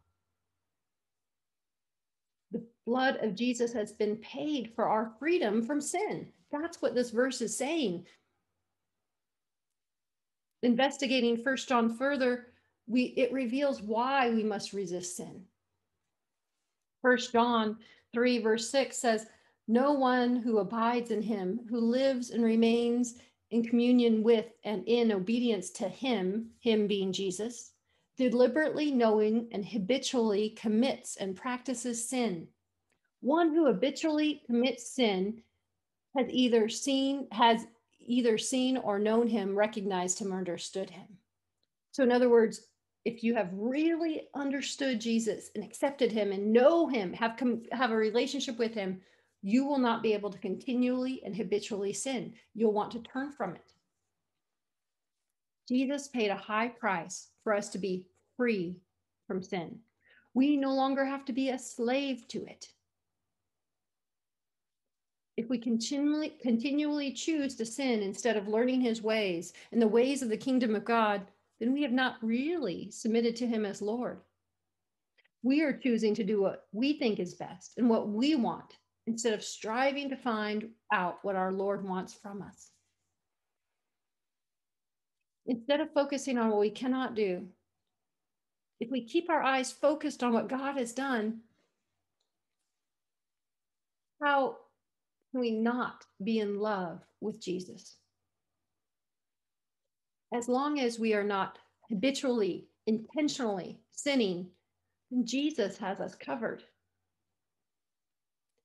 The 2.52 2.64
blood 2.84 3.16
of 3.22 3.34
Jesus 3.34 3.72
has 3.72 3.92
been 3.92 4.16
paid 4.16 4.72
for 4.74 4.88
our 4.88 5.12
freedom 5.18 5.62
from 5.62 5.80
sin. 5.80 6.28
That's 6.52 6.82
what 6.82 6.94
this 6.94 7.10
verse 7.10 7.40
is 7.40 7.56
saying. 7.56 8.06
Investigating 10.62 11.36
First 11.36 11.68
John 11.68 11.96
further, 11.96 12.48
we 12.86 13.14
it 13.16 13.32
reveals 13.32 13.82
why 13.82 14.30
we 14.30 14.42
must 14.42 14.72
resist 14.72 15.16
sin. 15.16 15.44
First 17.02 17.32
John 17.32 17.78
3, 18.12 18.38
verse 18.38 18.70
6 18.70 18.96
says, 18.96 19.26
No 19.68 19.92
one 19.92 20.36
who 20.36 20.58
abides 20.58 21.10
in 21.10 21.22
him, 21.22 21.60
who 21.68 21.78
lives 21.78 22.30
and 22.30 22.42
remains 22.44 23.14
in 23.50 23.64
communion 23.64 24.22
with 24.22 24.46
and 24.64 24.82
in 24.86 25.12
obedience 25.12 25.70
to 25.70 25.88
him, 25.88 26.50
him 26.58 26.86
being 26.86 27.12
Jesus, 27.12 27.72
deliberately 28.16 28.90
knowing 28.90 29.48
and 29.52 29.64
habitually 29.64 30.50
commits 30.50 31.16
and 31.16 31.36
practices 31.36 32.08
sin. 32.08 32.48
One 33.20 33.54
who 33.54 33.66
habitually 33.66 34.42
commits 34.46 34.90
sin 34.90 35.42
has 36.16 36.26
either 36.30 36.68
seen 36.68 37.28
has 37.32 37.66
either 38.00 38.38
seen 38.38 38.76
or 38.76 38.98
known 38.98 39.26
him, 39.26 39.56
recognized 39.56 40.18
him, 40.18 40.32
or 40.32 40.38
understood 40.38 40.90
him. 40.90 41.06
So, 41.90 42.02
in 42.02 42.12
other 42.12 42.28
words, 42.28 42.66
if 43.06 43.22
you 43.22 43.36
have 43.36 43.50
really 43.52 44.22
understood 44.34 45.00
Jesus 45.00 45.52
and 45.54 45.62
accepted 45.62 46.10
him 46.10 46.32
and 46.32 46.52
know 46.52 46.88
him, 46.88 47.12
have 47.12 47.36
come 47.36 47.62
have 47.70 47.92
a 47.92 47.96
relationship 47.96 48.58
with 48.58 48.74
him, 48.74 49.00
you 49.42 49.64
will 49.64 49.78
not 49.78 50.02
be 50.02 50.12
able 50.12 50.28
to 50.28 50.38
continually 50.38 51.22
and 51.24 51.34
habitually 51.34 51.92
sin. 51.92 52.34
You'll 52.52 52.72
want 52.72 52.90
to 52.92 52.98
turn 52.98 53.30
from 53.30 53.54
it. 53.54 53.72
Jesus 55.68 56.08
paid 56.08 56.30
a 56.30 56.36
high 56.36 56.66
price 56.66 57.28
for 57.44 57.54
us 57.54 57.68
to 57.70 57.78
be 57.78 58.08
free 58.36 58.80
from 59.28 59.40
sin. 59.40 59.78
We 60.34 60.56
no 60.56 60.74
longer 60.74 61.04
have 61.04 61.24
to 61.26 61.32
be 61.32 61.50
a 61.50 61.58
slave 61.60 62.26
to 62.28 62.44
it. 62.44 62.66
If 65.36 65.48
we 65.48 65.58
continually 65.58 66.32
continually 66.42 67.12
choose 67.12 67.54
to 67.54 67.66
sin 67.66 68.02
instead 68.02 68.36
of 68.36 68.48
learning 68.48 68.80
his 68.80 69.00
ways 69.00 69.52
and 69.70 69.80
the 69.80 69.86
ways 69.86 70.22
of 70.22 70.28
the 70.28 70.36
kingdom 70.36 70.74
of 70.74 70.84
God, 70.84 71.22
then 71.60 71.72
we 71.72 71.82
have 71.82 71.92
not 71.92 72.16
really 72.22 72.90
submitted 72.90 73.36
to 73.36 73.46
him 73.46 73.64
as 73.64 73.80
Lord. 73.80 74.20
We 75.42 75.62
are 75.62 75.72
choosing 75.72 76.14
to 76.16 76.24
do 76.24 76.40
what 76.40 76.64
we 76.72 76.98
think 76.98 77.18
is 77.18 77.34
best 77.34 77.74
and 77.76 77.88
what 77.88 78.08
we 78.08 78.34
want 78.34 78.74
instead 79.06 79.32
of 79.32 79.44
striving 79.44 80.10
to 80.10 80.16
find 80.16 80.70
out 80.92 81.18
what 81.22 81.36
our 81.36 81.52
Lord 81.52 81.88
wants 81.88 82.14
from 82.14 82.42
us. 82.42 82.70
Instead 85.46 85.80
of 85.80 85.92
focusing 85.94 86.38
on 86.38 86.50
what 86.50 86.60
we 86.60 86.70
cannot 86.70 87.14
do, 87.14 87.46
if 88.80 88.90
we 88.90 89.04
keep 89.04 89.30
our 89.30 89.42
eyes 89.42 89.70
focused 89.70 90.22
on 90.22 90.32
what 90.32 90.48
God 90.48 90.76
has 90.76 90.92
done, 90.92 91.40
how 94.20 94.56
can 95.30 95.40
we 95.40 95.52
not 95.52 96.04
be 96.22 96.40
in 96.40 96.58
love 96.58 97.00
with 97.20 97.40
Jesus? 97.40 97.96
As 100.34 100.48
long 100.48 100.80
as 100.80 100.98
we 100.98 101.14
are 101.14 101.24
not 101.24 101.58
habitually, 101.88 102.66
intentionally 102.86 103.78
sinning, 103.92 104.48
Jesus 105.24 105.78
has 105.78 106.00
us 106.00 106.14
covered. 106.14 106.64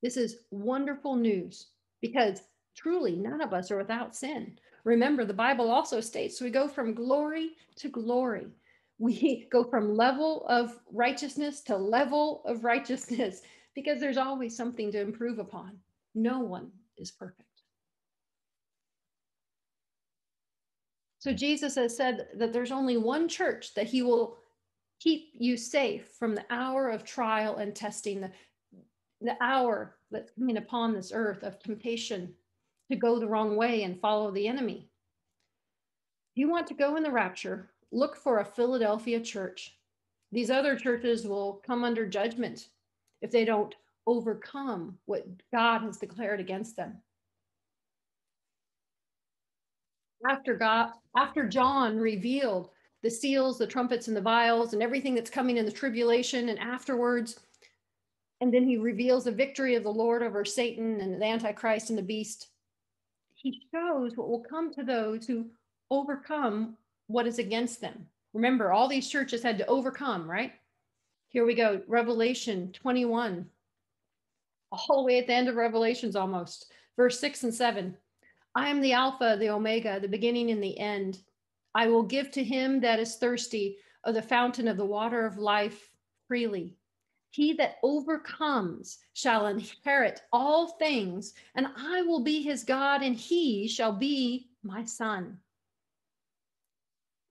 This 0.01 0.17
is 0.17 0.39
wonderful 0.49 1.15
news 1.15 1.67
because 2.01 2.41
truly 2.75 3.15
none 3.15 3.41
of 3.41 3.53
us 3.53 3.69
are 3.69 3.77
without 3.77 4.15
sin. 4.15 4.57
Remember, 4.83 5.23
the 5.25 5.33
Bible 5.33 5.69
also 5.69 6.01
states 6.01 6.41
we 6.41 6.49
go 6.49 6.67
from 6.67 6.95
glory 6.95 7.51
to 7.75 7.89
glory. 7.89 8.47
We 8.97 9.47
go 9.51 9.63
from 9.63 9.95
level 9.95 10.45
of 10.47 10.79
righteousness 10.91 11.61
to 11.61 11.77
level 11.77 12.41
of 12.45 12.63
righteousness 12.63 13.41
because 13.75 13.99
there's 13.99 14.17
always 14.17 14.55
something 14.55 14.91
to 14.91 14.99
improve 14.99 15.37
upon. 15.39 15.77
No 16.15 16.39
one 16.39 16.71
is 16.97 17.11
perfect. 17.11 17.50
So 21.21 21.31
Jesus 21.31 21.75
has 21.75 21.95
said 21.95 22.29
that 22.33 22.51
there's 22.51 22.71
only 22.71 22.97
one 22.97 23.27
church 23.27 23.75
that 23.75 23.85
he 23.85 24.01
will 24.01 24.37
keep 24.99 25.29
you 25.33 25.55
safe 25.55 26.07
from 26.17 26.33
the 26.33 26.45
hour 26.49 26.89
of 26.89 27.03
trial 27.03 27.57
and 27.57 27.75
testing, 27.75 28.21
the, 28.21 28.31
the 29.21 29.37
hour 29.39 29.97
that's 30.09 30.31
coming 30.31 30.57
upon 30.57 30.93
this 30.93 31.11
earth 31.13 31.43
of 31.43 31.59
temptation 31.59 32.33
to 32.89 32.95
go 32.95 33.19
the 33.19 33.27
wrong 33.27 33.55
way 33.55 33.83
and 33.83 34.01
follow 34.01 34.31
the 34.31 34.47
enemy. 34.47 34.89
If 36.33 36.39
you 36.39 36.49
want 36.49 36.65
to 36.67 36.73
go 36.73 36.95
in 36.95 37.03
the 37.03 37.11
rapture, 37.11 37.69
look 37.91 38.15
for 38.15 38.39
a 38.39 38.45
Philadelphia 38.45 39.19
church. 39.19 39.75
These 40.31 40.49
other 40.49 40.75
churches 40.75 41.27
will 41.27 41.61
come 41.63 41.83
under 41.83 42.07
judgment 42.07 42.69
if 43.21 43.29
they 43.29 43.45
don't 43.45 43.75
overcome 44.07 44.97
what 45.05 45.27
God 45.53 45.81
has 45.83 45.97
declared 45.97 46.39
against 46.39 46.75
them. 46.75 46.95
After 50.29 50.55
God, 50.55 50.91
after 51.15 51.47
John 51.47 51.97
revealed 51.97 52.69
the 53.03 53.09
seals, 53.09 53.57
the 53.57 53.67
trumpets, 53.67 54.07
and 54.07 54.15
the 54.15 54.21
vials, 54.21 54.73
and 54.73 54.83
everything 54.83 55.15
that's 55.15 55.29
coming 55.29 55.57
in 55.57 55.65
the 55.65 55.71
tribulation, 55.71 56.49
and 56.49 56.59
afterwards, 56.59 57.39
and 58.41 58.53
then 58.53 58.63
he 58.63 58.77
reveals 58.77 59.25
the 59.25 59.31
victory 59.31 59.75
of 59.75 59.83
the 59.83 59.89
Lord 59.89 60.23
over 60.23 60.43
Satan 60.43 60.99
and 60.99 61.21
the 61.21 61.25
Antichrist 61.25 61.89
and 61.89 61.97
the 61.97 62.03
beast. 62.03 62.47
He 63.35 63.61
shows 63.73 64.15
what 64.15 64.29
will 64.29 64.43
come 64.47 64.73
to 64.73 64.83
those 64.83 65.25
who 65.25 65.45
overcome 65.89 66.75
what 67.07 67.27
is 67.27 67.39
against 67.39 67.81
them. 67.81 68.07
Remember, 68.33 68.71
all 68.71 68.87
these 68.87 69.09
churches 69.09 69.43
had 69.43 69.57
to 69.57 69.67
overcome, 69.67 70.29
right? 70.29 70.53
Here 71.29 71.45
we 71.45 71.53
go, 71.53 71.81
Revelation 71.87 72.71
21, 72.73 73.45
all 74.71 74.97
the 74.97 75.03
way 75.03 75.19
at 75.19 75.27
the 75.27 75.33
end 75.33 75.47
of 75.47 75.55
Revelations 75.55 76.15
almost, 76.15 76.71
verse 76.97 77.19
6 77.19 77.43
and 77.43 77.53
7. 77.53 77.95
I 78.53 78.69
am 78.69 78.81
the 78.81 78.93
Alpha, 78.93 79.37
the 79.39 79.49
Omega, 79.49 79.99
the 79.99 80.07
beginning 80.07 80.51
and 80.51 80.61
the 80.61 80.77
end. 80.77 81.19
I 81.73 81.87
will 81.87 82.03
give 82.03 82.31
to 82.31 82.43
him 82.43 82.81
that 82.81 82.99
is 82.99 83.15
thirsty 83.15 83.77
of 84.03 84.13
the 84.13 84.21
fountain 84.21 84.67
of 84.67 84.77
the 84.77 84.85
water 84.85 85.25
of 85.25 85.37
life 85.37 85.89
freely. 86.27 86.75
He 87.29 87.53
that 87.53 87.77
overcomes 87.81 88.99
shall 89.13 89.47
inherit 89.47 90.21
all 90.33 90.67
things, 90.67 91.33
and 91.55 91.67
I 91.77 92.01
will 92.01 92.23
be 92.23 92.41
his 92.41 92.65
God, 92.65 93.01
and 93.01 93.15
he 93.15 93.69
shall 93.69 93.93
be 93.93 94.49
my 94.63 94.83
son. 94.83 95.39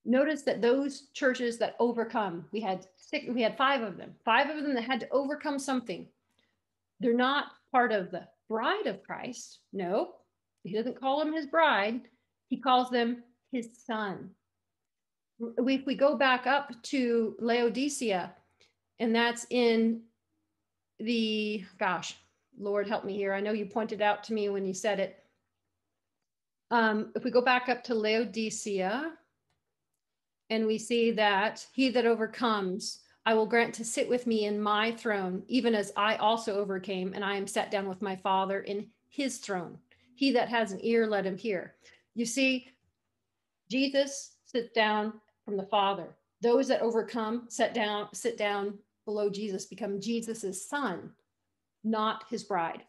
Notice 0.06 0.40
that 0.42 0.62
those 0.62 1.08
churches 1.12 1.58
that 1.58 1.76
overcome, 1.78 2.46
we 2.50 2.60
had 2.60 2.86
six, 2.96 3.26
we 3.28 3.42
had 3.42 3.58
five 3.58 3.82
of 3.82 3.98
them, 3.98 4.14
five 4.24 4.48
of 4.48 4.62
them 4.62 4.74
that 4.74 4.84
had 4.84 5.00
to 5.00 5.10
overcome 5.10 5.58
something. 5.58 6.08
They're 6.98 7.12
not 7.12 7.52
part 7.70 7.92
of 7.92 8.10
the 8.10 8.26
bride 8.48 8.86
of 8.86 9.02
Christ. 9.02 9.58
No, 9.74 10.14
he 10.62 10.74
doesn't 10.74 11.00
call 11.00 11.18
them 11.18 11.32
his 11.32 11.46
bride, 11.46 12.02
he 12.48 12.56
calls 12.56 12.90
them 12.90 13.22
his 13.50 13.68
son. 13.86 14.30
If 15.58 15.86
we 15.86 15.94
go 15.94 16.16
back 16.16 16.46
up 16.46 16.70
to 16.84 17.34
Laodicea, 17.38 18.34
and 18.98 19.14
that's 19.14 19.46
in 19.50 20.02
the, 20.98 21.64
gosh, 21.78 22.16
Lord 22.58 22.88
help 22.88 23.04
me 23.04 23.14
here. 23.14 23.32
I 23.32 23.40
know 23.40 23.52
you 23.52 23.64
pointed 23.64 24.02
out 24.02 24.22
to 24.24 24.34
me 24.34 24.50
when 24.50 24.66
you 24.66 24.74
said 24.74 25.00
it. 25.00 25.24
Um, 26.70 27.10
if 27.16 27.24
we 27.24 27.30
go 27.30 27.40
back 27.40 27.68
up 27.68 27.82
to 27.84 27.94
Laodicea, 27.94 29.12
and 30.50 30.66
we 30.66 30.78
see 30.78 31.12
that 31.12 31.64
he 31.72 31.88
that 31.90 32.04
overcomes, 32.04 33.00
I 33.24 33.34
will 33.34 33.46
grant 33.46 33.74
to 33.76 33.84
sit 33.84 34.08
with 34.08 34.26
me 34.26 34.44
in 34.44 34.60
my 34.60 34.90
throne, 34.92 35.44
even 35.46 35.74
as 35.74 35.92
I 35.96 36.16
also 36.16 36.58
overcame, 36.58 37.12
and 37.14 37.24
I 37.24 37.36
am 37.36 37.46
set 37.46 37.70
down 37.70 37.88
with 37.88 38.02
my 38.02 38.16
Father 38.16 38.60
in 38.60 38.88
his 39.08 39.38
throne. 39.38 39.78
He 40.20 40.32
that 40.32 40.50
has 40.50 40.70
an 40.70 40.80
ear, 40.82 41.06
let 41.06 41.24
him 41.24 41.38
hear. 41.38 41.76
You 42.14 42.26
see, 42.26 42.68
Jesus 43.70 44.32
sits 44.44 44.70
down 44.74 45.14
from 45.46 45.56
the 45.56 45.62
Father. 45.62 46.08
Those 46.42 46.68
that 46.68 46.82
overcome 46.82 47.46
sit 47.48 47.72
down, 47.72 48.08
sit 48.12 48.36
down 48.36 48.74
below 49.06 49.30
Jesus, 49.30 49.64
become 49.64 49.98
Jesus's 49.98 50.68
son, 50.68 51.12
not 51.84 52.24
his 52.28 52.44
bride. 52.44 52.82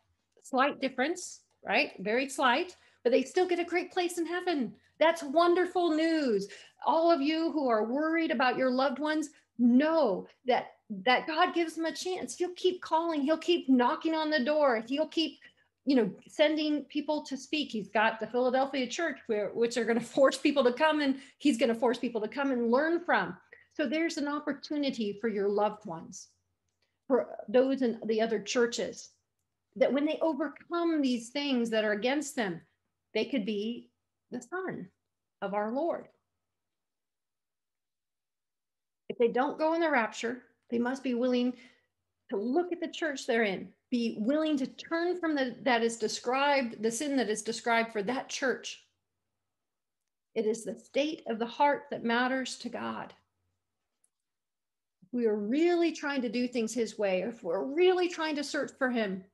Slight 0.43 0.81
difference, 0.81 1.43
right? 1.65 1.91
Very 1.99 2.27
slight, 2.27 2.75
but 3.01 3.13
they 3.13 3.23
still 3.23 3.47
get 3.47 3.59
a 3.59 3.63
great 3.63 3.93
place 3.93 4.17
in 4.17 4.25
heaven. 4.25 4.73
That's 4.99 5.23
wonderful 5.23 5.91
news. 5.91 6.49
All 6.85 7.13
of 7.13 7.21
you 7.21 7.53
who 7.53 7.69
are 7.69 7.85
worried 7.85 8.31
about 8.31 8.57
your 8.57 8.71
loved 8.71 8.99
ones, 8.99 9.29
know 9.57 10.27
that 10.47 10.71
that 11.05 11.27
God 11.27 11.53
gives 11.53 11.75
them 11.75 11.85
a 11.85 11.93
chance. 11.93 12.35
He'll 12.35 12.49
keep 12.55 12.81
calling, 12.81 13.21
he'll 13.21 13.37
keep 13.37 13.69
knocking 13.69 14.15
on 14.15 14.29
the 14.29 14.43
door, 14.43 14.83
he'll 14.85 15.07
keep 15.07 15.39
you 15.85 15.95
know, 15.95 16.11
sending 16.27 16.83
people 16.85 17.23
to 17.23 17.35
speak. 17.35 17.71
He's 17.71 17.89
got 17.89 18.19
the 18.19 18.27
Philadelphia 18.27 18.87
church 18.87 19.17
where, 19.27 19.49
which 19.49 19.77
are 19.77 19.85
going 19.85 19.99
to 19.99 20.05
force 20.05 20.37
people 20.37 20.63
to 20.63 20.73
come 20.73 21.01
and 21.01 21.17
he's 21.37 21.57
going 21.57 21.73
to 21.73 21.79
force 21.79 21.97
people 21.97 22.21
to 22.21 22.27
come 22.27 22.51
and 22.51 22.71
learn 22.71 23.03
from. 23.03 23.35
So 23.73 23.87
there's 23.87 24.17
an 24.17 24.27
opportunity 24.27 25.17
for 25.19 25.27
your 25.27 25.49
loved 25.49 25.85
ones, 25.85 26.27
for 27.07 27.37
those 27.47 27.81
in 27.81 27.99
the 28.05 28.21
other 28.21 28.39
churches, 28.39 29.09
that 29.77 29.91
when 29.91 30.05
they 30.05 30.19
overcome 30.21 31.01
these 31.01 31.29
things 31.29 31.69
that 31.69 31.85
are 31.85 31.93
against 31.93 32.35
them, 32.35 32.61
they 33.13 33.25
could 33.25 33.45
be 33.45 33.89
the 34.29 34.41
son 34.41 34.87
of 35.41 35.53
our 35.53 35.71
Lord. 35.71 36.07
If 39.09 39.17
they 39.17 39.29
don't 39.29 39.57
go 39.57 39.73
in 39.73 39.81
the 39.81 39.89
rapture, 39.89 40.43
they 40.69 40.79
must 40.79 41.03
be 41.03 41.13
willing 41.13 41.53
to 42.29 42.37
look 42.37 42.71
at 42.71 42.79
the 42.79 42.87
church 42.87 43.25
they're 43.25 43.43
in, 43.43 43.69
be 43.91 44.15
willing 44.19 44.57
to 44.57 44.65
turn 44.65 45.19
from 45.19 45.35
the 45.35 45.57
that 45.63 45.83
is 45.83 45.97
described, 45.97 46.81
the 46.81 46.89
sin 46.89 47.17
that 47.17 47.29
is 47.29 47.43
described 47.43 47.91
for 47.91 48.01
that 48.01 48.29
church. 48.29 48.85
It 50.33 50.45
is 50.45 50.63
the 50.63 50.79
state 50.79 51.23
of 51.27 51.39
the 51.39 51.45
heart 51.45 51.83
that 51.91 52.05
matters 52.05 52.57
to 52.59 52.69
God. 52.69 53.13
If 55.03 55.09
we 55.11 55.25
are 55.25 55.35
really 55.35 55.91
trying 55.91 56.21
to 56.21 56.29
do 56.29 56.47
things 56.47 56.73
His 56.73 56.97
way, 56.97 57.21
if 57.21 57.43
we're 57.43 57.65
really 57.65 58.07
trying 58.07 58.37
to 58.37 58.43
search 58.45 58.71
for 58.77 58.89
Him, 58.89 59.25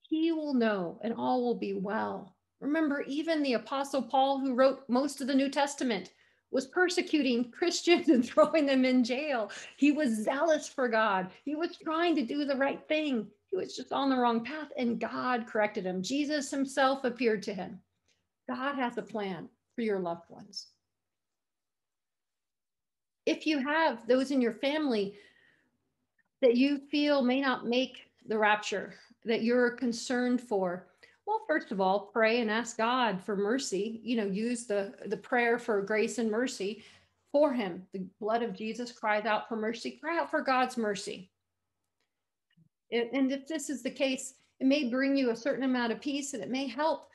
He 0.00 0.32
will 0.32 0.54
know 0.54 0.98
and 1.02 1.12
all 1.12 1.42
will 1.42 1.58
be 1.58 1.74
well. 1.74 2.34
Remember, 2.60 3.02
even 3.02 3.42
the 3.42 3.54
Apostle 3.54 4.02
Paul, 4.02 4.40
who 4.40 4.54
wrote 4.54 4.88
most 4.88 5.20
of 5.20 5.26
the 5.26 5.34
New 5.34 5.50
Testament, 5.50 6.12
was 6.50 6.66
persecuting 6.66 7.50
Christians 7.58 8.08
and 8.08 8.24
throwing 8.24 8.64
them 8.64 8.86
in 8.86 9.04
jail. 9.04 9.50
He 9.76 9.92
was 9.92 10.24
zealous 10.24 10.66
for 10.66 10.88
God. 10.88 11.30
He 11.44 11.56
was 11.56 11.76
trying 11.76 12.16
to 12.16 12.24
do 12.24 12.46
the 12.46 12.56
right 12.56 12.80
thing. 12.88 13.26
He 13.52 13.58
was 13.58 13.76
just 13.76 13.92
on 13.92 14.08
the 14.08 14.16
wrong 14.16 14.42
path, 14.42 14.68
and 14.78 14.98
God 14.98 15.46
corrected 15.46 15.84
him. 15.84 16.02
Jesus 16.02 16.50
himself 16.50 17.04
appeared 17.04 17.42
to 17.42 17.54
him. 17.54 17.78
God 18.48 18.76
has 18.76 18.96
a 18.96 19.02
plan 19.02 19.50
for 19.74 19.82
your 19.82 19.98
loved 19.98 20.28
ones. 20.30 20.68
If 23.26 23.46
you 23.46 23.58
have 23.58 24.08
those 24.08 24.30
in 24.30 24.40
your 24.40 24.54
family 24.54 25.14
that 26.40 26.56
you 26.56 26.78
feel 26.90 27.22
may 27.22 27.42
not 27.42 27.66
make 27.66 28.10
the 28.26 28.38
rapture, 28.38 28.94
that 29.26 29.42
you're 29.42 29.70
concerned 29.72 30.40
for, 30.40 30.88
well, 31.26 31.42
first 31.46 31.72
of 31.72 31.80
all, 31.80 32.10
pray 32.12 32.40
and 32.40 32.50
ask 32.50 32.78
God 32.78 33.22
for 33.22 33.36
mercy. 33.36 34.00
You 34.02 34.16
know, 34.16 34.26
use 34.26 34.64
the, 34.64 34.94
the 35.06 35.16
prayer 35.16 35.58
for 35.58 35.82
grace 35.82 36.16
and 36.16 36.30
mercy 36.30 36.82
for 37.30 37.52
him. 37.52 37.86
The 37.92 38.06
blood 38.18 38.42
of 38.42 38.54
Jesus 38.54 38.92
cries 38.92 39.26
out 39.26 39.46
for 39.46 39.56
mercy. 39.56 39.92
Cry 39.92 40.18
out 40.18 40.30
for 40.30 40.40
God's 40.40 40.78
mercy. 40.78 41.30
And 42.92 43.32
if 43.32 43.48
this 43.48 43.70
is 43.70 43.82
the 43.82 43.90
case, 43.90 44.34
it 44.60 44.66
may 44.66 44.84
bring 44.84 45.16
you 45.16 45.30
a 45.30 45.36
certain 45.36 45.64
amount 45.64 45.92
of 45.92 46.00
peace 46.00 46.34
and 46.34 46.42
it 46.42 46.50
may 46.50 46.66
help 46.66 47.08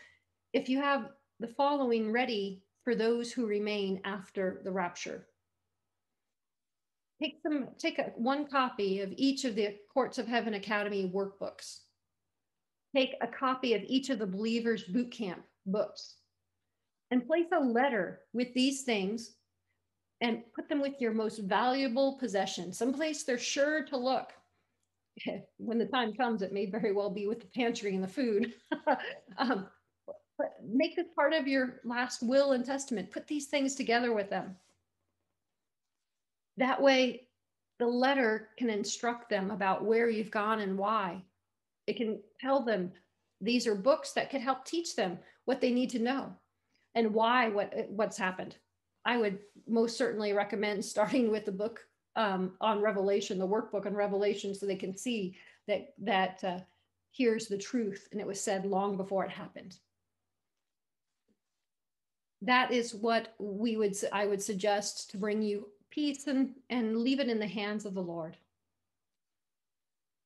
if 0.54 0.68
you 0.68 0.80
have 0.80 1.12
the 1.40 1.48
following 1.48 2.12
ready 2.12 2.64
for 2.84 2.96
those 2.96 3.32
who 3.32 3.46
remain 3.46 4.02
after 4.04 4.62
the 4.64 4.72
rapture. 4.72 5.28
take 7.22 7.40
some 7.44 7.68
take 7.78 8.00
a, 8.00 8.12
one 8.16 8.48
copy 8.48 9.02
of 9.02 9.14
each 9.18 9.46
of 9.46 9.56
the 9.56 9.76
courts 9.94 10.18
of 10.18 10.28
heaven 10.28 10.56
academy 10.56 11.12
workbooks 11.14 11.80
take 12.96 13.16
a 13.22 13.28
copy 13.28 13.74
of 13.74 13.82
each 13.88 14.10
of 14.10 14.20
the 14.20 14.26
believers 14.26 14.84
boot 14.84 15.12
camp 15.12 15.44
books 15.66 16.16
and 17.12 17.28
place 17.28 17.48
a 17.54 17.60
letter 17.60 18.22
with 18.34 18.54
these 18.54 18.84
things 18.84 19.36
and 20.22 20.42
put 20.56 20.68
them 20.70 20.82
with 20.82 21.00
your 21.00 21.14
most 21.14 21.40
valuable 21.40 22.18
possession 22.20 22.72
someplace 22.72 23.24
they're 23.24 23.38
sure 23.38 23.84
to 23.84 23.98
look 23.98 24.34
when 25.58 25.78
the 25.78 25.86
time 25.86 26.14
comes 26.14 26.42
it 26.42 26.54
may 26.54 26.66
very 26.66 26.92
well 26.92 27.10
be 27.10 27.28
with 27.28 27.40
the 27.40 27.48
pantry 27.48 27.96
and 27.96 28.04
the 28.04 28.08
food 28.08 28.54
um, 29.38 29.68
but 30.38 30.54
make 30.64 30.96
this 30.96 31.08
part 31.16 31.34
of 31.34 31.48
your 31.48 31.80
last 31.84 32.22
will 32.22 32.52
and 32.52 32.66
testament 32.66 33.12
put 33.12 33.28
these 33.28 33.48
things 33.48 33.76
together 33.76 34.14
with 34.14 34.30
them 34.30 34.56
that 36.58 36.82
way, 36.82 37.28
the 37.80 37.88
letter 37.88 38.50
can 38.58 38.70
instruct 38.70 39.30
them 39.30 39.52
about 39.52 39.86
where 39.86 40.10
you've 40.10 40.32
gone 40.32 40.60
and 40.60 40.78
why. 40.78 41.24
It 41.86 41.96
can 41.96 42.20
tell 42.42 42.64
them 42.64 42.92
these 43.40 43.68
are 43.68 43.76
books 43.76 44.14
that 44.14 44.32
could 44.32 44.42
help 44.42 44.66
teach 44.66 44.96
them 44.96 45.20
what 45.46 45.62
they 45.62 45.72
need 45.72 45.92
to 45.92 46.00
know 46.00 46.34
and 46.96 47.14
why 47.14 47.50
what 47.50 47.74
what's 47.90 48.18
happened. 48.18 48.58
I 49.06 49.18
would 49.18 49.40
most 49.68 49.98
certainly 49.98 50.34
recommend 50.34 50.84
starting 50.86 51.32
with 51.32 51.46
the 51.46 51.52
book 51.52 51.82
um, 52.18 52.54
on 52.60 52.82
Revelation, 52.82 53.38
the 53.38 53.48
workbook 53.48 53.86
on 53.86 53.94
Revelation, 53.94 54.54
so 54.54 54.66
they 54.66 54.76
can 54.76 54.98
see 54.98 55.38
that 55.68 55.94
that 56.00 56.44
uh, 56.44 56.60
here's 57.12 57.48
the 57.48 57.58
truth, 57.58 58.10
and 58.12 58.20
it 58.20 58.28
was 58.28 58.42
said 58.42 58.66
long 58.66 58.98
before 58.98 59.24
it 59.24 59.32
happened. 59.32 59.78
That 62.42 62.72
is 62.72 62.94
what 62.94 63.34
we 63.40 63.78
would 63.78 63.96
I 64.12 64.26
would 64.26 64.42
suggest 64.42 65.12
to 65.12 65.18
bring 65.18 65.42
you 65.42 65.68
peace 65.90 66.28
and, 66.28 66.54
and 66.70 66.98
leave 66.98 67.20
it 67.20 67.30
in 67.30 67.40
the 67.40 67.48
hands 67.48 67.86
of 67.86 67.94
the 67.94 68.04
Lord. 68.04 68.36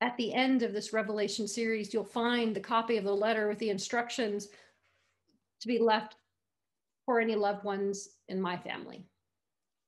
At 0.01 0.17
the 0.17 0.33
end 0.33 0.63
of 0.63 0.73
this 0.73 0.93
Revelation 0.93 1.47
series, 1.47 1.93
you'll 1.93 2.03
find 2.03 2.55
the 2.55 2.59
copy 2.59 2.97
of 2.97 3.03
the 3.03 3.15
letter 3.15 3.47
with 3.47 3.59
the 3.59 3.69
instructions 3.69 4.47
to 5.59 5.67
be 5.67 5.77
left 5.77 6.15
for 7.05 7.19
any 7.19 7.35
loved 7.35 7.63
ones 7.63 8.09
in 8.27 8.41
my 8.41 8.57
family. 8.57 9.05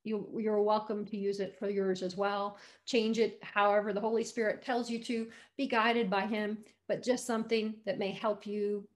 You, 0.03 0.27
you're 0.37 0.61
welcome 0.61 1.05
to 1.05 1.17
use 1.17 1.39
it 1.39 1.57
for 1.57 1.69
yours 1.69 2.01
as 2.03 2.17
well. 2.17 2.57
Change 2.85 3.19
it 3.19 3.39
however 3.41 3.93
the 3.93 4.01
Holy 4.01 4.23
Spirit 4.23 4.61
tells 4.61 4.89
you 4.89 5.01
to. 5.03 5.27
Be 5.57 5.67
guided 5.67 6.09
by 6.09 6.25
Him, 6.25 6.57
but 6.87 7.03
just 7.03 7.25
something 7.25 7.75
that 7.85 7.99
may 7.99 8.11
help 8.11 8.45
you 8.45 8.87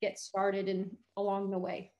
get 0.00 0.18
started 0.18 0.68
and 0.68 0.96
along 1.16 1.50
the 1.50 1.58
way. 1.58 1.90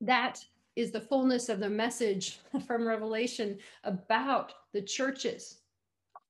That 0.00 0.42
is 0.76 0.90
the 0.90 1.00
fullness 1.00 1.50
of 1.50 1.60
the 1.60 1.68
message 1.68 2.38
from 2.66 2.88
Revelation 2.88 3.58
about 3.84 4.52
the 4.72 4.82
churches 4.82 5.58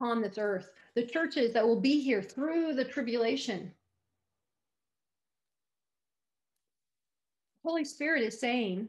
on 0.00 0.22
this 0.22 0.38
earth, 0.38 0.72
the 0.96 1.06
churches 1.06 1.52
that 1.52 1.66
will 1.66 1.80
be 1.80 2.00
here 2.00 2.22
through 2.22 2.74
the 2.74 2.84
tribulation. 2.84 3.72
Holy 7.64 7.84
Spirit 7.84 8.22
is 8.22 8.40
saying, 8.40 8.88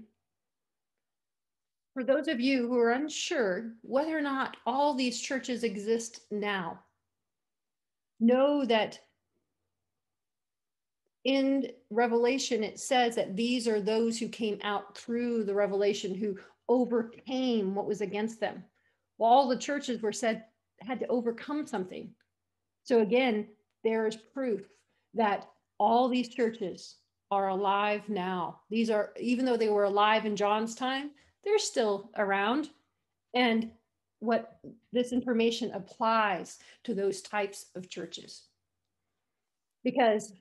for 1.93 2.03
those 2.03 2.27
of 2.27 2.39
you 2.39 2.67
who 2.67 2.77
are 2.77 2.91
unsure 2.91 3.73
whether 3.81 4.17
or 4.17 4.21
not 4.21 4.57
all 4.65 4.93
these 4.93 5.19
churches 5.19 5.63
exist 5.63 6.21
now, 6.31 6.79
know 8.19 8.65
that 8.65 8.99
in 11.23 11.67
Revelation, 11.89 12.63
it 12.63 12.79
says 12.79 13.15
that 13.15 13.35
these 13.35 13.67
are 13.67 13.81
those 13.81 14.17
who 14.17 14.27
came 14.27 14.57
out 14.63 14.97
through 14.97 15.43
the 15.43 15.53
revelation 15.53 16.15
who 16.15 16.37
overcame 16.67 17.75
what 17.75 17.85
was 17.85 18.01
against 18.01 18.39
them. 18.39 18.63
Well, 19.17 19.29
all 19.29 19.47
the 19.47 19.57
churches 19.57 20.01
were 20.01 20.13
said 20.13 20.45
had 20.79 20.99
to 20.99 21.07
overcome 21.07 21.67
something. 21.67 22.09
So 22.83 23.01
again, 23.01 23.47
there 23.83 24.07
is 24.07 24.15
proof 24.15 24.67
that 25.13 25.47
all 25.77 26.07
these 26.07 26.29
churches 26.29 26.95
are 27.29 27.49
alive 27.49 28.09
now. 28.09 28.61
These 28.69 28.89
are, 28.89 29.11
even 29.19 29.45
though 29.45 29.57
they 29.57 29.69
were 29.69 29.83
alive 29.83 30.25
in 30.25 30.35
John's 30.35 30.73
time, 30.73 31.11
they're 31.43 31.59
still 31.59 32.09
around. 32.17 32.69
And 33.33 33.71
what 34.19 34.59
this 34.93 35.11
information 35.11 35.71
applies 35.71 36.59
to 36.83 36.93
those 36.93 37.21
types 37.21 37.67
of 37.75 37.89
churches. 37.89 38.43
Because 39.83 40.33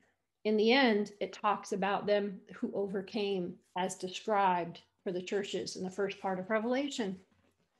in 0.45 0.55
the 0.55 0.71
end, 0.71 1.11
it 1.19 1.33
talks 1.33 1.71
about 1.71 2.05
them 2.05 2.39
who 2.53 2.71
overcame 2.75 3.55
as 3.77 3.95
described 3.95 4.81
for 5.03 5.11
the 5.11 5.21
churches 5.21 5.75
in 5.75 5.83
the 5.83 5.89
first 5.89 6.19
part 6.19 6.39
of 6.39 6.49
Revelation 6.49 7.17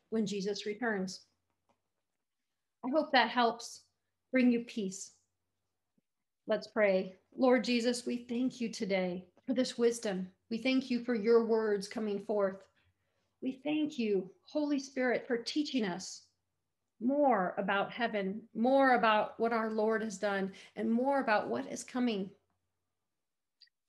when 0.10 0.26
Jesus 0.26 0.66
returns. 0.66 1.22
I 2.84 2.90
hope 2.90 3.12
that 3.12 3.30
helps 3.30 3.82
bring 4.32 4.52
you 4.52 4.62
peace. 4.62 5.12
Let's 6.48 6.68
pray. 6.68 7.16
Lord 7.38 7.64
Jesus, 7.64 8.06
we 8.06 8.26
thank 8.28 8.60
you 8.60 8.70
today 8.70 9.26
for 9.46 9.54
this 9.54 9.78
wisdom. 9.78 10.28
We 10.50 10.58
thank 10.58 10.90
you 10.90 11.04
for 11.04 11.14
your 11.14 11.46
words 11.46 11.88
coming 11.88 12.20
forth. 12.26 12.58
We 13.42 13.60
thank 13.64 13.98
you, 13.98 14.30
Holy 14.46 14.80
Spirit, 14.80 15.26
for 15.28 15.38
teaching 15.38 15.84
us 15.84 16.24
more 17.00 17.56
about 17.58 17.92
heaven, 17.92 18.42
more 18.54 18.94
about 18.94 19.40
what 19.40 19.54
our 19.54 19.72
Lord 19.72 20.04
has 20.04 20.18
done, 20.18 20.52
and 20.76 20.92
more 20.92 21.20
about 21.20 21.48
what 21.48 21.66
is 21.72 21.84
coming 21.84 22.30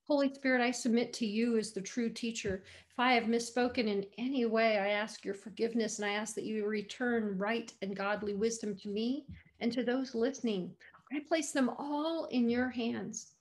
Holy 0.04 0.34
Spirit, 0.34 0.60
I 0.60 0.72
submit 0.72 1.12
to 1.14 1.26
you 1.26 1.56
as 1.56 1.72
the 1.72 1.80
true 1.80 2.10
teacher. 2.10 2.64
If 2.90 2.98
I 2.98 3.12
have 3.14 3.24
misspoken 3.24 3.86
in 3.86 4.04
any 4.18 4.44
way, 4.46 4.78
I 4.78 4.88
ask 4.88 5.24
your 5.24 5.34
forgiveness 5.34 5.98
and 5.98 6.06
I 6.06 6.14
ask 6.14 6.34
that 6.34 6.44
you 6.44 6.66
return 6.66 7.38
right 7.38 7.72
and 7.82 7.96
godly 7.96 8.34
wisdom 8.34 8.76
to 8.78 8.88
me 8.88 9.26
and 9.60 9.72
to 9.72 9.84
those 9.84 10.14
listening. 10.14 10.74
I 11.12 11.20
place 11.20 11.52
them 11.52 11.70
all 11.78 12.26
in 12.26 12.50
your 12.50 12.68
hands. 12.68 13.31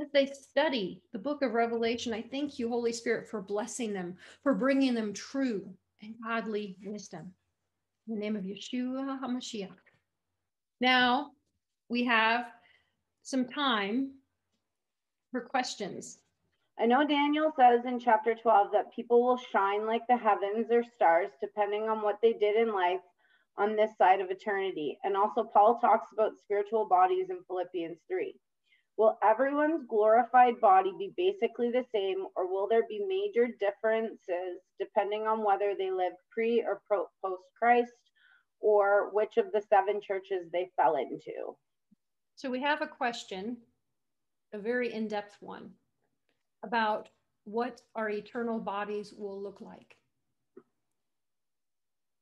As 0.00 0.10
they 0.12 0.26
study 0.26 1.00
the 1.12 1.18
book 1.18 1.42
of 1.42 1.54
Revelation, 1.54 2.12
I 2.12 2.22
thank 2.22 2.58
you, 2.58 2.68
Holy 2.68 2.92
Spirit, 2.92 3.28
for 3.28 3.40
blessing 3.40 3.92
them, 3.92 4.16
for 4.42 4.54
bringing 4.54 4.94
them 4.94 5.14
true 5.14 5.68
and 6.02 6.14
godly 6.22 6.76
wisdom. 6.84 7.32
In 8.06 8.14
the 8.14 8.20
name 8.20 8.36
of 8.36 8.44
Yeshua 8.44 9.18
HaMashiach. 9.20 9.70
Now 10.80 11.30
we 11.88 12.04
have 12.04 12.46
some 13.22 13.46
time 13.46 14.12
for 15.32 15.40
questions. 15.40 16.18
I 16.78 16.86
know 16.86 17.06
Daniel 17.06 17.52
says 17.56 17.86
in 17.86 17.98
chapter 17.98 18.34
12 18.34 18.68
that 18.72 18.94
people 18.94 19.24
will 19.24 19.38
shine 19.38 19.86
like 19.86 20.02
the 20.08 20.16
heavens 20.16 20.66
or 20.70 20.84
stars 20.84 21.30
depending 21.40 21.88
on 21.88 22.02
what 22.02 22.18
they 22.20 22.34
did 22.34 22.56
in 22.56 22.74
life 22.74 23.00
on 23.56 23.76
this 23.76 23.96
side 23.96 24.20
of 24.20 24.30
eternity. 24.30 24.98
And 25.02 25.16
also, 25.16 25.42
Paul 25.42 25.78
talks 25.78 26.12
about 26.12 26.38
spiritual 26.38 26.86
bodies 26.86 27.30
in 27.30 27.38
Philippians 27.46 27.98
3. 28.08 28.34
Will 28.96 29.18
everyone's 29.22 29.84
glorified 29.88 30.58
body 30.60 30.92
be 30.98 31.12
basically 31.16 31.70
the 31.70 31.84
same, 31.94 32.26
or 32.34 32.50
will 32.50 32.66
there 32.66 32.86
be 32.88 33.04
major 33.06 33.48
differences 33.60 34.60
depending 34.80 35.26
on 35.26 35.44
whether 35.44 35.74
they 35.78 35.90
lived 35.90 36.16
pre 36.30 36.62
or 36.62 36.80
post 36.90 37.42
Christ, 37.58 37.92
or 38.60 39.10
which 39.12 39.36
of 39.36 39.52
the 39.52 39.62
seven 39.68 40.00
churches 40.00 40.48
they 40.52 40.70
fell 40.76 40.96
into? 40.96 41.56
So, 42.36 42.50
we 42.50 42.60
have 42.62 42.80
a 42.80 42.86
question 42.86 43.58
a 44.52 44.58
very 44.58 44.92
in-depth 44.92 45.36
one 45.40 45.70
about 46.64 47.08
what 47.44 47.80
our 47.94 48.08
eternal 48.10 48.58
bodies 48.58 49.12
will 49.16 49.40
look 49.40 49.60
like. 49.60 49.96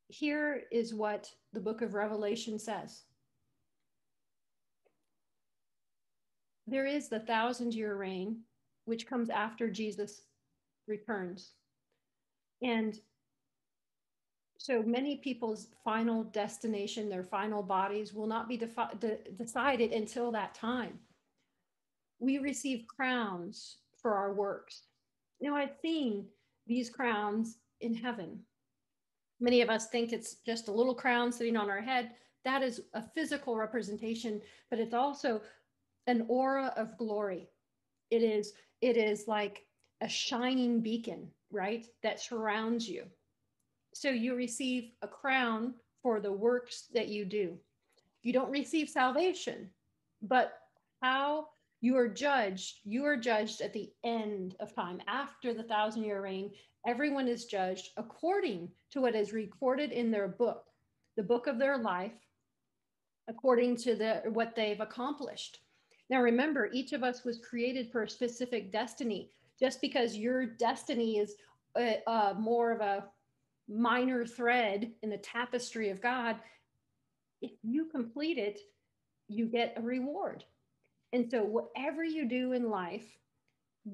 Here 0.08 0.64
is 0.70 0.94
what 0.94 1.30
the 1.52 1.60
book 1.60 1.80
of 1.80 1.94
Revelation 1.94 2.58
says. 2.58 3.04
There 6.66 6.86
is 6.86 7.08
the 7.08 7.20
thousand 7.20 7.74
year 7.74 7.96
reign, 7.96 8.40
which 8.84 9.06
comes 9.06 9.30
after 9.30 9.70
Jesus 9.70 10.22
returns. 10.86 11.52
And 12.62 12.98
so 14.58 14.82
many 14.82 15.16
people's 15.16 15.68
final 15.84 16.24
destination, 16.24 17.08
their 17.08 17.24
final 17.24 17.62
bodies, 17.62 18.14
will 18.14 18.26
not 18.26 18.48
be 18.48 18.56
defi- 18.56 18.96
de- 18.98 19.18
decided 19.36 19.92
until 19.92 20.32
that 20.32 20.54
time 20.54 20.98
we 22.18 22.38
receive 22.38 22.86
crowns 22.86 23.78
for 24.00 24.14
our 24.14 24.32
works. 24.32 24.82
Now, 25.40 25.56
I've 25.56 25.76
seen 25.82 26.26
these 26.66 26.88
crowns 26.88 27.58
in 27.80 27.94
heaven. 27.94 28.40
Many 29.40 29.60
of 29.60 29.68
us 29.68 29.88
think 29.88 30.12
it's 30.12 30.36
just 30.46 30.68
a 30.68 30.72
little 30.72 30.94
crown 30.94 31.32
sitting 31.32 31.56
on 31.56 31.68
our 31.68 31.80
head. 31.80 32.12
That 32.44 32.62
is 32.62 32.80
a 32.94 33.02
physical 33.14 33.56
representation, 33.56 34.40
but 34.70 34.78
it's 34.78 34.94
also 34.94 35.42
an 36.06 36.26
aura 36.28 36.72
of 36.76 36.98
glory. 36.98 37.48
It 38.10 38.22
is, 38.22 38.52
it 38.80 38.96
is 38.96 39.26
like 39.26 39.64
a 40.00 40.08
shining 40.08 40.80
beacon, 40.80 41.28
right? 41.50 41.86
That 42.02 42.20
surrounds 42.20 42.88
you. 42.88 43.04
So 43.94 44.10
you 44.10 44.34
receive 44.34 44.90
a 45.02 45.08
crown 45.08 45.74
for 46.02 46.20
the 46.20 46.32
works 46.32 46.88
that 46.92 47.08
you 47.08 47.24
do. 47.24 47.58
You 48.22 48.32
don't 48.32 48.50
receive 48.50 48.88
salvation, 48.88 49.70
but 50.22 50.58
how 51.00 51.48
You 51.84 51.98
are 51.98 52.08
judged. 52.08 52.80
You 52.84 53.04
are 53.04 53.14
judged 53.18 53.60
at 53.60 53.74
the 53.74 53.92
end 54.04 54.56
of 54.58 54.74
time, 54.74 55.02
after 55.06 55.52
the 55.52 55.64
thousand 55.64 56.04
year 56.04 56.22
reign. 56.22 56.50
Everyone 56.86 57.28
is 57.28 57.44
judged 57.44 57.90
according 57.98 58.70
to 58.92 59.02
what 59.02 59.14
is 59.14 59.34
recorded 59.34 59.92
in 59.92 60.10
their 60.10 60.26
book, 60.26 60.64
the 61.18 61.22
book 61.22 61.46
of 61.46 61.58
their 61.58 61.76
life, 61.76 62.14
according 63.28 63.76
to 63.76 63.94
the 63.96 64.22
what 64.30 64.56
they've 64.56 64.80
accomplished. 64.80 65.58
Now 66.10 66.20
remember, 66.22 66.70
each 66.72 66.92
of 66.92 67.02
us 67.02 67.24
was 67.24 67.38
created 67.38 67.90
for 67.90 68.02
a 68.02 68.08
specific 68.08 68.70
destiny. 68.70 69.30
Just 69.58 69.80
because 69.80 70.16
your 70.16 70.46
destiny 70.46 71.18
is 71.18 71.36
uh, 71.78 72.08
uh, 72.08 72.34
more 72.38 72.72
of 72.72 72.80
a 72.80 73.04
minor 73.68 74.26
thread 74.26 74.92
in 75.02 75.10
the 75.10 75.18
tapestry 75.18 75.90
of 75.90 76.02
God, 76.02 76.36
if 77.40 77.52
you 77.62 77.86
complete 77.86 78.38
it, 78.38 78.60
you 79.28 79.46
get 79.46 79.74
a 79.76 79.82
reward. 79.82 80.44
And 81.12 81.30
so, 81.30 81.42
whatever 81.44 82.02
you 82.02 82.28
do 82.28 82.52
in 82.52 82.70
life, 82.70 83.06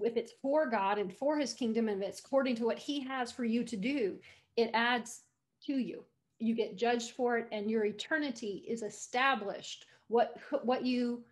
if 0.00 0.16
it's 0.16 0.32
for 0.40 0.66
God 0.68 0.98
and 0.98 1.12
for 1.12 1.38
his 1.38 1.52
kingdom 1.52 1.88
and 1.88 2.02
if 2.02 2.08
it's 2.08 2.20
according 2.20 2.56
to 2.56 2.64
what 2.64 2.78
he 2.78 3.00
has 3.04 3.30
for 3.30 3.44
you 3.44 3.64
to 3.64 3.76
do, 3.76 4.18
it 4.56 4.70
adds 4.72 5.22
to 5.66 5.74
you. 5.74 6.04
You 6.38 6.54
get 6.54 6.76
judged 6.76 7.12
for 7.12 7.38
it 7.38 7.48
and 7.52 7.70
your 7.70 7.84
eternity 7.84 8.64
is 8.66 8.82
established. 8.82 9.86
What 10.08 10.36
what 10.62 10.84
you 10.84 11.24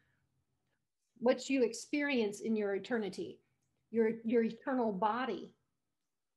what 1.21 1.49
you 1.51 1.63
experience 1.63 2.41
in 2.41 2.57
your 2.57 2.75
eternity, 2.75 3.39
your 3.91 4.13
your 4.25 4.43
eternal 4.43 4.93
body 4.93 5.51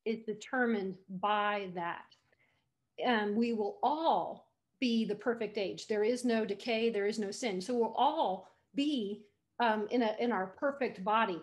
is 0.04 0.20
determined 0.22 0.96
by 1.20 1.68
that. 1.74 2.04
And 3.04 3.36
we 3.36 3.52
will 3.52 3.78
all 3.82 4.48
be 4.80 5.04
the 5.04 5.14
perfect 5.14 5.58
age. 5.58 5.86
There 5.86 6.04
is 6.04 6.24
no 6.24 6.44
decay, 6.44 6.90
there 6.90 7.06
is 7.06 7.18
no 7.18 7.30
sin. 7.30 7.60
So 7.60 7.74
we'll 7.74 7.94
all 7.96 8.48
be 8.74 9.22
um, 9.60 9.86
in 9.90 10.02
a 10.02 10.16
in 10.18 10.32
our 10.32 10.46
perfect 10.46 11.04
body. 11.04 11.40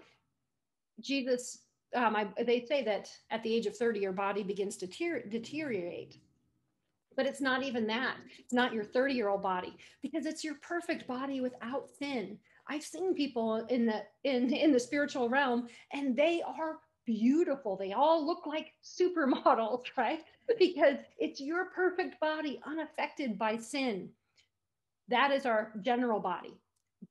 Jesus, 1.00 1.60
um, 1.96 2.16
I, 2.16 2.28
they 2.44 2.66
say 2.66 2.84
that 2.84 3.10
at 3.32 3.42
the 3.44 3.54
age 3.54 3.66
of 3.66 3.78
30, 3.78 4.00
your 4.00 4.12
body 4.12 4.44
begins 4.44 4.76
to 4.78 4.88
ter- 4.88 5.24
deteriorate. 5.24 6.18
But 7.16 7.26
it's 7.26 7.42
not 7.42 7.64
even 7.64 7.88
that. 7.88 8.16
It's 8.38 8.54
not 8.54 8.74
your 8.74 8.84
30 8.84 9.14
year 9.14 9.30
old 9.30 9.42
body 9.42 9.76
because 10.02 10.26
it's 10.26 10.44
your 10.44 10.56
perfect 10.56 11.08
body 11.08 11.42
without 11.42 11.90
sin. 11.98 12.38
I've 12.70 12.84
seen 12.84 13.16
people 13.16 13.66
in 13.70 13.86
the 13.86 14.04
in 14.24 14.54
in 14.66 14.72
the 14.72 14.80
spiritual 14.80 15.30
realm, 15.30 15.68
and 15.92 16.16
they 16.16 16.42
are 16.44 16.78
beautiful. 17.06 17.76
They 17.76 17.94
all 17.94 18.26
look 18.26 18.46
like 18.46 18.74
supermodels, 18.84 19.84
right? 19.98 20.22
Because 20.58 20.98
it's 21.18 21.42
your 21.42 21.66
perfect 21.72 22.20
body, 22.20 22.62
unaffected 22.66 23.38
by 23.38 23.58
sin. 23.58 24.10
That 25.08 25.32
is 25.32 25.46
our 25.46 25.74
general 25.82 26.20
body. 26.20 26.54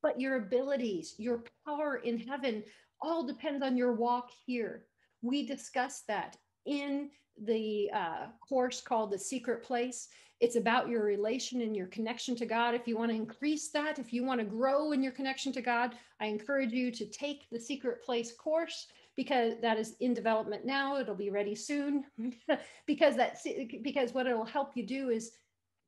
But 0.02 0.20
your 0.20 0.36
abilities, 0.36 1.14
your 1.18 1.42
power 1.66 1.96
in 1.96 2.18
heaven, 2.18 2.62
all 3.00 3.26
depends 3.26 3.64
on 3.64 3.76
your 3.76 3.92
walk 3.92 4.30
here. 4.46 4.84
We 5.22 5.46
discussed 5.46 6.06
that 6.09 6.36
in 6.66 7.11
the 7.44 7.90
uh, 7.94 8.26
course 8.46 8.80
called 8.80 9.11
The 9.11 9.18
Secret 9.18 9.62
Place. 9.62 10.09
It's 10.41 10.57
about 10.57 10.89
your 10.89 11.03
relation 11.03 11.62
and 11.62 11.76
your 11.76 11.89
connection 11.89 12.36
to 12.36 12.47
God. 12.47 12.74
If 12.74 12.86
you 12.86 12.97
want 12.97 13.11
to 13.11 13.16
increase 13.16 13.70
that, 13.70 13.99
if 13.99 14.12
you 14.12 14.24
want 14.24 14.41
to 14.41 14.47
grow 14.47 14.93
in 14.93 15.03
your 15.03 15.12
connection 15.12 15.53
to 15.53 15.62
God, 15.62 15.97
I 16.20 16.26
encourage 16.26 16.72
you 16.72 16.93
to 16.93 17.07
take 17.07 17.49
the 17.51 17.59
Secret 17.59 18.05
Place 18.05 18.32
course 18.32 18.86
because 19.16 19.55
that 19.62 19.78
is 19.78 19.97
in 19.99 20.14
development 20.14 20.64
now. 20.64 20.97
It'll 20.97 21.14
be 21.16 21.30
ready 21.30 21.57
soon 21.57 22.05
because 22.86 23.16
that's 23.16 23.45
because 23.82 24.14
what 24.14 24.28
it'll 24.28 24.45
help 24.45 24.76
you 24.76 24.86
do 24.86 25.09
is 25.09 25.32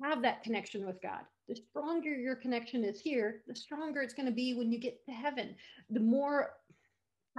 have 0.03 0.21
that 0.23 0.43
connection 0.43 0.85
with 0.85 1.01
God. 1.01 1.21
The 1.49 1.55
stronger 1.55 2.13
your 2.15 2.35
connection 2.35 2.83
is 2.85 3.01
here, 3.01 3.43
the 3.47 3.55
stronger 3.55 4.03
it's 4.03 4.15
going 4.15 4.27
to 4.27 4.35
be 4.35 4.55
when 4.55 4.73
you 4.73 4.81
get 4.81 5.05
to 5.07 5.13
heaven. 5.13 5.55
The 5.91 6.01
more 6.01 6.51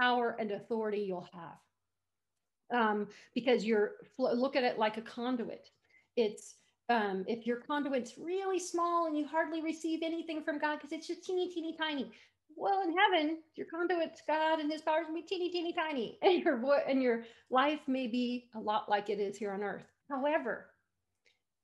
power 0.00 0.36
and 0.38 0.50
authority 0.50 1.00
you'll 1.00 1.28
have. 1.32 2.80
Um, 2.80 3.08
because 3.34 3.64
you're 3.66 3.92
look 4.18 4.56
at 4.56 4.64
it 4.64 4.78
like 4.78 4.96
a 4.96 5.02
conduit. 5.02 5.68
It's 6.16 6.54
um, 6.88 7.24
if 7.26 7.46
your 7.46 7.58
conduit's 7.58 8.18
really 8.18 8.58
small 8.58 9.06
and 9.06 9.16
you 9.16 9.26
hardly 9.26 9.62
receive 9.62 10.00
anything 10.02 10.42
from 10.42 10.58
God 10.58 10.76
because 10.76 10.92
it's 10.92 11.06
just 11.06 11.24
teeny, 11.24 11.48
teeny, 11.48 11.76
tiny, 11.76 12.10
well, 12.56 12.82
in 12.82 12.94
heaven, 12.96 13.38
your 13.54 13.66
conduit's 13.66 14.22
God 14.26 14.58
and 14.58 14.70
his 14.70 14.82
powers 14.82 15.06
will 15.08 15.14
be 15.14 15.22
teeny, 15.22 15.50
teeny, 15.50 15.72
tiny. 15.72 16.18
And 16.22 16.42
your 16.42 16.74
and 16.88 17.02
your 17.02 17.24
life 17.50 17.80
may 17.86 18.06
be 18.06 18.48
a 18.54 18.60
lot 18.60 18.88
like 18.88 19.10
it 19.10 19.20
is 19.20 19.36
here 19.36 19.52
on 19.52 19.62
earth. 19.62 19.84
However, 20.10 20.66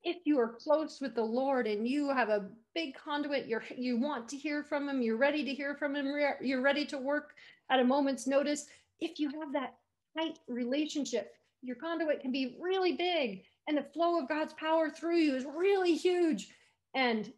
if 0.03 0.17
you 0.25 0.39
are 0.39 0.57
close 0.63 1.01
with 1.01 1.15
the 1.15 1.23
Lord 1.23 1.67
and 1.67 1.87
you 1.87 2.09
have 2.11 2.29
a 2.29 2.49
big 2.75 2.95
conduit, 2.95 3.47
you're 3.47 3.65
you 3.77 3.99
want 3.99 4.29
to 4.31 4.37
hear 4.37 4.63
from 4.63 4.89
him, 4.89 5.03
you're 5.03 5.17
ready 5.17 5.45
to 5.45 5.55
hear 5.55 5.75
from 5.75 5.95
him, 5.95 6.07
you're 6.41 6.63
ready 6.63 6.87
to 6.87 6.99
work 6.99 7.35
at 7.71 7.81
a 7.81 7.85
moment's 7.85 8.27
notice. 8.27 8.67
If 9.01 9.21
you 9.21 9.31
have 9.41 9.53
that 9.53 9.75
tight 10.17 10.39
relationship, 10.49 11.35
your 11.63 11.77
conduit 11.77 12.21
can 12.21 12.33
be 12.33 12.57
really 12.61 12.93
big 12.93 13.45
and 13.69 13.77
the 13.77 13.83
flow 13.83 14.19
of 14.19 14.29
God's 14.29 14.55
power 14.55 14.89
through 14.89 15.19
you 15.19 15.37
is 15.37 15.45
really 15.45 15.95
huge. 15.95 16.49
And 16.95 17.31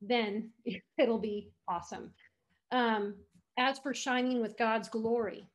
then 0.00 0.50
it'll 0.98 1.18
be 1.18 1.50
awesome. 1.68 2.12
Um, 2.70 3.14
as 3.58 3.78
for 3.80 3.92
shining 3.92 4.40
with 4.40 4.56
God's 4.56 4.88
glory, 4.88 5.46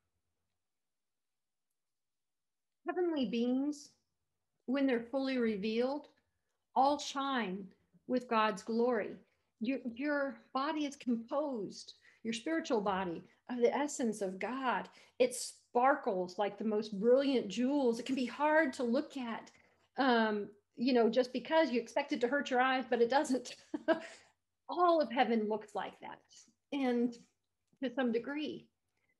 heavenly 2.85 3.25
beings, 3.25 3.89
when 4.67 4.85
they're 4.85 4.99
fully 4.99 5.37
revealed, 5.37 6.07
all 6.75 6.99
shine 6.99 7.65
with 8.07 8.29
God's 8.29 8.61
glory. 8.61 9.11
Your, 9.61 9.79
your 9.95 10.37
body 10.53 10.85
is 10.85 10.95
composed, 10.95 11.93
your 12.23 12.33
spiritual 12.33 12.81
body, 12.81 13.23
of 13.49 13.57
the 13.57 13.73
essence 13.73 14.21
of 14.21 14.39
God. 14.39 14.89
It 15.19 15.33
sparkles 15.33 16.37
like 16.37 16.57
the 16.57 16.65
most 16.65 16.99
brilliant 16.99 17.47
jewels. 17.47 17.99
It 17.99 18.05
can 18.05 18.15
be 18.15 18.25
hard 18.25 18.73
to 18.73 18.83
look 18.83 19.17
at, 19.17 19.49
um, 19.97 20.49
you 20.75 20.93
know, 20.93 21.09
just 21.09 21.33
because 21.33 21.71
you 21.71 21.81
expect 21.81 22.13
it 22.13 22.21
to 22.21 22.27
hurt 22.27 22.51
your 22.51 22.61
eyes, 22.61 22.85
but 22.89 23.01
it 23.01 23.09
doesn't. 23.09 23.55
all 24.69 25.01
of 25.01 25.11
heaven 25.11 25.47
looks 25.47 25.75
like 25.75 25.99
that 26.01 26.19
and 26.73 27.15
to 27.81 27.93
some 27.93 28.11
degree. 28.11 28.67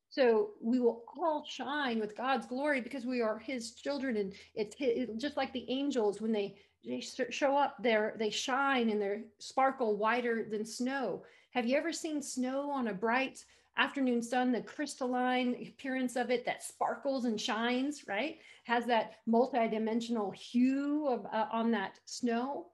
So 0.10 0.52
we 0.62 0.80
will 0.80 1.04
all 1.18 1.46
shine 1.48 2.00
with 2.00 2.16
God's 2.16 2.46
glory 2.46 2.82
because 2.82 3.06
we 3.06 3.22
are 3.22 3.38
His 3.38 3.72
children, 3.72 4.18
and 4.18 4.34
it's, 4.56 4.76
just 5.22 5.38
like 5.38 5.52
the 5.54 5.70
angels 5.70 6.22
when 6.22 6.32
they 6.32 6.56
they 6.86 7.02
show 7.02 7.58
up 7.58 7.76
there, 7.82 8.16
they 8.18 8.30
shine 8.30 8.90
and 8.90 9.02
they 9.02 9.24
sparkle 9.40 9.98
whiter 9.98 10.48
than 10.50 10.64
snow. 10.64 11.24
Have 11.52 11.66
you 11.66 11.76
ever 11.76 11.92
seen 11.92 12.22
snow 12.22 12.72
on 12.72 12.88
a 12.88 12.94
bright 12.94 13.44
afternoon 13.78 14.22
sun, 14.22 14.52
the 14.52 14.62
crystalline 14.62 15.56
appearance 15.62 16.16
of 16.16 16.32
it 16.32 16.46
that 16.46 16.64
sparkles 16.64 17.26
and 17.26 17.40
shines, 17.40 18.08
right? 18.08 18.40
Has 18.66 18.86
that 18.86 19.14
multi-dimensional 19.26 20.32
hue 20.32 21.08
of 21.08 21.26
uh, 21.32 21.46
on 21.52 21.72
that 21.72 22.00
snow. 22.06 22.68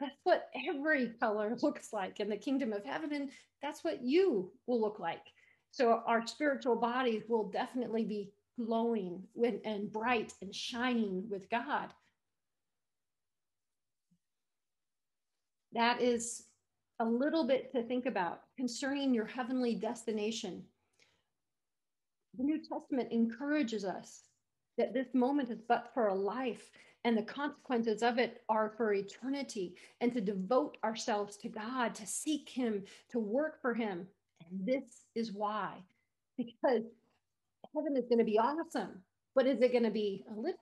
That's 0.00 0.16
what 0.24 0.48
every 0.68 1.10
color 1.20 1.56
looks 1.62 1.92
like 1.92 2.20
in 2.20 2.28
the 2.28 2.36
kingdom 2.36 2.72
of 2.72 2.84
heaven. 2.84 3.12
And 3.12 3.30
that's 3.62 3.84
what 3.84 4.02
you 4.02 4.52
will 4.66 4.80
look 4.80 4.98
like. 4.98 5.22
So 5.70 6.02
our 6.06 6.26
spiritual 6.26 6.76
bodies 6.76 7.24
will 7.28 7.50
definitely 7.50 8.04
be 8.04 8.32
glowing 8.58 9.22
and 9.64 9.92
bright 9.92 10.32
and 10.40 10.54
shining 10.54 11.24
with 11.30 11.50
God. 11.50 11.92
That 15.72 16.00
is 16.00 16.45
a 17.00 17.04
little 17.04 17.46
bit 17.46 17.72
to 17.72 17.82
think 17.82 18.06
about 18.06 18.40
concerning 18.56 19.12
your 19.12 19.26
heavenly 19.26 19.74
destination. 19.74 20.62
The 22.38 22.44
New 22.44 22.58
Testament 22.58 23.12
encourages 23.12 23.84
us 23.84 24.22
that 24.78 24.94
this 24.94 25.14
moment 25.14 25.50
is 25.50 25.60
but 25.68 25.90
for 25.94 26.08
a 26.08 26.14
life 26.14 26.70
and 27.04 27.16
the 27.16 27.22
consequences 27.22 28.02
of 28.02 28.18
it 28.18 28.42
are 28.48 28.74
for 28.76 28.92
eternity 28.92 29.76
and 30.00 30.12
to 30.12 30.20
devote 30.20 30.76
ourselves 30.84 31.36
to 31.38 31.48
God, 31.48 31.94
to 31.94 32.06
seek 32.06 32.48
Him, 32.48 32.82
to 33.10 33.18
work 33.18 33.60
for 33.62 33.74
Him. 33.74 34.06
And 34.40 34.66
this 34.66 35.04
is 35.14 35.32
why, 35.32 35.74
because 36.36 36.82
heaven 37.74 37.96
is 37.96 38.06
going 38.08 38.18
to 38.18 38.24
be 38.24 38.38
awesome, 38.38 39.02
but 39.34 39.46
is 39.46 39.60
it 39.60 39.72
going 39.72 39.84
to 39.84 39.90
be 39.90 40.24
a 40.30 40.34
little? 40.34 40.58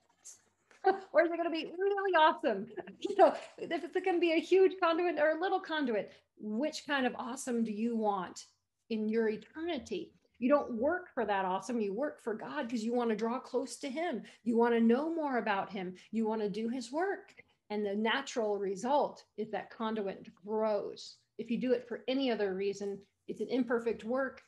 or 1.13 1.23
is 1.23 1.31
it 1.31 1.37
going 1.37 1.43
to 1.43 1.49
be 1.49 1.71
really 1.77 2.15
awesome? 2.17 2.67
You 2.99 3.15
know, 3.17 3.35
if 3.57 3.83
it's 3.83 3.93
going 3.93 4.15
to 4.15 4.19
be 4.19 4.33
a 4.33 4.39
huge 4.39 4.73
conduit 4.81 5.19
or 5.19 5.37
a 5.37 5.41
little 5.41 5.59
conduit, 5.59 6.11
which 6.39 6.83
kind 6.87 7.05
of 7.05 7.13
awesome 7.17 7.63
do 7.63 7.71
you 7.71 7.95
want 7.95 8.45
in 8.89 9.07
your 9.07 9.29
eternity? 9.29 10.11
You 10.39 10.49
don't 10.49 10.73
work 10.73 11.07
for 11.13 11.25
that 11.25 11.45
awesome. 11.45 11.79
You 11.79 11.93
work 11.93 12.23
for 12.23 12.33
God 12.33 12.67
because 12.67 12.83
you 12.83 12.93
want 12.93 13.09
to 13.11 13.15
draw 13.15 13.39
close 13.39 13.77
to 13.77 13.89
Him. 13.89 14.23
You 14.43 14.57
want 14.57 14.73
to 14.73 14.79
know 14.79 15.13
more 15.13 15.37
about 15.37 15.71
Him. 15.71 15.95
You 16.11 16.27
want 16.27 16.41
to 16.41 16.49
do 16.49 16.67
His 16.67 16.91
work. 16.91 17.33
And 17.69 17.85
the 17.85 17.95
natural 17.95 18.57
result 18.57 19.23
is 19.37 19.49
that 19.51 19.69
conduit 19.69 20.27
grows. 20.45 21.17
If 21.37 21.49
you 21.49 21.59
do 21.59 21.71
it 21.71 21.87
for 21.87 22.03
any 22.07 22.31
other 22.31 22.53
reason, 22.53 22.99
it's 23.27 23.41
an 23.41 23.47
imperfect 23.49 24.03
work 24.03 24.41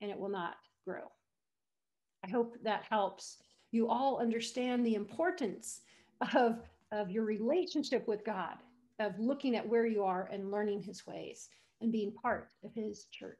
and 0.00 0.10
it 0.10 0.18
will 0.18 0.28
not 0.28 0.56
grow. 0.86 1.10
I 2.24 2.30
hope 2.30 2.56
that 2.64 2.84
helps 2.88 3.38
you 3.70 3.88
all 3.88 4.18
understand 4.18 4.84
the 4.84 4.94
importance 4.94 5.80
of, 6.34 6.60
of 6.92 7.10
your 7.10 7.24
relationship 7.24 8.06
with 8.08 8.24
God, 8.24 8.56
of 8.98 9.18
looking 9.18 9.56
at 9.56 9.68
where 9.68 9.86
you 9.86 10.04
are 10.04 10.28
and 10.32 10.50
learning 10.50 10.82
His 10.82 11.06
ways 11.06 11.48
and 11.80 11.92
being 11.92 12.12
part 12.12 12.48
of 12.64 12.72
His 12.74 13.06
church. 13.12 13.38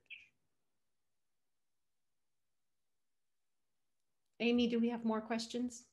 Amy, 4.41 4.69
do 4.69 4.79
we 4.79 4.89
have 4.89 5.05
more 5.05 5.21
questions? 5.21 5.85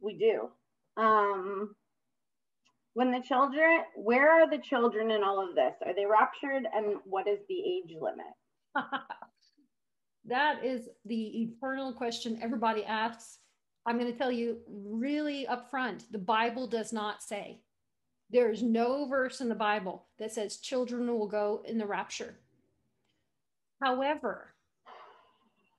We 0.00 0.14
do. 0.14 0.48
Um, 0.96 1.74
when 2.94 3.10
the 3.10 3.20
children, 3.20 3.82
where 3.94 4.30
are 4.30 4.50
the 4.50 4.58
children 4.58 5.10
in 5.10 5.22
all 5.22 5.46
of 5.46 5.54
this? 5.54 5.74
Are 5.84 5.94
they 5.94 6.06
raptured 6.06 6.66
and 6.74 6.96
what 7.04 7.28
is 7.28 7.38
the 7.48 7.58
age 7.58 7.94
limit? 8.00 8.26
that 10.24 10.64
is 10.64 10.88
the 11.04 11.42
eternal 11.42 11.92
question 11.92 12.40
everybody 12.42 12.84
asks. 12.84 13.39
I'm 13.86 13.98
going 13.98 14.12
to 14.12 14.18
tell 14.18 14.32
you 14.32 14.58
really 14.68 15.46
upfront 15.50 16.04
the 16.10 16.18
Bible 16.18 16.66
does 16.66 16.92
not 16.92 17.22
say. 17.22 17.60
There 18.30 18.50
is 18.50 18.62
no 18.62 19.06
verse 19.06 19.40
in 19.40 19.48
the 19.48 19.54
Bible 19.54 20.06
that 20.18 20.32
says 20.32 20.58
children 20.58 21.06
will 21.06 21.26
go 21.26 21.62
in 21.64 21.78
the 21.78 21.86
rapture. 21.86 22.38
However, 23.82 24.54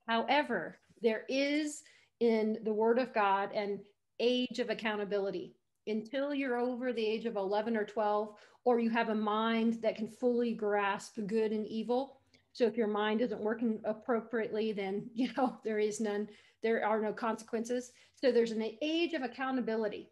however, 0.08 0.78
there 1.02 1.24
is 1.30 1.84
in 2.20 2.58
the 2.64 2.74
Word 2.74 3.00
of 3.00 3.14
God 3.14 3.52
an 3.54 3.80
age 4.20 4.60
of 4.60 4.70
accountability. 4.70 5.56
Until 5.88 6.34
you're 6.34 6.60
over 6.60 6.94
the 6.94 7.06
age 7.06 7.26
of 7.26 7.36
11 7.36 7.76
or 7.76 7.86
12, 7.86 8.36
or 8.64 8.80
you 8.80 8.90
have 8.92 9.10
a 9.10 9.16
mind 9.16 9.82
that 9.82 9.96
can 9.96 10.08
fully 10.08 10.54
grasp 10.54 11.18
good 11.26 11.52
and 11.52 11.66
evil. 11.68 12.20
So 12.54 12.66
if 12.66 12.78
your 12.78 12.88
mind 12.88 13.22
isn't 13.22 13.42
working 13.42 13.82
appropriately, 13.86 14.72
then 14.72 15.10
you 15.14 15.30
know 15.36 15.58
there 15.64 15.80
is 15.80 16.00
none, 16.00 16.28
there 16.64 16.86
are 16.86 17.02
no 17.02 17.14
consequences. 17.14 17.92
So 18.16 18.32
there's 18.32 18.52
an 18.52 18.64
age 18.82 19.14
of 19.14 19.24
accountability. 19.24 20.12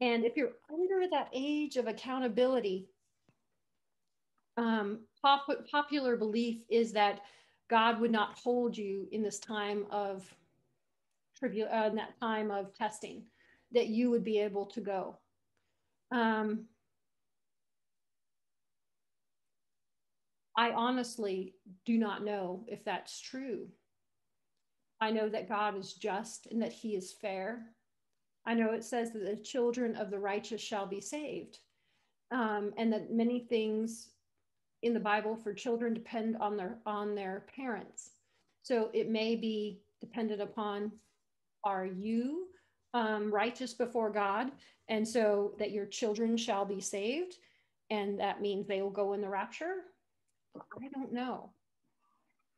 And 0.00 0.24
if 0.24 0.36
you're 0.36 0.52
under 0.72 1.08
that 1.10 1.28
age 1.32 1.76
of 1.76 1.86
accountability, 1.86 2.88
um, 4.56 5.00
pop- 5.22 5.66
popular 5.70 6.16
belief 6.16 6.64
is 6.68 6.92
that 6.92 7.20
God 7.68 8.00
would 8.00 8.10
not 8.12 8.38
hold 8.38 8.76
you 8.76 9.08
in 9.12 9.22
this 9.22 9.38
time 9.38 9.86
of 9.90 10.32
tribute, 11.38 11.68
uh, 11.68 11.88
in 11.90 11.96
that 11.96 12.18
time 12.20 12.50
of 12.50 12.74
testing, 12.74 13.24
that 13.72 13.88
you 13.88 14.10
would 14.10 14.24
be 14.24 14.38
able 14.38 14.66
to 14.66 14.80
go. 14.80 15.18
Um, 16.10 16.66
I 20.56 20.72
honestly 20.72 21.54
do 21.84 21.98
not 21.98 22.24
know 22.24 22.64
if 22.66 22.84
that's 22.84 23.20
true. 23.20 23.68
I 25.00 25.10
know 25.10 25.28
that 25.28 25.48
God 25.48 25.78
is 25.78 25.94
just 25.94 26.46
and 26.50 26.60
that 26.62 26.72
he 26.72 26.96
is 26.96 27.12
fair. 27.12 27.66
I 28.46 28.54
know 28.54 28.72
it 28.72 28.84
says 28.84 29.12
that 29.12 29.24
the 29.24 29.36
children 29.36 29.94
of 29.96 30.10
the 30.10 30.18
righteous 30.18 30.60
shall 30.60 30.86
be 30.86 31.00
saved, 31.00 31.58
um, 32.30 32.72
and 32.76 32.92
that 32.92 33.12
many 33.12 33.40
things 33.40 34.08
in 34.82 34.94
the 34.94 35.00
Bible 35.00 35.36
for 35.36 35.52
children 35.52 35.92
depend 35.94 36.36
on 36.38 36.56
their 36.56 36.78
on 36.86 37.14
their 37.14 37.44
parents. 37.54 38.12
So 38.62 38.90
it 38.92 39.10
may 39.10 39.36
be 39.36 39.80
dependent 40.00 40.40
upon 40.40 40.92
are 41.64 41.86
you 41.86 42.46
um, 42.94 43.32
righteous 43.32 43.74
before 43.74 44.10
God, 44.10 44.50
and 44.88 45.06
so 45.06 45.54
that 45.58 45.72
your 45.72 45.86
children 45.86 46.36
shall 46.36 46.64
be 46.64 46.80
saved, 46.80 47.36
and 47.90 48.18
that 48.18 48.40
means 48.40 48.66
they 48.66 48.82
will 48.82 48.90
go 48.90 49.12
in 49.12 49.20
the 49.20 49.28
rapture. 49.28 49.84
I 50.56 50.88
don't 50.88 51.12
know. 51.12 51.50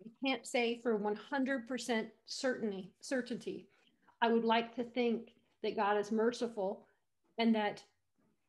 I 0.05 0.27
can't 0.27 0.47
say 0.47 0.81
for 0.83 0.99
100% 0.99 2.07
certainty. 2.27 2.91
Certainty. 3.01 3.67
I 4.23 4.29
would 4.29 4.45
like 4.45 4.75
to 4.77 4.85
think 4.85 5.35
that 5.63 5.77
God 5.77 5.97
is 5.97 6.13
merciful 6.13 6.87
and 7.39 7.55
that 7.55 7.83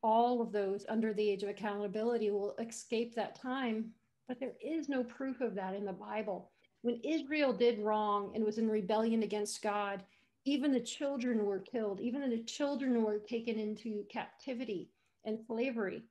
all 0.02 0.40
of 0.40 0.52
those 0.52 0.84
under 0.88 1.12
the 1.12 1.28
age 1.28 1.42
of 1.42 1.48
accountability 1.48 2.30
will 2.30 2.54
escape 2.58 3.14
that 3.14 3.34
time. 3.34 3.90
But 4.28 4.40
there 4.40 4.54
is 4.62 4.88
no 4.88 5.04
proof 5.04 5.40
of 5.40 5.54
that 5.54 5.74
in 5.74 5.84
the 5.84 5.92
Bible. 5.92 6.50
When 6.82 7.00
Israel 7.04 7.52
did 7.52 7.78
wrong 7.78 8.32
and 8.34 8.44
was 8.44 8.58
in 8.58 8.68
rebellion 8.68 9.22
against 9.22 9.62
God, 9.62 10.02
even 10.44 10.72
the 10.72 10.80
children 10.80 11.44
were 11.44 11.60
killed, 11.60 12.00
even 12.00 12.28
the 12.28 12.42
children 12.42 13.02
were 13.04 13.18
taken 13.18 13.58
into 13.58 14.04
captivity 14.10 14.90
and 15.24 15.38
slavery. 15.46 16.02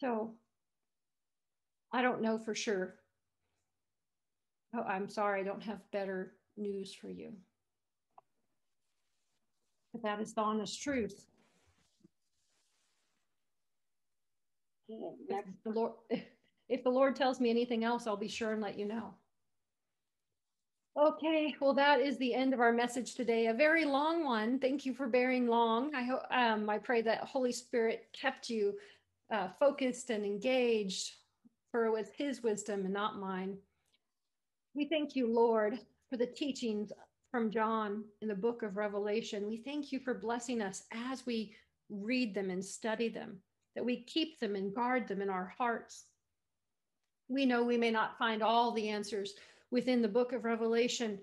So 0.00 0.32
I 1.92 2.00
don't 2.00 2.22
know 2.22 2.38
for 2.38 2.54
sure. 2.54 2.99
Oh, 4.74 4.82
I'm 4.82 5.08
sorry, 5.08 5.40
I 5.40 5.44
don't 5.44 5.62
have 5.62 5.78
better 5.90 6.34
news 6.56 6.94
for 6.94 7.08
you. 7.08 7.32
But 9.92 10.02
that 10.02 10.20
is 10.20 10.32
the 10.34 10.42
honest 10.42 10.80
truth. 10.80 11.26
If 14.88 15.44
the 15.64 15.70
Lord, 15.70 15.92
if 16.68 16.84
the 16.84 16.90
Lord 16.90 17.16
tells 17.16 17.40
me 17.40 17.50
anything 17.50 17.84
else, 17.84 18.06
I'll 18.06 18.16
be 18.16 18.28
sure 18.28 18.52
and 18.52 18.62
let 18.62 18.78
you 18.78 18.86
know. 18.86 19.14
Okay, 20.98 21.54
well, 21.60 21.72
that 21.74 22.00
is 22.00 22.18
the 22.18 22.34
end 22.34 22.52
of 22.52 22.60
our 22.60 22.72
message 22.72 23.14
today. 23.14 23.46
A 23.46 23.54
very 23.54 23.84
long 23.84 24.24
one. 24.24 24.58
Thank 24.58 24.84
you 24.84 24.92
for 24.92 25.06
bearing 25.06 25.46
long. 25.46 25.94
I 25.94 26.02
hope 26.02 26.22
um, 26.30 26.68
I 26.68 26.78
pray 26.78 27.00
that 27.02 27.20
Holy 27.24 27.52
Spirit 27.52 28.08
kept 28.12 28.50
you 28.50 28.74
uh, 29.32 29.48
focused 29.58 30.10
and 30.10 30.24
engaged, 30.24 31.12
for 31.70 31.86
it 31.86 31.92
was 31.92 32.08
His 32.16 32.42
wisdom 32.42 32.84
and 32.84 32.92
not 32.92 33.18
mine. 33.18 33.56
We 34.74 34.84
thank 34.84 35.16
you, 35.16 35.26
Lord, 35.26 35.78
for 36.08 36.16
the 36.16 36.26
teachings 36.26 36.92
from 37.30 37.50
John 37.50 38.04
in 38.22 38.28
the 38.28 38.34
book 38.34 38.62
of 38.62 38.76
Revelation. 38.76 39.48
We 39.48 39.58
thank 39.58 39.92
you 39.92 40.00
for 40.00 40.14
blessing 40.14 40.62
us 40.62 40.84
as 40.92 41.26
we 41.26 41.54
read 41.88 42.34
them 42.34 42.50
and 42.50 42.64
study 42.64 43.08
them 43.08 43.38
that 43.74 43.84
we 43.84 44.02
keep 44.02 44.38
them 44.40 44.56
and 44.56 44.74
guard 44.74 45.08
them 45.08 45.22
in 45.22 45.30
our 45.30 45.52
hearts. 45.56 46.04
We 47.28 47.46
know 47.46 47.62
we 47.62 47.76
may 47.76 47.90
not 47.90 48.18
find 48.18 48.42
all 48.42 48.72
the 48.72 48.88
answers 48.88 49.34
within 49.70 50.02
the 50.02 50.08
book 50.08 50.32
of 50.32 50.44
Revelation, 50.44 51.18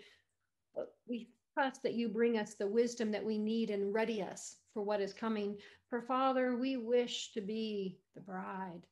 but 0.76 0.94
we 1.08 1.30
trust 1.54 1.84
that 1.84 1.94
you 1.94 2.08
bring 2.08 2.38
us 2.38 2.54
the 2.54 2.68
wisdom 2.68 3.12
that 3.12 3.26
we 3.26 3.38
need 3.38 3.70
and 3.70 3.94
ready 3.94 4.22
us 4.22 4.58
for 4.74 4.82
what 4.82 5.02
is 5.02 5.14
coming. 5.14 5.58
For 5.90 6.02
Father, 6.02 6.56
we 6.56 6.78
wish 6.78 7.32
to 7.34 7.42
be 7.42 7.98
the 8.16 8.22
bride. 8.22 8.86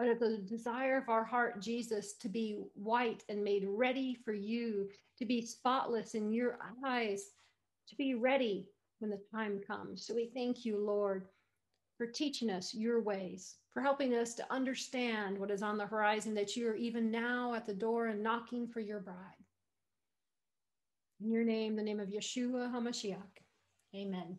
Out 0.00 0.08
of 0.08 0.18
the 0.20 0.38
desire 0.38 0.98
of 0.98 1.08
our 1.08 1.24
heart, 1.24 1.62
Jesus, 1.62 2.14
to 2.20 2.28
be 2.28 2.60
white 2.74 3.24
and 3.30 3.42
made 3.42 3.64
ready 3.66 4.14
for 4.24 4.34
you, 4.34 4.90
to 5.18 5.24
be 5.24 5.40
spotless 5.40 6.14
in 6.14 6.30
your 6.30 6.58
eyes, 6.84 7.30
to 7.88 7.96
be 7.96 8.14
ready 8.14 8.68
when 8.98 9.10
the 9.10 9.20
time 9.34 9.60
comes. 9.66 10.06
So 10.06 10.14
we 10.14 10.30
thank 10.34 10.64
you, 10.64 10.78
Lord, 10.78 11.28
for 11.96 12.06
teaching 12.06 12.50
us 12.50 12.74
your 12.74 13.00
ways, 13.00 13.56
for 13.72 13.80
helping 13.80 14.14
us 14.14 14.34
to 14.34 14.52
understand 14.52 15.38
what 15.38 15.50
is 15.50 15.62
on 15.62 15.78
the 15.78 15.86
horizon, 15.86 16.34
that 16.34 16.56
you 16.56 16.68
are 16.68 16.76
even 16.76 17.10
now 17.10 17.54
at 17.54 17.66
the 17.66 17.74
door 17.74 18.08
and 18.08 18.22
knocking 18.22 18.68
for 18.68 18.80
your 18.80 19.00
bride. 19.00 19.16
In 21.22 21.30
your 21.30 21.44
name, 21.44 21.74
the 21.74 21.82
name 21.82 22.00
of 22.00 22.08
Yeshua 22.08 22.70
HaMashiach. 22.70 23.16
Amen. 23.94 24.36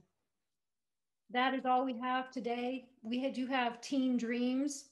That 1.31 1.55
is 1.55 1.65
all 1.65 1.83
we 1.83 1.97
have 1.99 2.29
today. 2.29 2.85
We 3.01 3.27
do 3.31 3.47
have 3.47 3.81
Team 3.81 4.17
Dreams 4.17 4.85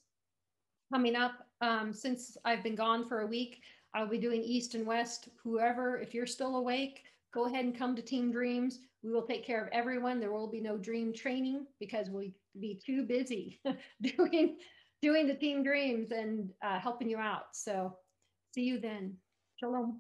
coming 0.96 1.16
up. 1.18 1.46
Um, 1.60 1.91
since 1.91 2.38
I've 2.46 2.64
been 2.64 2.74
gone 2.74 3.06
for 3.06 3.20
a 3.20 3.28
week, 3.28 3.60
I'll 3.93 4.08
be 4.08 4.18
doing 4.18 4.41
East 4.41 4.76
and 4.76 4.88
West. 4.88 5.28
Whoever, 5.43 5.98
if 6.00 6.14
you're 6.14 6.26
still 6.26 6.56
awake, 6.56 7.04
go 7.34 7.48
ahead 7.48 7.66
and 7.66 7.78
come 7.78 7.98
to 7.98 8.02
Team 8.02 8.32
Dreams. 8.32 8.80
We 9.04 9.12
will 9.12 9.24
take 9.28 9.46
care 9.46 9.62
of 9.62 9.68
everyone. 9.74 10.22
There 10.22 10.32
will 10.32 10.50
be 10.50 10.62
no 10.62 10.78
dream 10.78 11.12
training 11.14 11.66
because 11.82 12.10
we'll 12.10 12.32
be 12.62 12.80
too 12.86 13.04
busy 13.04 13.60
doing 14.02 14.56
doing 15.02 15.28
the 15.28 15.36
team 15.36 15.64
dreams 15.64 16.12
and 16.12 16.50
uh, 16.64 16.80
helping 16.80 17.10
you 17.10 17.18
out. 17.18 17.48
So 17.52 17.98
see 18.54 18.64
you 18.64 18.80
then. 18.80 19.18
Shalom. 19.58 20.00